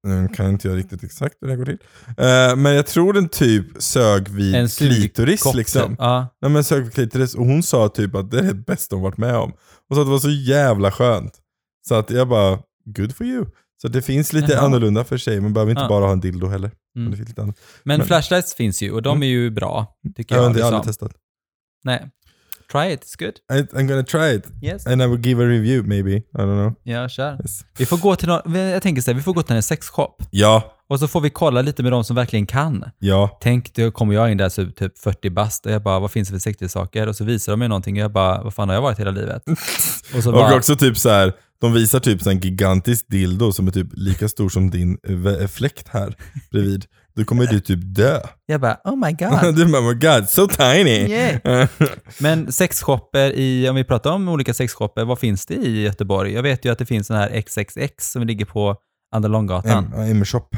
nu 0.04 0.28
kan 0.28 0.50
inte 0.50 0.68
jag 0.68 0.78
riktigt 0.78 1.04
exakt 1.04 1.36
hur 1.42 1.48
det 1.48 1.56
går 1.56 1.66
till. 1.66 1.78
Eh, 2.18 2.56
men 2.56 2.76
jag 2.76 2.88
tror 2.88 3.14
den 3.14 3.30
typ 3.30 3.66
sög 3.82 4.28
vid 4.30 4.56
En 4.56 4.68
klitoris 4.68 5.54
liksom. 5.54 5.96
Ja. 6.00 6.28
Nej 6.42 6.52
men 6.52 6.64
sög 6.64 6.84
vid 6.84 6.94
klitoris 6.94 7.36
och 7.36 7.46
hon 7.46 7.64
sa 7.64 7.90
typ 7.90 8.16
att 8.16 8.32
det 8.32 8.40
är 8.40 8.44
det 8.44 8.54
bästa 8.54 8.96
hon 8.96 9.04
varit 9.04 9.18
med 9.18 9.36
om. 9.36 9.52
Och 9.90 9.96
så 9.96 10.02
att 10.02 10.08
det 10.08 10.12
var 10.12 10.20
så 10.20 10.30
jävla 10.30 10.92
skönt. 10.92 11.34
Så 11.88 11.96
att 11.96 12.10
jag 12.10 12.28
bara, 12.28 12.60
good 12.86 13.16
for 13.16 13.26
you. 13.26 13.46
Så 13.82 13.88
det 13.88 14.02
finns 14.02 14.34
lite 14.34 14.52
Jaha. 14.54 14.66
annorlunda 14.66 15.04
för 15.04 15.18
sig, 15.18 15.42
man 15.42 15.54
behöver 15.54 15.72
inte 15.72 15.82
Ja. 15.84 15.90
bara 15.90 16.06
ha 16.06 16.12
en 16.12 16.20
dildo 16.20 16.48
heller. 16.48 16.72
Mm. 16.98 17.12
Det 17.12 17.18
finns 17.18 17.30
lite 17.30 17.42
annat. 17.42 17.60
Men, 17.84 17.98
Men- 17.98 18.08
flashlights 18.08 18.56
finns 18.56 18.82
ju 18.82 18.92
och 18.92 19.02
de 19.02 19.24
är 19.24 19.28
ju 19.28 19.50
bra, 19.50 19.98
tycker 20.16 20.36
Jag 20.36 20.42
har 20.42 20.46
jag. 20.46 20.50
inte 20.52 20.58
liksom. 20.60 20.76
aldrig 20.76 20.88
testat. 20.96 21.12
Nej. 21.84 22.10
Try 22.72 22.94
it, 22.94 23.02
it's 23.04 23.16
good. 23.20 23.34
I, 23.52 23.78
I'm 23.78 23.88
gonna 23.88 24.04
try 24.04 24.36
it. 24.36 24.48
Yes. 24.62 24.88
And 24.88 25.02
I 25.02 25.06
will 25.08 25.20
give 25.26 25.44
a 25.44 25.46
review 25.48 25.84
maybe. 25.84 26.16
I 26.16 26.22
don't 26.34 26.46
know. 26.64 26.74
Ja, 26.84 27.10
kör. 27.10 27.38
Yes. 27.42 27.66
Vi 27.78 27.86
får 27.86 27.98
gå 27.98 28.16
till 28.16 28.28
någon, 28.28 28.56
jag 28.56 28.82
tänker 28.82 29.02
så 29.02 29.12
här, 29.12 29.16
vi 29.16 29.22
får 29.24 29.34
gå 29.34 29.44
till 29.44 29.56
en 29.56 29.64
sexshop 29.64 30.24
Ja, 30.32 30.74
och 30.90 31.00
så 31.00 31.08
får 31.08 31.22
vi 31.22 31.30
kolla 31.30 31.62
lite 31.62 31.84
med 31.84 31.92
de 31.92 32.04
som 32.04 32.16
verkligen 32.16 32.46
kan. 32.46 32.84
ja. 33.00 33.38
Tänk, 33.42 33.74
då 33.76 33.92
kommer 33.92 34.14
jag 34.14 34.32
in 34.32 34.38
där 34.38 34.50
så 34.50 34.66
typ 34.66 34.98
40 35.00 35.30
bast 35.30 35.66
och 35.66 35.72
jag 35.72 35.84
bara, 35.84 36.00
vad 36.00 36.12
finns 36.12 36.28
det 36.28 36.32
för 36.34 36.40
sexleksaker? 36.40 37.08
Och 37.08 37.16
så 37.16 37.24
visar 37.24 37.52
de 37.54 37.60
mig 37.60 37.68
någonting 37.68 37.96
och 37.96 38.04
jag 38.04 38.12
bara, 38.12 38.44
vad 38.44 38.54
fan 38.54 38.68
har 38.70 38.76
jag 38.76 38.82
varit 38.82 39.00
hela 39.00 39.12
livet? 39.12 39.44
Och 40.16 40.24
så 40.24 40.30
Och 40.30 40.34
bara, 40.36 40.56
också 40.56 40.76
typ 40.76 40.98
så 40.98 41.10
här. 41.10 41.34
de 41.62 41.74
visar 41.74 42.00
typ 42.00 42.28
en 42.28 42.40
gigantisk 42.40 43.06
dildo 43.10 43.52
som 43.52 43.68
är 43.68 43.72
typ 43.72 43.88
lika 43.92 44.28
stor 44.28 44.50
som 44.50 44.70
din 44.70 44.98
eh, 45.42 45.48
fläkt 45.48 45.88
här 45.88 46.16
bredvid. 46.52 46.86
Då 47.18 47.24
kommer 47.24 47.46
du 47.46 47.60
typ 47.60 47.80
dö. 47.84 48.20
jag 48.46 48.62
bara, 48.62 48.78
oh 48.84 48.96
my 48.96 49.12
god. 49.12 49.56
du 49.56 49.66
bara, 49.72 49.82
oh 49.82 49.88
my 49.88 49.94
god, 49.94 50.30
so 50.30 50.48
tiny! 50.48 51.10
Yeah. 51.10 51.70
Men 52.20 52.52
sexshopper 52.52 53.32
i, 53.36 53.70
om 53.70 53.76
vi 53.76 53.84
pratar 53.84 54.12
om 54.12 54.30
olika 54.30 54.54
sexshopper, 54.54 55.06
vad 55.06 55.20
finns 55.20 55.46
det 55.46 55.54
i 55.54 55.82
Göteborg? 55.82 56.34
Jag 56.34 56.44
vet 56.44 56.66
ju 56.66 56.72
att 56.72 56.80
det 56.80 56.86
finns 56.86 57.08
den 57.08 57.18
här 57.18 57.42
XXX 57.42 58.12
som 58.12 58.28
ligger 58.28 58.46
på 58.46 58.76
Andra 59.12 59.30
Långgatan. 59.30 59.94
M-shop. 59.94 60.50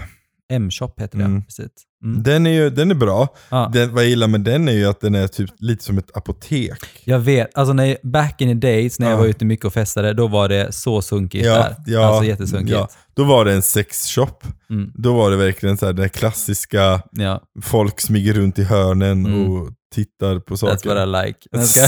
M-shop 0.49 0.91
heter 0.97 1.17
det, 1.17 1.23
Mm. 1.23 1.43
precis. 1.45 1.67
Mm. 2.03 2.23
Den 2.23 2.47
är 2.47 2.51
ju 2.51 2.69
den 2.69 2.91
är 2.91 2.95
bra. 2.95 3.27
Ja. 3.49 3.69
Den, 3.73 3.93
vad 3.93 4.03
jag 4.03 4.09
gillar 4.09 4.27
med 4.27 4.41
den 4.41 4.67
är 4.67 4.71
ju 4.73 4.85
att 4.85 5.01
den 5.01 5.15
är 5.15 5.27
typ 5.27 5.49
lite 5.59 5.83
som 5.83 5.97
ett 5.97 6.17
apotek. 6.17 6.79
Jag 7.03 7.19
vet, 7.19 7.57
alltså 7.57 7.73
när, 7.73 7.97
back 8.03 8.41
in 8.41 8.61
the 8.61 8.67
days 8.67 8.99
när 8.99 9.07
jag 9.07 9.13
Ja. 9.15 9.19
var 9.19 9.25
ute 9.25 9.45
mycket 9.45 9.65
och 9.65 9.73
festade, 9.73 10.13
då 10.13 10.27
var 10.27 10.49
det 10.49 10.71
så 10.71 11.01
sunkigt 11.01 11.43
där. 11.45 11.75
alltså 12.03 12.23
jättesunkigt. 12.23 12.71
ja. 12.71 12.89
Då 13.13 13.23
var 13.23 13.45
det 13.45 13.53
en 13.53 13.61
sexshop. 13.61 14.43
Mm. 14.69 14.91
Då 14.95 15.13
var 15.13 15.31
det 15.31 15.37
verkligen 15.37 15.77
så 15.77 15.85
här, 15.85 15.93
det 15.93 16.09
klassiska, 16.09 17.01
Ja, 17.11 17.41
folk 17.61 17.99
smyger 18.01 18.33
runt 18.33 18.59
i 18.59 18.63
hörnen 18.63 19.25
Mm. 19.25 19.51
och 19.51 19.69
tittar 19.95 20.39
på 20.39 20.53
that's 20.55 20.57
saker. 20.57 20.95
what 20.95 21.07
I 21.25 21.27
like. 21.27 21.39
Men 21.51 21.59
jag 21.61 21.69
ska, 21.69 21.87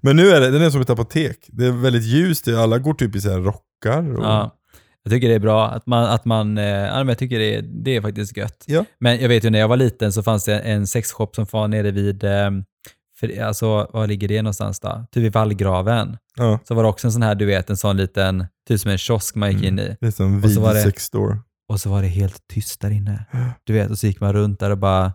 Men 0.00 0.16
nu 0.16 0.30
är 0.30 0.40
det, 0.40 0.50
den 0.50 0.62
är 0.62 0.70
som 0.70 0.80
ett 0.80 0.90
apotek. 0.90 1.36
Det 1.48 1.66
är 1.66 1.70
väldigt 1.70 2.04
ljust, 2.04 2.48
alla 2.48 2.78
går 2.78 2.94
typ 2.94 3.16
i 3.16 3.20
så 3.20 3.30
här 3.30 3.38
rockar. 3.38 4.18
Och, 4.18 4.24
ja, 4.24 4.54
jag 5.04 5.12
tycker 5.12 5.28
det 5.28 5.34
är 5.34 5.38
bra 5.38 5.68
att 5.70 5.86
man, 5.86 6.04
att 6.04 6.24
man 6.24 6.58
eh, 6.58 6.64
ja, 6.64 7.04
jag 7.04 7.18
tycker 7.18 7.38
det 7.38 7.54
är, 7.56 7.62
det 7.62 7.96
är 7.96 8.00
faktiskt 8.00 8.36
gött. 8.36 8.64
Ja. 8.66 8.84
Men 9.00 9.20
jag 9.20 9.28
vet 9.28 9.44
ju 9.44 9.50
när 9.50 9.58
jag 9.58 9.68
var 9.68 9.76
liten 9.76 10.12
så 10.12 10.22
fanns 10.22 10.44
det 10.44 10.58
en 10.60 10.86
sexshop 10.86 11.34
som 11.34 11.46
var 11.50 11.68
nere 11.68 11.90
vid, 11.90 12.24
eh, 12.24 12.50
för, 13.20 13.42
alltså 13.42 13.66
var 13.92 14.06
ligger 14.06 14.28
det 14.28 14.42
någonstans 14.42 14.80
då? 14.80 15.06
Typ 15.12 15.22
vid 15.24 15.32
vallgraven. 15.32 16.16
ja. 16.36 16.58
Så 16.64 16.74
var 16.74 16.82
det 16.82 16.88
också 16.88 17.06
en 17.06 17.12
sån 17.12 17.22
här, 17.22 17.34
du 17.34 17.44
vet, 17.46 17.70
en 17.70 17.76
sån 17.76 17.96
liten, 17.96 18.46
typ 18.68 18.80
som 18.80 18.90
en 18.90 18.98
kiosk 18.98 19.34
man 19.34 19.52
gick 19.52 19.62
in 19.62 19.78
i. 19.78 19.96
Det 20.00 20.06
är 20.06 20.10
som 20.10 20.44
Och 20.44 20.50
så 20.50 20.60
var 20.60 20.68
det- 20.68 20.74
videosex 20.74 21.04
store. 21.04 21.38
Och 21.68 21.80
så 21.80 21.90
var 21.90 22.02
det 22.02 22.08
helt 22.08 22.48
tyst 22.54 22.80
där 22.80 22.90
inne. 22.90 23.24
Du 23.64 23.72
vet, 23.72 23.90
och 23.90 23.98
så 23.98 24.06
gick 24.06 24.20
man 24.20 24.32
runt 24.32 24.60
där 24.60 24.70
och 24.70 24.78
bara, 24.78 25.12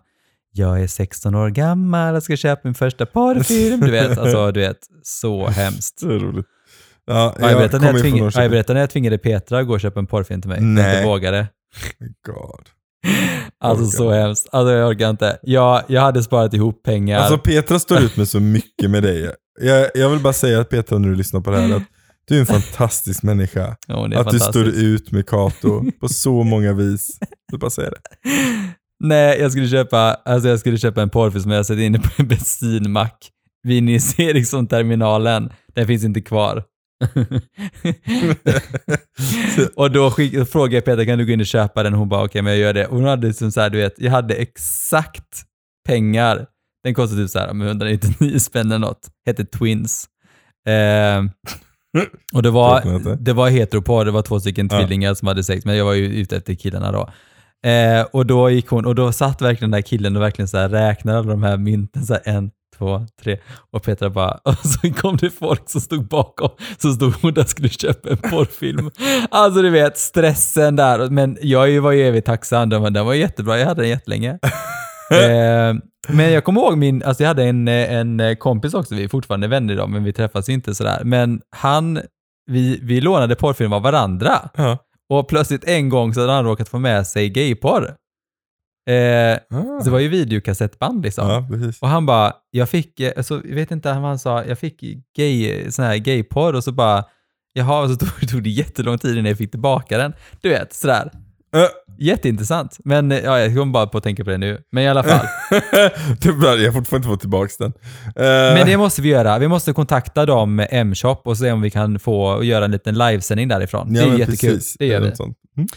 jag 0.52 0.82
är 0.82 0.86
16 0.86 1.34
år 1.34 1.50
gammal 1.50 2.14
och 2.14 2.22
ska 2.22 2.36
köpa 2.36 2.60
min 2.64 2.74
första 2.74 3.06
porrfilm. 3.06 3.80
Du 3.80 3.90
vet, 3.90 4.18
alltså 4.18 4.52
du 4.52 4.60
vet, 4.60 4.78
så 5.02 5.46
hemskt. 5.48 5.98
Så 6.00 6.08
roligt. 6.08 6.46
Ja, 7.14 7.34
Ja, 7.40 7.50
jag, 7.50 7.58
berättade 7.58 7.86
jag, 7.86 8.00
tving... 8.00 8.16
jag 8.18 8.50
berättade 8.50 8.74
när 8.74 8.80
jag 8.80 8.90
tvingade 8.90 9.18
Petra 9.18 9.58
att 9.58 9.66
gå 9.66 9.72
och 9.72 9.80
köpa 9.80 10.00
en 10.00 10.06
porrfilm 10.06 10.40
till 10.42 10.48
mig. 10.48 10.58
Jag 10.58 10.64
Nej. 10.64 10.96
inte 10.96 11.08
vågade. 11.08 11.46
God. 12.26 12.68
Alltså 13.60 13.84
Orkar. 13.84 13.96
så 13.96 14.10
hemskt. 14.10 14.48
Alltså 14.52 14.72
jag 14.72 14.88
orkar 14.88 15.10
inte. 15.10 15.38
Jag, 15.42 15.82
jag 15.86 16.00
hade 16.00 16.22
sparat 16.22 16.54
ihop 16.54 16.82
pengar. 16.82 17.18
Alltså 17.18 17.38
Petra 17.38 17.78
står 17.78 18.00
ut 18.02 18.16
med 18.16 18.28
så 18.28 18.40
mycket 18.40 18.90
med 18.90 19.02
dig. 19.02 19.30
Jag, 19.60 19.88
jag 19.94 20.08
vill 20.10 20.20
bara 20.20 20.32
säga 20.32 20.60
att 20.60 20.68
Petra, 20.68 20.98
när 20.98 21.08
du 21.08 21.14
lyssnar 21.14 21.40
på 21.40 21.50
det 21.50 21.60
här, 21.60 21.76
att 21.76 21.82
du 22.28 22.36
är 22.36 22.40
en 22.40 22.46
fantastisk 22.46 23.22
människa. 23.22 23.76
Ja, 23.86 24.08
Att 24.20 24.30
du 24.30 24.38
står 24.38 24.66
ut 24.68 25.12
med 25.12 25.26
Kato 25.26 25.84
på 26.00 26.08
så 26.08 26.42
många 26.42 26.72
vis. 26.72 27.18
Jag 27.20 27.52
vill 27.52 27.60
bara 27.60 27.70
säga 27.70 27.90
det. 27.90 28.30
Nej, 29.04 29.40
jag 29.40 29.50
skulle 29.50 29.68
köpa, 29.68 30.14
alltså 30.24 30.48
jag 30.48 30.60
skulle 30.60 30.78
köpa 30.78 31.02
en 31.02 31.10
porrfilm 31.10 31.42
som 31.42 31.50
jag 31.52 31.66
sett 31.66 31.78
inne 31.78 31.98
på 31.98 32.08
en 32.16 32.28
bensinmack 32.28 33.30
vid 33.62 33.82
Nils 33.82 34.18
Eriksson-terminalen. 34.18 35.52
Den 35.74 35.86
finns 35.86 36.04
inte 36.04 36.20
kvar. 36.20 36.64
och 39.76 39.90
då 39.90 40.10
skick, 40.10 40.48
frågade 40.48 40.74
jag 40.74 40.84
Peter, 40.84 41.04
kan 41.04 41.18
du 41.18 41.26
gå 41.26 41.32
in 41.32 41.40
och 41.40 41.46
köpa 41.46 41.82
den? 41.82 41.94
Hon 41.94 42.08
bara, 42.08 42.24
okej, 42.24 42.42
men 42.42 42.52
jag 42.52 42.60
gör 42.60 42.72
det. 42.72 42.86
Och 42.86 42.96
hon 42.96 43.04
hade 43.04 43.26
liksom 43.26 43.52
så 43.52 43.60
här, 43.60 43.70
du 43.70 43.78
vet, 43.78 43.94
jag 43.98 44.10
hade 44.10 44.34
exakt 44.34 45.42
pengar. 45.88 46.46
Den 46.84 46.94
kostade 46.94 47.22
typ 47.22 47.30
så 47.30 47.38
här, 47.38 47.52
men 47.52 47.66
199 47.66 48.38
spänn 48.38 48.66
eller 48.66 48.78
något. 48.78 49.08
Hette 49.26 49.44
Twins. 49.44 50.04
Eh, 50.68 51.24
och 52.34 52.42
det 52.42 52.50
var, 52.50 53.16
det 53.16 53.32
var 53.32 53.48
heteropar, 53.50 54.04
det 54.04 54.10
var 54.10 54.22
två 54.22 54.40
stycken 54.40 54.68
Ja. 54.72 54.78
tvillingar 54.78 55.14
som 55.14 55.28
hade 55.28 55.44
sex, 55.44 55.64
men 55.64 55.76
jag 55.76 55.84
var 55.84 55.94
ju 55.94 56.06
ute 56.06 56.36
efter 56.36 56.54
killarna 56.54 56.92
då. 56.92 57.10
Eh, 57.70 58.02
och 58.12 58.26
då 58.26 58.50
gick 58.50 58.68
hon, 58.68 58.86
och 58.86 58.94
då 58.94 59.12
satt 59.12 59.42
verkligen 59.42 59.70
den 59.70 59.78
här 59.78 59.82
killen 59.82 60.16
och 60.16 60.22
verkligen 60.22 60.48
så 60.48 60.58
här 60.58 60.68
räknade 60.68 61.18
alla 61.18 61.30
de 61.30 61.42
här 61.42 61.56
mynten, 61.56 62.06
så 62.06 62.16
en, 62.24 62.50
två, 62.80 63.06
tre. 63.22 63.38
Och 63.70 63.82
Petra 63.82 64.10
bara, 64.10 64.30
och 64.44 64.56
så 64.56 64.92
kom 64.92 65.16
det 65.16 65.30
folk 65.30 65.70
som 65.70 65.80
stod 65.80 66.08
bakom, 66.08 66.50
så 66.78 66.92
stod 66.92 67.14
hon 67.22 67.34
där 67.34 67.42
och 67.42 67.48
skulle 67.48 67.68
köpa 67.68 68.10
en 68.10 68.16
porrfilm. 68.16 68.90
Alltså 69.30 69.62
du 69.62 69.70
vet, 69.70 69.98
stressen 69.98 70.76
där. 70.76 71.10
Men 71.10 71.38
jag 71.42 71.80
var 71.80 71.92
ju 71.92 72.08
evigt 72.08 72.26
tacksam, 72.26 72.68
den 72.68 72.82
var, 72.82 72.90
den 72.90 73.06
var 73.06 73.14
jättebra, 73.14 73.58
jag 73.58 73.66
hade 73.66 73.82
den 73.82 73.90
jättelänge. 73.90 74.30
eh, 75.12 75.74
men 76.08 76.32
jag 76.32 76.44
kommer 76.44 76.60
ihåg 76.60 76.78
min, 76.78 77.02
alltså 77.02 77.22
jag 77.22 77.28
hade 77.28 77.44
en, 77.44 77.68
en 77.68 78.36
kompis 78.36 78.74
också, 78.74 78.94
vi 78.94 79.04
är 79.04 79.08
fortfarande 79.08 79.48
vänner 79.48 79.72
idag, 79.72 79.88
men 79.90 80.04
vi 80.04 80.12
träffas 80.12 80.48
inte 80.48 80.74
sådär. 80.74 81.00
Men 81.04 81.40
han, 81.56 82.00
vi, 82.50 82.80
vi 82.82 83.00
lånade 83.00 83.34
porrfilm 83.34 83.72
av 83.72 83.82
varandra. 83.82 84.50
Ja. 84.56 84.78
Och 85.10 85.28
plötsligt 85.28 85.64
en 85.64 85.88
gång 85.88 86.14
så 86.14 86.20
hade 86.20 86.32
han 86.32 86.44
råkat 86.44 86.68
få 86.68 86.78
med 86.78 87.06
sig 87.06 87.28
gayporr. 87.28 87.94
Eh, 88.94 89.38
Ah. 89.50 89.84
det 89.84 89.90
var 89.90 89.98
ju 89.98 90.08
videokassettband 90.08 91.02
liksom. 91.04 91.28
Ja. 91.28 91.44
Och 91.80 91.88
han 91.88 92.06
bara, 92.06 92.32
jag 92.50 92.68
fick, 92.68 93.00
alltså, 93.16 93.34
jag 93.48 93.54
vet 93.54 93.70
inte 93.70 93.88
vad 93.92 94.02
han 94.02 94.18
sa, 94.18 94.44
jag 94.44 94.58
fick 94.58 94.80
gay, 95.16 95.70
sån 95.70 95.84
här 95.84 95.96
gayporr 95.96 96.52
och 96.54 96.64
så 96.64 96.72
bara, 96.72 97.04
jaha, 97.52 97.82
och 97.82 97.90
så 97.90 97.96
tog, 98.06 98.28
tog 98.30 98.42
det 98.42 98.50
jättelång 98.50 98.98
tid 98.98 99.12
innan 99.12 99.26
jag 99.26 99.38
fick 99.38 99.50
tillbaka 99.50 99.98
den. 99.98 100.12
Du 100.40 100.48
vet, 100.48 100.72
sådär. 100.72 101.10
Äh, 101.56 101.62
Jätteintressant. 101.98 102.76
Men 102.84 103.12
eh, 103.12 103.18
ja, 103.18 103.38
jag 103.40 103.48
kommer 103.54 103.72
bara 103.72 103.86
på 103.86 103.98
att 103.98 104.04
tänka 104.04 104.24
på 104.24 104.30
det 104.30 104.38
nu. 104.38 104.58
Men 104.72 104.84
i 104.84 104.88
alla 104.88 105.02
fall. 105.02 105.26
jag 105.50 106.32
har 106.32 106.72
fortfarande 106.72 106.96
inte 106.96 107.08
fått 107.08 107.20
tillbaka 107.20 107.52
den. 107.58 107.72
Eh, 108.06 108.54
Men 108.54 108.66
det 108.66 108.76
måste 108.76 109.02
vi 109.02 109.08
göra. 109.08 109.38
Vi 109.38 109.48
måste 109.48 109.72
kontakta 109.72 110.26
dem 110.26 110.54
med 110.54 110.68
M-shop 110.70 111.16
och 111.24 111.38
se 111.38 111.52
om 111.52 111.60
vi 111.60 111.70
kan 111.70 111.98
få 111.98 112.44
göra 112.44 112.64
en 112.64 112.70
liten 112.70 112.98
livesändning 112.98 113.48
därifrån. 113.48 113.92
det 113.92 114.00
är 114.00 114.18
jättekul. 114.18 114.50
precis. 114.50 114.76
Det 114.78 114.86
gör 114.86 114.96
är 114.96 115.00
vi. 115.00 115.34
Mm. 115.56 115.68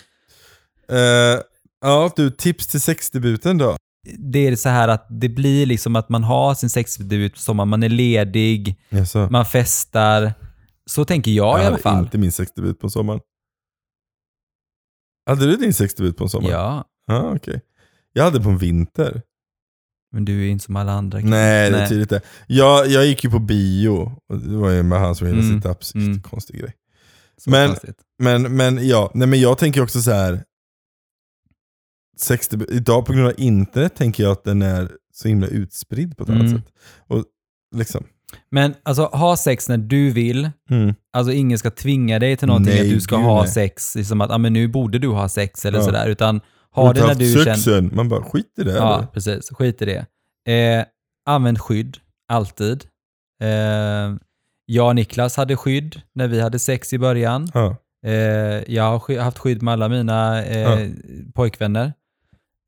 Eh, 1.36 1.40
ja, 1.84 2.12
du, 2.16 2.32
tips 2.32 2.68
till 2.68 2.82
sexdebuten 2.82 3.58
då? 3.58 3.78
Det 4.18 4.48
är 4.48 4.56
så 4.56 4.70
här 4.70 4.88
att 4.88 5.08
det 5.10 5.30
blir 5.30 5.66
liksom 5.66 5.96
att 5.96 6.10
man 6.10 6.24
har 6.24 6.56
sin 6.56 6.70
sexdebut 6.70 7.34
på 7.34 7.40
sommaren, 7.40 7.70
man 7.70 7.84
är 7.84 7.90
ledig, 7.90 8.76
Jaså? 8.90 9.28
man 9.32 9.46
festar. 9.46 10.34
Så 10.86 11.06
tänker 11.06 11.32
jag, 11.32 11.48
i 11.58 11.62
alla 11.62 11.64
hade 11.72 11.78
fall. 11.84 12.04
inte 12.04 12.18
min 12.18 12.32
sexdebut 12.32 12.80
på 12.80 12.90
sommaren. 12.90 13.20
Hade 15.30 15.46
du 15.46 15.56
din 15.58 15.74
sexdebut 15.74 16.18
på 16.18 16.24
en 16.24 16.30
sommar? 16.30 16.50
Ja, 16.50 16.86
Ah, 17.12 17.34
okej. 17.36 17.62
Jag 18.14 18.24
hade 18.24 18.42
på 18.42 18.50
en 18.50 18.58
vinter. 18.58 19.22
men 20.12 20.26
du 20.26 20.46
är 20.48 20.52
inte 20.52 20.66
som 20.66 20.76
alla 20.76 20.92
andra. 20.92 21.20
Nej, 21.20 21.72
det 21.72 21.78
är 21.78 21.88
tydligt 21.88 22.10
det. 22.10 22.22
Jag, 22.48 22.88
jag 22.88 23.06
gick 23.06 23.24
ju 23.24 23.30
på 23.30 23.40
bio. 23.40 24.12
Och 24.30 24.38
det 24.40 24.56
var 24.58 24.70
ju 24.70 24.84
med 24.84 25.00
han 25.00 25.16
som 25.16 25.28
gillade 25.28 25.48
Mm, 25.48 25.62
situps. 25.62 25.96
mm. 25.96 26.22
Konstig 26.22 26.60
grej. 26.60 26.74
Men-. 27.46 27.76
Men, 28.24 28.56
men 28.56 28.88
ja, 28.88 29.12
nej 29.14 29.28
men 29.28 29.40
jag 29.40 29.58
tänker 29.58 29.84
också 29.84 30.02
så 30.02 30.12
här. 30.12 30.44
Sexdebut, 32.18 32.72
idag 32.72 33.06
på 33.06 33.14
grund 33.14 33.28
av 33.28 33.34
internet 33.38 33.96
tänker 33.96 34.24
jag 34.24 34.32
att 34.32 34.44
den 34.44 34.62
är 34.62 34.92
så 35.14 35.28
himla 35.28 35.48
utspridd 35.48 36.18
på 36.18 36.24
ett 36.24 36.30
annat 36.30 36.42
Mm. 36.42 36.54
sätt. 36.58 36.66
Och 37.08 37.24
liksom. 37.76 38.04
Men 38.52 38.74
alltså, 38.84 39.06
ha 39.06 39.38
sex 39.38 39.70
när 39.70 39.78
du 39.78 40.12
vill. 40.12 40.50
Mm. 40.70 40.94
Alltså 41.14 41.34
ingen 41.34 41.58
ska 41.58 41.72
tvinga 41.72 42.20
dig 42.20 42.38
till 42.38 42.48
någonting, 42.48 42.74
Nej, 42.74 42.82
att 42.88 42.90
du 42.94 43.02
ska 43.02 43.16
gud, 43.18 43.26
ha 43.26 43.42
nej. 43.42 43.52
sex, 43.52 43.96
liksom 43.96 44.22
att 44.22 44.32
ah, 44.32 44.38
men 44.38 44.54
nu 44.54 44.68
borde 44.68 45.00
du 45.00 45.08
ha 45.08 45.30
sex 45.30 45.66
eller 45.66 45.80
Ja. 45.80 45.86
sådär. 45.86 46.08
Utan 46.08 46.42
ha 46.72 46.94
det 46.94 47.08
när 47.08 47.16
du 47.16 47.34
känner... 47.64 47.82
Man 47.96 48.10
bara, 48.10 48.24
skit 48.24 48.54
i 48.60 48.64
det. 48.64 48.72
Ja, 48.76 48.98
eller? 48.98 49.08
precis. 49.08 49.50
Skit 49.50 49.82
i 49.82 49.86
det. 49.86 50.06
Eh, 50.54 50.86
använd 51.26 51.60
skydd, 51.62 51.98
alltid. 52.28 52.86
Eh, 53.42 54.16
jag 54.66 54.88
och 54.88 54.96
Niklas 54.96 55.38
hade 55.38 55.58
skydd 55.58 56.02
när 56.16 56.28
vi 56.28 56.42
hade 56.42 56.60
sex 56.60 56.94
i 56.94 57.00
början. 57.00 57.50
Ja. 57.54 57.76
Eh, 58.06 58.74
jag 58.74 58.84
har 58.84 59.20
haft 59.20 59.38
skydd 59.38 59.62
med 59.62 59.72
alla 59.72 59.90
mina 59.90 60.44
eh, 60.44 60.60
Ja. 60.60 60.78
pojkvänner. 61.34 61.94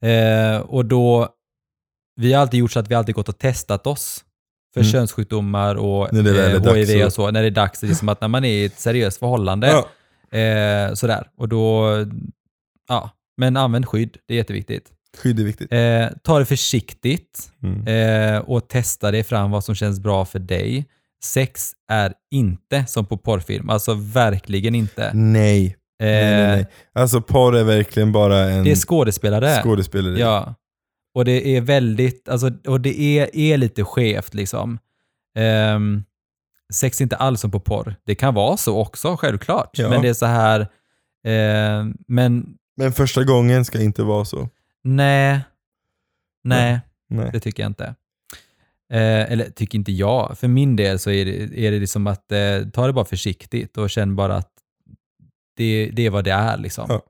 Eh, 0.06 0.58
och 0.60 0.86
då, 0.86 1.30
vi 2.16 2.34
har 2.34 2.42
alltid 2.42 2.60
gjort 2.60 2.72
så 2.72 2.80
att 2.80 2.88
vi 2.92 2.96
alltid 2.96 3.16
gått 3.16 3.30
och 3.30 3.38
testat 3.40 3.88
oss 3.88 4.24
för 4.74 4.82
Mm. 4.82 4.92
könssjukdomar 4.92 5.76
och 5.76 6.14
När 6.14 6.24
det 6.24 6.30
eh, 6.54 6.74
HIV 6.74 7.00
och- 7.02 7.06
och 7.06 7.14
så. 7.14 7.32
När 7.32 7.42
det 7.42 7.48
är 7.48 7.52
dags, 7.52 7.80
det 7.80 7.88
är 7.88 7.94
som 7.94 8.10
att 8.10 8.22
när 8.22 8.28
man 8.28 8.46
är 8.46 8.50
i 8.50 8.66
ett 8.66 8.80
seriöst 8.80 9.18
förhållande. 9.20 9.68
Ja. 9.68 10.38
Eh, 10.40 10.94
sådär. 10.94 11.30
Och 11.38 11.50
då, 11.50 11.90
ja. 12.88 13.10
Men 13.38 13.58
använd 13.58 13.86
skydd, 13.88 14.18
det 14.28 14.34
är 14.34 14.38
jätteviktigt. 14.38 14.92
Skydd 15.18 15.40
är 15.40 15.44
viktigt. 15.44 15.74
Eh, 15.74 16.08
ta 16.24 16.40
det 16.40 16.46
försiktigt 16.46 17.52
Mm. 17.64 17.88
eh, 17.88 18.40
och 18.42 18.68
testa 18.68 19.12
dig 19.12 19.24
fram 19.24 19.52
vad 19.52 19.64
som 19.64 19.76
känns 19.76 20.00
bra 20.00 20.26
för 20.26 20.40
dig. 20.40 20.86
Sex 21.24 21.72
är 21.92 22.14
inte 22.32 22.86
som 22.88 23.06
på 23.06 23.18
porrfilm, 23.18 23.70
alltså 23.70 23.94
verkligen 23.94 24.76
inte. 24.76 25.12
Nej. 25.14 25.76
Eh, 26.00 26.08
nej, 26.08 26.32
nej, 26.36 26.56
nej. 26.56 26.68
Alltså 26.94 27.22
porr 27.22 27.56
är 27.56 27.64
verkligen 27.64 28.12
bara 28.12 28.40
en 28.40 28.64
Det 28.64 28.72
är 28.72 28.76
skådespelare. 28.76 29.62
skådespelare. 29.64 30.20
Ja. 30.20 30.56
Och 31.14 31.26
det 31.26 31.48
är 31.58 31.62
väldigt, 31.62 32.30
alltså, 32.30 32.52
och 32.68 32.82
det 32.82 33.00
är, 33.20 33.36
är 33.38 33.58
lite 33.58 33.84
skevt 33.84 34.34
liksom. 34.34 34.80
Ehm, 35.38 36.04
sex 36.74 37.02
är 37.02 37.04
inte 37.06 37.16
alls 37.16 37.42
som 37.42 37.52
på 37.52 37.60
porr. 37.60 37.96
Det 38.06 38.16
kan 38.16 38.34
vara 38.34 38.58
så 38.58 38.78
också, 38.82 39.18
självklart. 39.18 39.70
Ja. 39.80 39.90
Men 39.90 40.02
det 40.02 40.10
är 40.10 40.14
så 40.14 40.26
här, 40.26 40.68
ehm, 41.26 41.98
men 42.08 42.58
Men 42.78 42.92
första 42.94 43.24
gången 43.24 43.66
ska 43.66 43.82
inte 43.82 44.04
vara 44.04 44.26
så. 44.26 44.50
nej, 44.84 45.40
nej, 46.44 46.80
Nej. 47.10 47.30
det 47.34 47.40
tycker 47.40 47.64
jag 47.64 47.70
inte. 47.70 47.96
Eh, 48.94 49.32
eller 49.32 49.50
tycker 49.50 49.78
inte 49.78 49.92
jag. 49.92 50.38
För 50.38 50.48
min 50.48 50.76
del 50.76 51.00
så 51.00 51.12
är 51.12 51.26
det, 51.26 51.60
är 51.68 51.72
det 51.72 51.80
liksom 51.80 52.08
att 52.08 52.32
eh, 52.32 52.70
ta 52.74 52.88
det 52.88 52.94
bara 52.94 53.06
försiktigt 53.06 53.78
och 53.78 53.90
känn 53.90 54.16
bara 54.16 54.36
att 54.36 54.52
det, 55.56 55.90
det 55.94 56.06
är 56.06 56.10
vad 56.10 56.24
det 56.24 56.32
är 56.32 56.58
liksom. 56.58 56.86
Ja. 56.90 57.02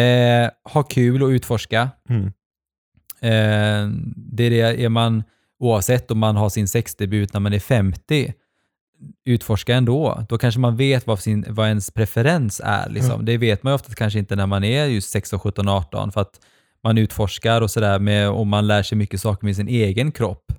Eh, 0.00 0.50
ha 0.72 0.82
kul 0.82 1.22
och 1.22 1.28
utforska. 1.28 1.90
Mm. 2.08 2.26
Eh, 3.20 3.96
det 4.16 4.44
är 4.44 4.50
det, 4.50 4.84
är 4.84 4.88
man, 4.88 5.22
oavsett 5.58 6.10
om 6.10 6.18
man 6.18 6.36
har 6.36 6.48
sin 6.48 6.68
sexdebut 6.68 7.32
när 7.32 7.40
man 7.40 7.52
är 7.52 7.58
50, 7.58 8.32
utforska 9.24 9.74
ändå. 9.74 10.26
Då 10.28 10.38
kanske 10.38 10.60
man 10.60 10.76
vet 10.76 11.06
vad, 11.06 11.20
sin, 11.20 11.44
vad 11.48 11.68
ens 11.68 11.90
preferens 11.90 12.60
är. 12.64 12.88
Liksom. 12.90 13.24
Det 13.24 13.36
vet 13.38 13.62
man 13.62 13.70
ju 13.70 13.74
ofta 13.74 13.94
kanske 13.94 14.18
inte 14.18 14.36
när 14.36 14.46
man 14.46 14.64
är 14.64 14.84
just 14.86 15.10
16, 15.10 15.38
17, 15.38 15.68
18 15.68 16.12
för 16.12 16.20
att 16.20 16.40
man 16.82 16.98
utforskar 16.98 17.60
och 17.60 17.70
sådär 17.70 17.98
med- 17.98 18.30
och 18.30 18.46
man 18.46 18.66
lär 18.66 18.82
sig 18.82 18.98
mycket 18.98 19.20
saker 19.20 19.44
med 19.46 19.56
sin 19.56 19.68
egen 19.68 20.12
kropp. 20.12 20.52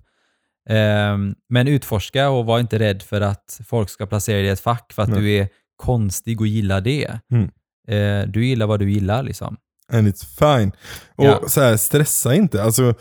Eh, 0.70 1.18
men 1.50 1.68
utforska 1.68 2.30
och 2.30 2.46
var 2.46 2.60
inte 2.60 2.80
rädd 2.80 3.02
för 3.02 3.22
att 3.22 3.60
folk 3.68 3.90
ska 3.90 4.06
placera 4.06 4.38
dig 4.38 4.46
i 4.46 4.50
ett 4.50 4.60
fack 4.60 4.94
för 4.94 5.04
att 5.04 5.10
Nej. 5.10 5.20
du 5.20 5.32
är 5.34 5.48
konstig 5.76 6.42
och 6.42 6.48
gillar 6.48 6.82
det. 6.82 7.20
Mm. 7.32 7.50
Eh, 7.88 8.28
du 8.28 8.46
gillar 8.46 8.68
vad 8.68 8.80
du 8.80 8.92
gillar 8.92 9.24
liksom. 9.24 9.58
And 9.94 10.08
it's 10.08 10.26
fine. 10.60 10.72
Och 11.16 11.26
Ja. 11.26 11.44
så 11.48 11.62
här, 11.62 11.78
stressa 11.78 12.36
inte. 12.36 12.64
Alltså, 12.64 12.94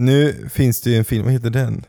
nu 0.00 0.48
finns 0.52 0.80
det 0.80 0.90
ju 0.90 0.96
en 0.96 1.04
film, 1.04 1.24
vad 1.24 1.32
heter 1.32 1.50
den? 1.50 1.84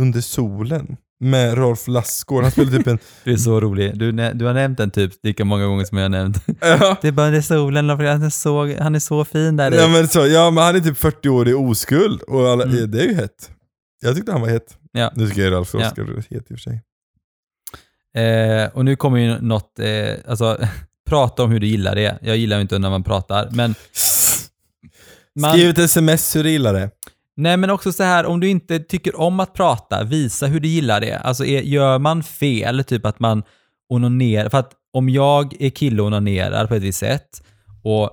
Under 0.00 0.20
solen. 0.20 0.96
Med 1.20 1.58
Rolf 1.58 1.88
Lassgård. 1.88 2.42
Han 2.42 2.52
spelar 2.52 2.70
typ 2.78 2.86
en... 2.86 2.98
Du 3.24 3.32
är 3.32 3.36
så 3.36 3.60
rolig. 3.60 3.98
Du, 3.98 4.12
du 4.12 4.44
har 4.44 4.54
nämnt 4.54 4.78
den 4.78 4.90
typ 4.90 5.12
lika 5.22 5.44
många 5.44 5.66
gånger 5.66 5.84
som 5.84 5.98
jag 5.98 6.04
har 6.04 6.08
nämnt. 6.08 6.36
ja, 6.60 6.96
Det 7.02 7.08
är 7.08 7.12
bara 7.12 7.26
är 7.36 7.40
solen, 7.40 7.88
han 7.88 8.00
är 8.22 8.30
så, 8.30 8.82
han 8.82 8.94
är 8.94 8.98
så 8.98 9.24
fin 9.24 9.56
där 9.56 9.72
ja, 9.72 9.88
men 9.88 10.08
så, 10.08 10.26
ja, 10.26 10.50
men 10.50 10.64
han 10.64 10.76
är 10.76 10.80
typ 10.80 10.98
40 10.98 11.28
år 11.28 11.48
i 11.48 11.52
oskuld. 11.54 12.22
Och 12.22 12.48
alla, 12.48 12.64
Mm. 12.64 12.90
det 12.90 13.00
är 13.02 13.06
ju 13.08 13.14
hett. 13.14 13.50
Jag 14.02 14.16
tyckte 14.16 14.32
han 14.32 14.40
var 14.40 14.48
het. 14.48 14.78
Ja. 14.92 15.12
Nu 15.14 15.28
tycker 15.28 15.42
jag 15.42 15.52
Ralf 15.52 15.70
Ja. 15.74 15.86
Oskar 15.88 16.02
är 16.02 16.16
het 16.16 16.30
i 16.30 16.36
och 16.38 16.46
för 16.48 16.56
sig. 16.56 16.82
Eh, 18.16 18.68
och 18.72 18.84
nu 18.84 18.96
kommer 18.96 19.18
ju 19.18 19.40
något, 19.40 19.78
eh, 19.78 20.14
alltså 20.28 20.58
prata 21.08 21.42
om 21.42 21.50
hur 21.50 21.60
du 21.60 21.66
gillar 21.66 21.94
det. 21.94 22.18
Jag 22.22 22.36
gillar 22.36 22.56
ju 22.56 22.62
inte 22.62 22.78
när 22.78 22.90
man 22.90 23.04
pratar, 23.04 23.48
men 23.52 23.74
man, 25.34 25.52
Skriv 25.52 25.70
ett 25.70 25.78
sms 25.78 26.36
hur 26.36 26.44
du 26.44 26.50
gillar 26.50 26.74
det. 26.74 26.90
Nej, 27.36 27.56
men 27.56 27.70
också 27.70 27.92
så 27.92 28.02
här, 28.02 28.26
om 28.26 28.40
du 28.40 28.48
inte 28.48 28.78
tycker 28.78 29.20
om 29.20 29.40
att 29.40 29.54
prata, 29.54 30.04
visa 30.04 30.46
hur 30.46 30.60
du 30.60 30.68
gillar 30.68 31.00
det. 31.00 31.18
Alltså 31.18 31.44
är, 31.44 31.60
gör 31.60 31.98
man 31.98 32.22
fel, 32.22 32.84
typ 32.84 33.06
att 33.06 33.20
man 33.20 33.42
onanerar, 33.88 34.48
för 34.48 34.58
att 34.58 34.72
om 34.92 35.08
jag 35.08 35.62
är 35.62 35.70
kille 35.70 36.02
och 36.02 36.06
onanerar 36.06 36.66
på 36.66 36.74
ett 36.74 36.82
visst 36.82 36.98
sätt 36.98 37.42
och 37.82 38.10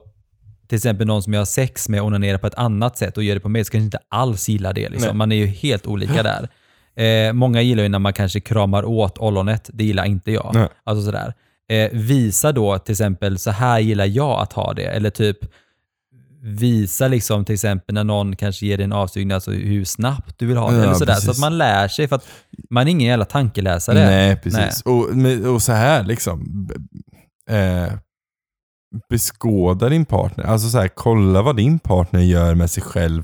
till 0.67 0.75
exempel 0.75 1.07
någon 1.07 1.23
som 1.23 1.33
jag 1.33 1.39
har 1.39 1.45
sex 1.45 1.89
med 1.89 2.01
onanerar 2.01 2.37
på 2.37 2.47
ett 2.47 2.55
annat 2.55 2.97
sätt 2.97 3.17
och 3.17 3.23
gör 3.23 3.35
det 3.35 3.41
på 3.41 3.49
mig 3.49 3.65
så 3.65 3.71
kanske 3.71 3.85
inte 3.85 3.99
alls 4.09 4.49
gillar 4.49 4.73
det. 4.73 4.89
Liksom. 4.89 5.17
Man 5.17 5.31
är 5.31 5.35
ju 5.35 5.45
helt 5.45 5.87
olika 5.87 6.23
där. 6.23 6.49
Eh, 6.95 7.33
många 7.33 7.61
gillar 7.61 7.83
ju 7.83 7.89
när 7.89 7.99
man 7.99 8.13
kanske 8.13 8.39
kramar 8.39 8.85
åt 8.85 9.17
ollonet, 9.17 9.69
det 9.73 9.83
gillar 9.83 10.05
inte 10.05 10.31
jag. 10.31 10.51
Nej. 10.53 10.67
Alltså 10.83 11.05
sådär. 11.05 11.33
Eh, 11.69 11.89
visa 11.91 12.51
då 12.51 12.77
till 12.79 12.91
exempel, 12.91 13.37
så 13.37 13.51
här 13.51 13.79
gillar 13.79 14.05
jag 14.05 14.39
att 14.41 14.53
ha 14.53 14.73
det. 14.73 14.85
Eller 14.85 15.09
typ 15.09 15.37
visa 16.41 17.07
liksom 17.07 17.45
till 17.45 17.53
exempel 17.53 17.93
när 17.95 18.03
någon 18.03 18.35
kanske 18.35 18.65
ger 18.65 18.77
dig 18.77 18.83
en 18.83 18.93
avsugning, 18.93 19.31
alltså 19.31 19.51
hur 19.51 19.85
snabbt 19.85 20.39
du 20.39 20.45
vill 20.45 20.57
ha 20.57 20.71
det. 20.71 20.77
Ja, 20.77 20.83
eller 20.83 20.93
sådär. 20.93 21.13
Så 21.15 21.31
att 21.31 21.39
man 21.39 21.57
lär 21.57 21.87
sig, 21.87 22.07
för 22.07 22.15
att 22.15 22.27
man 22.69 22.87
är 22.87 22.91
ingen 22.91 23.07
jävla 23.07 23.25
tankeläsare. 23.25 24.05
Nej, 24.05 24.35
precis. 24.35 24.81
Och, 24.81 25.15
men- 25.15 25.45
och 25.45 25.61
så 25.61 25.71
här 25.71 26.03
liksom. 26.03 26.67
Eh, 27.49 27.93
beskåda 29.09 29.89
din 29.89 30.05
partner. 30.05 30.43
Alltså 30.45 30.69
så 30.69 30.79
här, 30.79 30.87
kolla 30.87 31.41
vad 31.41 31.55
din 31.55 31.79
partner 31.79 32.19
gör 32.21 32.55
med 32.55 32.69
sig 32.71 32.83
själv. 32.83 33.23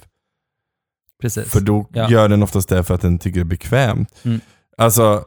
Precis. 1.22 1.52
För 1.52 1.60
då 1.62 1.86
Ja. 1.94 2.10
gör 2.10 2.30
den 2.30 2.44
oftast 2.44 2.70
det 2.70 2.84
för 2.84 2.96
att 2.96 3.02
den 3.02 3.20
tycker 3.20 3.40
det 3.40 3.44
är 3.44 3.46
bekvämt. 3.46 4.10
Mm. 4.24 4.40
Alltså, 4.78 5.24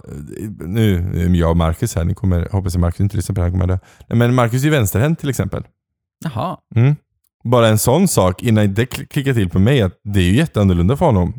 nu 0.66 1.12
är 1.16 1.36
jag 1.36 1.50
och 1.50 1.56
Marcus 1.56 1.94
här, 1.94 2.04
ni 2.04 2.14
kommer, 2.14 2.48
hoppas 2.52 2.74
att 2.74 2.80
Marcus 2.80 3.00
inte 3.00 3.16
lyssnar 3.16 3.34
på 3.34 3.40
det 3.40 3.44
här, 3.44 3.50
kommer. 3.50 3.66
Nej, 3.66 3.78
Men 4.08 4.34
Marcus 4.34 4.60
är 4.60 4.64
ju 4.64 4.70
vänsterhänt 4.70 5.18
till 5.20 5.28
exempel. 5.30 5.64
Jaha. 6.24 6.56
Mm. 6.76 6.96
Bara 7.44 7.68
en 7.68 7.78
sån 7.78 8.08
sak 8.08 8.42
innan 8.42 8.74
det 8.74 8.84
kl- 8.84 9.06
klickar 9.06 9.34
till 9.34 9.50
på 9.50 9.58
mig, 9.58 9.82
att 9.82 9.92
det 10.04 10.20
är 10.20 10.24
ju 10.24 10.36
jätteannorlunda 10.36 10.96
för 10.96 11.06
honom. 11.06 11.34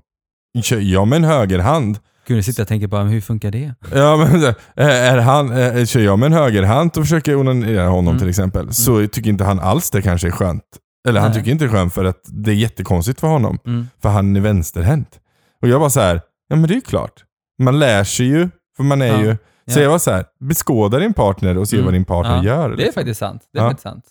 Kör 0.64 0.80
jag 0.80 1.08
med 1.08 1.18
en 1.18 1.24
högerhand, 1.24 2.00
Gud, 2.28 2.38
nu 2.38 2.44
sitter 2.44 2.60
jag 2.62 2.66
och 2.66 2.68
tänker 2.68 2.88
på, 2.88 2.96
men 2.98 3.08
hur 3.08 3.22
funkar 3.22 3.52
det? 3.52 3.74
Ja 3.96 4.18
men 4.18 4.42
så, 4.42 4.54
är 4.76 5.18
han, 5.18 5.52
är, 5.52 5.86
kör 5.86 6.00
jag 6.00 6.20
med 6.20 6.26
en 6.28 6.34
högerhand 6.34 6.88
och 6.98 7.04
försöker 7.04 7.36
onanera 7.36 7.88
honom 7.88 8.08
Mm. 8.08 8.20
till 8.20 8.30
exempel, 8.30 8.74
så 8.74 9.08
tycker 9.08 9.30
inte 9.30 9.44
han 9.44 9.60
alls 9.60 9.90
det 9.90 10.02
kanske 10.02 10.28
är 10.28 10.32
skönt. 10.32 10.64
Eller 11.08 11.22
han 11.22 11.30
Nej. 11.32 11.40
tycker 11.40 11.52
inte 11.52 11.66
det 11.66 11.70
är 11.70 11.72
skönt 11.72 11.94
för 11.94 12.06
att 12.06 12.22
det 12.26 12.52
är 12.52 12.56
jättekonstigt 12.56 13.20
för 13.20 13.28
honom. 13.28 13.60
Mm. 13.66 13.88
För 14.02 14.10
han 14.10 14.36
är 14.36 14.40
vänsterhänt. 14.40 15.20
Och 15.62 15.68
jag 15.68 15.80
var 15.80 15.90
så 15.90 16.00
här, 16.00 16.22
ja 16.48 16.56
men 16.56 16.68
det 16.68 16.74
är 16.74 16.76
ju 16.76 16.82
klart. 16.82 17.24
Man 17.64 17.80
lär 17.80 18.04
sig 18.04 18.26
ju, 18.26 18.50
för 18.78 18.84
man 18.84 19.02
är 19.02 19.08
Ja. 19.08 19.22
ju... 19.22 19.38
Så 19.68 19.80
Ja. 19.80 19.84
jag 19.84 19.90
var 19.90 20.00
så 20.00 20.12
här, 20.12 20.26
beskåda 20.40 21.00
din 21.00 21.14
partner 21.14 21.58
och 21.58 21.70
se 21.70 21.76
Mm. 21.76 21.86
vad 21.86 21.94
din 21.94 22.06
partner 22.06 22.36
Ja, 22.38 22.44
gör. 22.44 22.70
Det 22.70 22.74
är 22.74 22.78
liksom. 22.78 22.94
faktiskt 22.94 23.20
sant. 23.20 23.42
Det 23.54 23.60
är 23.60 23.64
faktiskt 23.64 23.84
sant. 23.84 24.06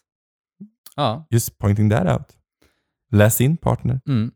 Ja. 0.96 1.26
Just 1.30 1.58
pointing 1.58 1.90
that 1.90 2.18
out. 2.20 2.26
Läs 3.12 3.40
in 3.40 3.56
partner. 3.56 4.00
Mm. 4.08 4.30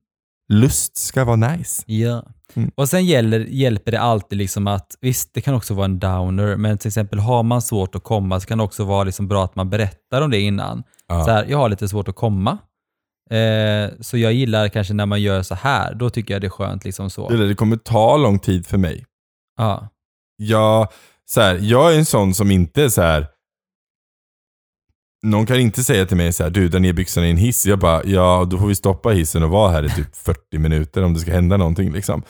Lust 0.53 0.97
ska 0.97 1.25
vara 1.25 1.37
nice. 1.37 1.83
Ja. 1.87 2.25
Mm. 2.57 2.71
Och 2.75 2.88
sen 2.88 3.05
gäller, 3.05 3.40
hjälper 3.40 3.92
det 3.92 4.01
alltid 4.01 4.38
liksom 4.38 4.66
att, 4.66 4.97
visst 5.01 5.35
det 5.35 5.40
kan 5.40 5.55
också 5.55 5.75
vara 5.75 5.85
en 5.85 5.99
downer, 5.99 6.57
men 6.57 6.79
till 6.79 6.88
exempel 6.88 7.19
har 7.19 7.42
man 7.42 7.62
svårt 7.62 7.95
att 7.95 8.05
komma 8.05 8.40
så 8.40 8.47
kan 8.47 8.59
det 8.59 8.64
också 8.64 8.85
vara 8.85 9.05
liksom 9.05 9.29
bra 9.29 9.45
att 9.45 9.57
man 9.57 9.71
berättar 9.71 10.23
om 10.23 10.31
det 10.31 10.40
innan. 10.40 10.83
Ja. 11.09 11.25
Så 11.25 11.31
här, 11.31 11.47
jag 11.49 11.59
har 11.59 11.69
lite 11.69 11.88
svårt 11.88 12.09
att 12.09 12.16
komma. 12.16 12.59
Eh, 13.31 13.90
så 14.01 14.19
jag 14.19 14.33
gillar 14.33 14.69
kanske 14.69 14.95
när 14.95 15.07
man 15.07 15.23
gör 15.23 15.42
så 15.42 15.55
här, 15.55 15.95
då 15.95 16.11
tycker 16.11 16.35
jag 16.35 16.40
det 16.40 16.47
är 16.47 16.51
skönt 16.51 16.85
liksom 16.85 17.11
så. 17.11 17.29
Det, 17.29 17.37
där, 17.37 17.47
det 17.47 17.55
kommer 17.55 17.77
ta 17.77 18.16
lång 18.16 18.38
tid 18.38 18.66
för 18.66 18.79
mig. 18.79 19.05
Ja. 19.59 19.88
jag, 20.37 20.88
så 21.25 21.40
här, 21.40 21.59
jag 21.62 21.95
är 21.95 21.99
en 21.99 22.05
sån 22.05 22.35
som 22.35 22.51
inte 22.51 22.83
är 22.85 22.88
så 22.88 23.03
här. 23.03 23.27
Någon 25.27 25.47
kan 25.47 25.57
inte 25.57 25.85
säga 25.85 26.07
till 26.07 26.17
mig 26.17 26.33
så 26.33 26.43
här, 26.43 26.51
du 26.51 26.69
dra 26.69 26.79
ner 26.79 26.93
byxorna 26.93 27.27
i 27.27 27.31
en 27.31 27.37
hiss. 27.37 27.67
Jag 27.67 27.79
bara, 27.79 28.05
ja 28.05 28.47
då 28.51 28.59
får 28.59 28.67
vi 28.67 28.75
stoppa 28.75 29.09
hissen 29.11 29.43
och 29.43 29.51
vara 29.51 29.71
här 29.73 29.83
i 29.85 29.91
typ 29.91 30.17
40 30.17 30.59
minuter 30.59 31.03
om 31.03 31.15
det 31.15 31.21
ska 31.21 31.33
hända 31.33 31.57
någonting 31.57 31.93
liksom. 31.93 32.23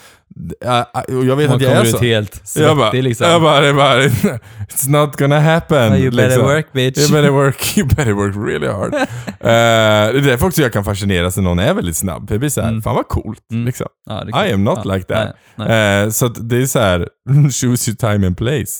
Ja, 0.60 0.90
Och 1.08 1.24
jag 1.24 1.36
vet 1.36 1.48
Man 1.48 1.56
att 1.56 1.62
jag 1.62 1.72
är 1.72 1.82
ut 1.84 1.90
så. 1.90 1.98
helt 1.98 2.42
Jag 2.56 2.76
bara, 2.76 2.86
svettig 2.86 3.02
liksom. 3.02 3.26
jag 3.26 3.42
bara, 3.42 3.60
det 3.60 3.68
är 3.68 3.72
bara, 3.74 4.02
it's 4.02 4.88
not 4.88 5.16
gonna 5.16 5.40
happen. 5.40 5.94
you 5.94 6.10
better 6.10 6.26
liksom. 6.26 6.42
work 6.44 6.72
bitch. 6.72 6.98
You 6.98 7.08
better 7.12 7.30
work, 7.30 7.76
you 7.78 7.86
better 7.88 8.12
work 8.12 8.36
really 8.36 8.66
hard. 8.68 8.94
Eh, 9.40 10.12
det 10.12 10.18
är 10.18 10.22
därför 10.26 10.46
också 10.46 10.62
jag 10.62 10.72
kan 10.72 10.84
fascineras 10.84 11.36
när 11.36 11.44
någon 11.44 11.58
är 11.58 11.74
väldigt 11.74 11.96
snabb. 11.96 12.30
Jag 12.30 12.40
blir 12.40 12.48
så 12.50 12.60
här, 12.60 12.68
Mm. 12.68 12.82
fan 12.82 12.94
vad 12.94 13.08
coolt. 13.08 13.40
Mm. 13.52 13.66
Liksom. 13.66 13.86
Ja, 14.10 14.20
är 14.20 14.46
I 14.48 14.52
am 14.52 14.64
not 14.64 14.78
Ja, 14.84 14.94
like 14.94 15.06
that. 15.14 15.36
Nej, 15.56 15.68
nej. 15.68 16.02
Eh, 16.04 16.10
så 16.10 16.28
det 16.28 16.56
är 16.62 16.66
så 16.66 16.78
här, 16.78 17.08
choose 17.52 17.90
your 17.90 17.96
time 17.96 18.26
and 18.26 18.36
place 18.38 18.72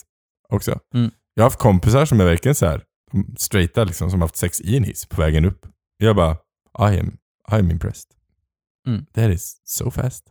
också. 0.52 0.78
Mm. 0.94 1.10
Jag 1.34 1.42
har 1.42 1.46
haft 1.50 1.58
kompisar 1.58 2.04
som 2.04 2.20
är 2.20 2.24
verkligen 2.24 2.54
så 2.54 2.66
här, 2.66 2.80
straighta 3.36 3.84
liksom, 3.84 4.10
som 4.10 4.20
har 4.20 4.28
haft 4.28 4.36
sex 4.36 4.60
i 4.60 4.76
en 4.76 4.84
hiss 4.84 5.06
på 5.06 5.20
vägen 5.20 5.44
upp. 5.44 5.66
Jag 5.98 6.16
bara, 6.16 6.32
I 6.78 6.98
am, 7.00 7.16
I 7.52 7.54
am 7.54 7.70
impressed. 7.70 8.10
Mm. 8.86 9.06
That 9.14 9.30
is 9.30 9.60
so 9.64 9.90
fast. 9.90 10.24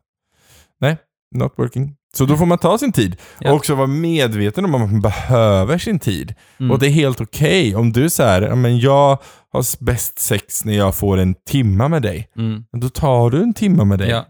Nej, 0.79 0.97
not 1.35 1.53
working. 1.55 1.95
Så 2.13 2.25
då 2.25 2.37
får 2.37 2.45
man 2.45 2.57
ta 2.57 2.77
sin 2.77 2.91
tid. 2.91 3.21
Ja. 3.39 3.49
Och 3.49 3.55
också 3.55 3.75
vara 3.75 3.87
medveten 3.87 4.65
om 4.65 4.75
att 4.75 4.81
man 4.81 5.01
behöver 5.01 5.77
sin 5.77 5.99
tid. 5.99 6.33
Mm. 6.57 6.71
Och 6.71 6.79
det 6.79 6.87
är 6.87 6.91
helt 6.91 7.21
okej 7.21 7.75
om 7.75 7.91
du 7.91 8.09
säger, 8.09 8.55
men 8.55 8.79
jag 8.79 9.17
har 9.51 9.83
bäst 9.85 10.19
sex 10.19 10.65
när 10.65 10.73
jag 10.73 10.95
får 10.95 11.17
en 11.17 11.35
timma 11.49 11.87
med 11.87 12.01
dig. 12.01 12.29
Mm. 12.35 12.63
Då 12.71 12.89
tar 12.89 13.29
du 13.29 13.43
en 13.43 13.53
timma 13.53 13.85
med 13.85 13.99
dig. 13.99 14.09
Ja. 14.09 14.25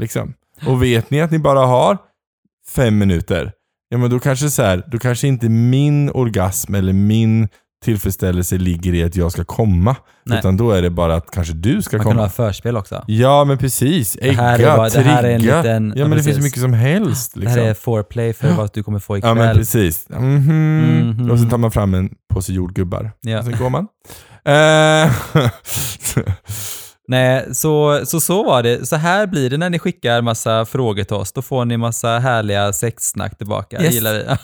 Liksom. 0.00 0.34
Och 0.66 0.82
vet 0.82 1.10
ni 1.10 1.20
att 1.20 1.30
ni 1.30 1.38
bara 1.38 1.66
har 1.66 1.98
fem 2.68 2.98
minuter, 2.98 3.52
ja 3.88 3.98
men 3.98 4.10
då 4.10 4.20
kanske 4.20 4.50
så 4.50 4.62
här, 4.62 4.84
då 4.86 4.98
kanske 4.98 5.28
inte 5.28 5.48
min 5.48 6.10
orgasm 6.10 6.74
eller 6.74 6.92
min 6.92 7.48
tillfredsställelse 7.84 8.58
ligger 8.58 8.94
i 8.94 9.04
att 9.04 9.16
jag 9.16 9.32
ska 9.32 9.44
komma. 9.44 9.96
Nej. 10.24 10.38
Utan 10.38 10.56
då 10.56 10.70
är 10.70 10.82
det 10.82 10.90
bara 10.90 11.14
att 11.16 11.30
kanske 11.30 11.54
du 11.54 11.82
ska 11.82 11.96
Man 11.96 12.04
kan 12.06 12.12
komma. 12.12 12.22
ha 12.22 12.28
förspel 12.30 12.76
också. 12.76 13.04
Ja 13.06 13.44
men 13.44 13.58
precis. 13.58 14.16
Ägga, 14.20 14.42
här 14.42 14.58
är 14.58 14.76
bara- 14.76 14.84
det 14.84 14.90
trigga. 14.90 15.10
här 15.10 15.24
är 15.24 15.30
en 15.34 15.40
liten- 15.40 15.92
ja 15.96 16.02
ja, 16.02 16.08
men 16.08 16.18
det 16.18 16.24
finns 16.24 16.36
så 16.36 16.42
mycket 16.42 16.60
som 16.60 16.72
helst. 16.72 17.32
Det 17.34 17.40
Liksom. 17.40 17.58
här 17.60 17.68
är 17.68 17.74
foreplay 17.74 18.32
för 18.32 18.52
vad 18.52 18.70
du 18.74 18.82
kommer 18.82 18.98
få 18.98 19.14
Ja 19.14 19.18
ikväll. 19.18 19.34
men 19.36 19.56
precis. 19.56 20.08
Mhm. 20.08 21.14
Mhm. 21.18 21.30
Och 21.30 21.38
sen 21.38 21.50
tar 21.50 21.58
man 21.58 21.70
fram 21.70 21.94
en 21.94 22.10
påse 22.34 22.52
jordgubbar. 22.52 23.12
Ja. 23.20 23.38
Och 23.38 23.44
sen 23.44 23.56
går 23.58 23.70
man. 23.70 23.86
Nej, 27.10 27.54
så, 27.54 28.00
så 28.06 28.20
så 28.20 28.42
var 28.42 28.62
det. 28.62 28.88
Så 28.88 28.96
här 28.96 29.26
blir 29.26 29.50
det 29.50 29.56
när 29.56 29.70
ni 29.70 29.78
skickar 29.78 30.22
massa 30.22 30.64
frågor 30.64 31.04
till 31.04 31.16
oss. 31.16 31.32
Då 31.32 31.42
får 31.42 31.64
ni 31.64 31.76
massa 31.76 32.18
härliga 32.18 32.72
sexsnack 32.72 33.38
tillbaka. 33.38 33.82
Yes. 33.82 33.94
gillar 33.94 34.14
vi. 34.14 34.24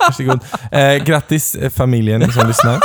Varsågod. 0.00 0.40
Eh, 0.72 1.04
grattis 1.04 1.54
eh, 1.54 1.70
familjen 1.70 2.32
som 2.32 2.48
lyssnar. 2.48 2.78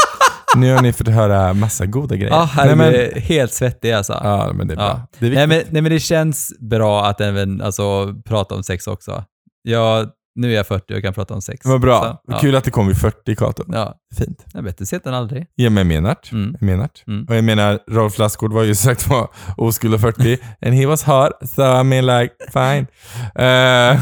Nu 0.56 0.74
har 0.74 0.82
ni 0.82 0.94
fått 0.94 1.08
höra 1.08 1.54
massa 1.54 1.86
goda 1.86 2.16
grejer. 2.16 2.46
Här 2.46 2.76
Nej, 2.76 2.76
men, 2.76 3.22
helt 3.22 3.54
svettig 3.54 3.92
alltså. 3.92 4.20
ja, 4.24 4.52
men 4.54 4.68
det 4.68 4.74
är 4.74 4.76
bra. 4.76 4.86
Ja. 4.86 5.08
Det 5.20 5.28
är 5.28 5.32
nej, 5.32 5.48
men, 5.48 5.62
nej, 5.70 5.82
men 5.82 5.92
det 5.92 6.00
känns 6.00 6.54
bra 6.60 7.06
att 7.06 7.22
även 7.22 7.62
alltså, 7.62 8.14
prata 8.26 8.56
om 8.56 8.64
sex 8.64 8.88
också. 8.88 9.24
Jag, 9.64 10.10
nu 10.36 10.52
är 10.52 10.56
jag 10.56 10.68
40 10.68 10.94
och 10.98 11.02
kan 11.02 11.14
prata 11.14 11.34
om 11.34 11.42
sex. 11.42 11.66
Vad 11.66 11.82
bra. 11.82 12.02
Så, 12.02 12.32
ja. 12.34 12.40
Kul 12.40 12.56
att 12.56 12.64
det 12.64 12.72
kom 12.72 12.88
vid 12.88 12.98
40 12.98 13.36
Kato. 13.36 13.64
Ja, 13.68 13.96
Fint. 14.18 14.46
jag 14.54 14.64
vet, 14.64 14.78
det 14.78 14.86
sett 14.86 15.04
den 15.04 15.14
aldrig. 15.14 15.46
Ja, 15.56 15.70
men 15.70 15.78
jag 15.78 15.88
menar. 15.88 16.16
Mm. 16.32 16.56
Jag 16.60 16.66
menar. 16.66 16.90
Mm. 17.08 17.26
Och 17.30 17.36
jag 17.36 17.44
menar, 17.44 17.80
Rolf 17.92 18.18
Lassgård 18.18 18.54
var 18.54 18.64
ju 18.64 18.76
sagt 18.76 19.08
var 19.08 19.28
oskuld 19.58 19.94
och 19.94 20.02
40 20.02 20.38
and 20.66 20.76
he 20.76 20.86
was 20.86 21.04
hot, 21.04 21.32
so 21.50 21.62
I 21.82 21.84
mean 21.84 22.06
like, 22.06 22.34
fine. 22.54 22.88
Eh, 23.46 24.00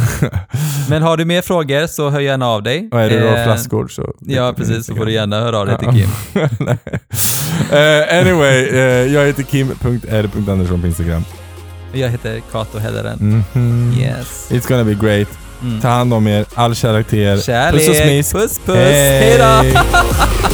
Men 0.89 1.01
har 1.03 1.17
du 1.17 1.25
mer 1.25 1.41
frågor 1.41 1.87
så 1.87 2.09
hör 2.09 2.19
gärna 2.19 2.47
av 2.47 2.63
dig. 2.63 2.89
och 2.91 3.01
är 3.01 3.09
du 3.09 3.19
Rolf 3.19 3.37
Eh, 3.39 3.47
Lassgård 3.47 3.95
så... 3.95 4.13
Ja, 4.19 4.53
precis. 4.57 4.85
Så 4.85 4.95
får 4.95 5.05
du 5.05 5.11
gärna 5.11 5.39
höra 5.41 5.59
av 5.59 5.65
dig 5.65 5.77
till. 5.77 5.89
Kim. 5.89 6.09
Eh, 7.71 8.19
anyway, 8.19 8.67
eh, 8.69 9.13
jag 9.13 9.25
heter 9.25 9.43
kim.r.andersson 9.43 10.81
på 10.81 10.87
Instagram. 10.87 11.23
Jag 11.93 12.09
heter 12.09 12.41
Kato 12.51 12.77
Helleren. 12.77 13.43
Mhm. 13.53 13.93
Yes. 13.99 14.51
It's 14.51 14.67
gonna 14.69 14.83
be 14.83 14.93
great. 14.93 15.27
Ta 15.81 15.87
hand 15.87 16.13
om 16.13 16.27
er. 16.27 16.45
All 16.53 16.75
kärlek 16.75 17.07
till 17.07 17.19
er. 17.19 17.37
Kärlek. 17.37 17.81
Puss 17.81 17.89
och 17.89 17.95
smisk. 17.95 18.31
Puss, 18.35 18.59
puss. 18.65 18.75
Hej. 18.75 19.19
Hej 19.19 19.37
då. 19.37 19.79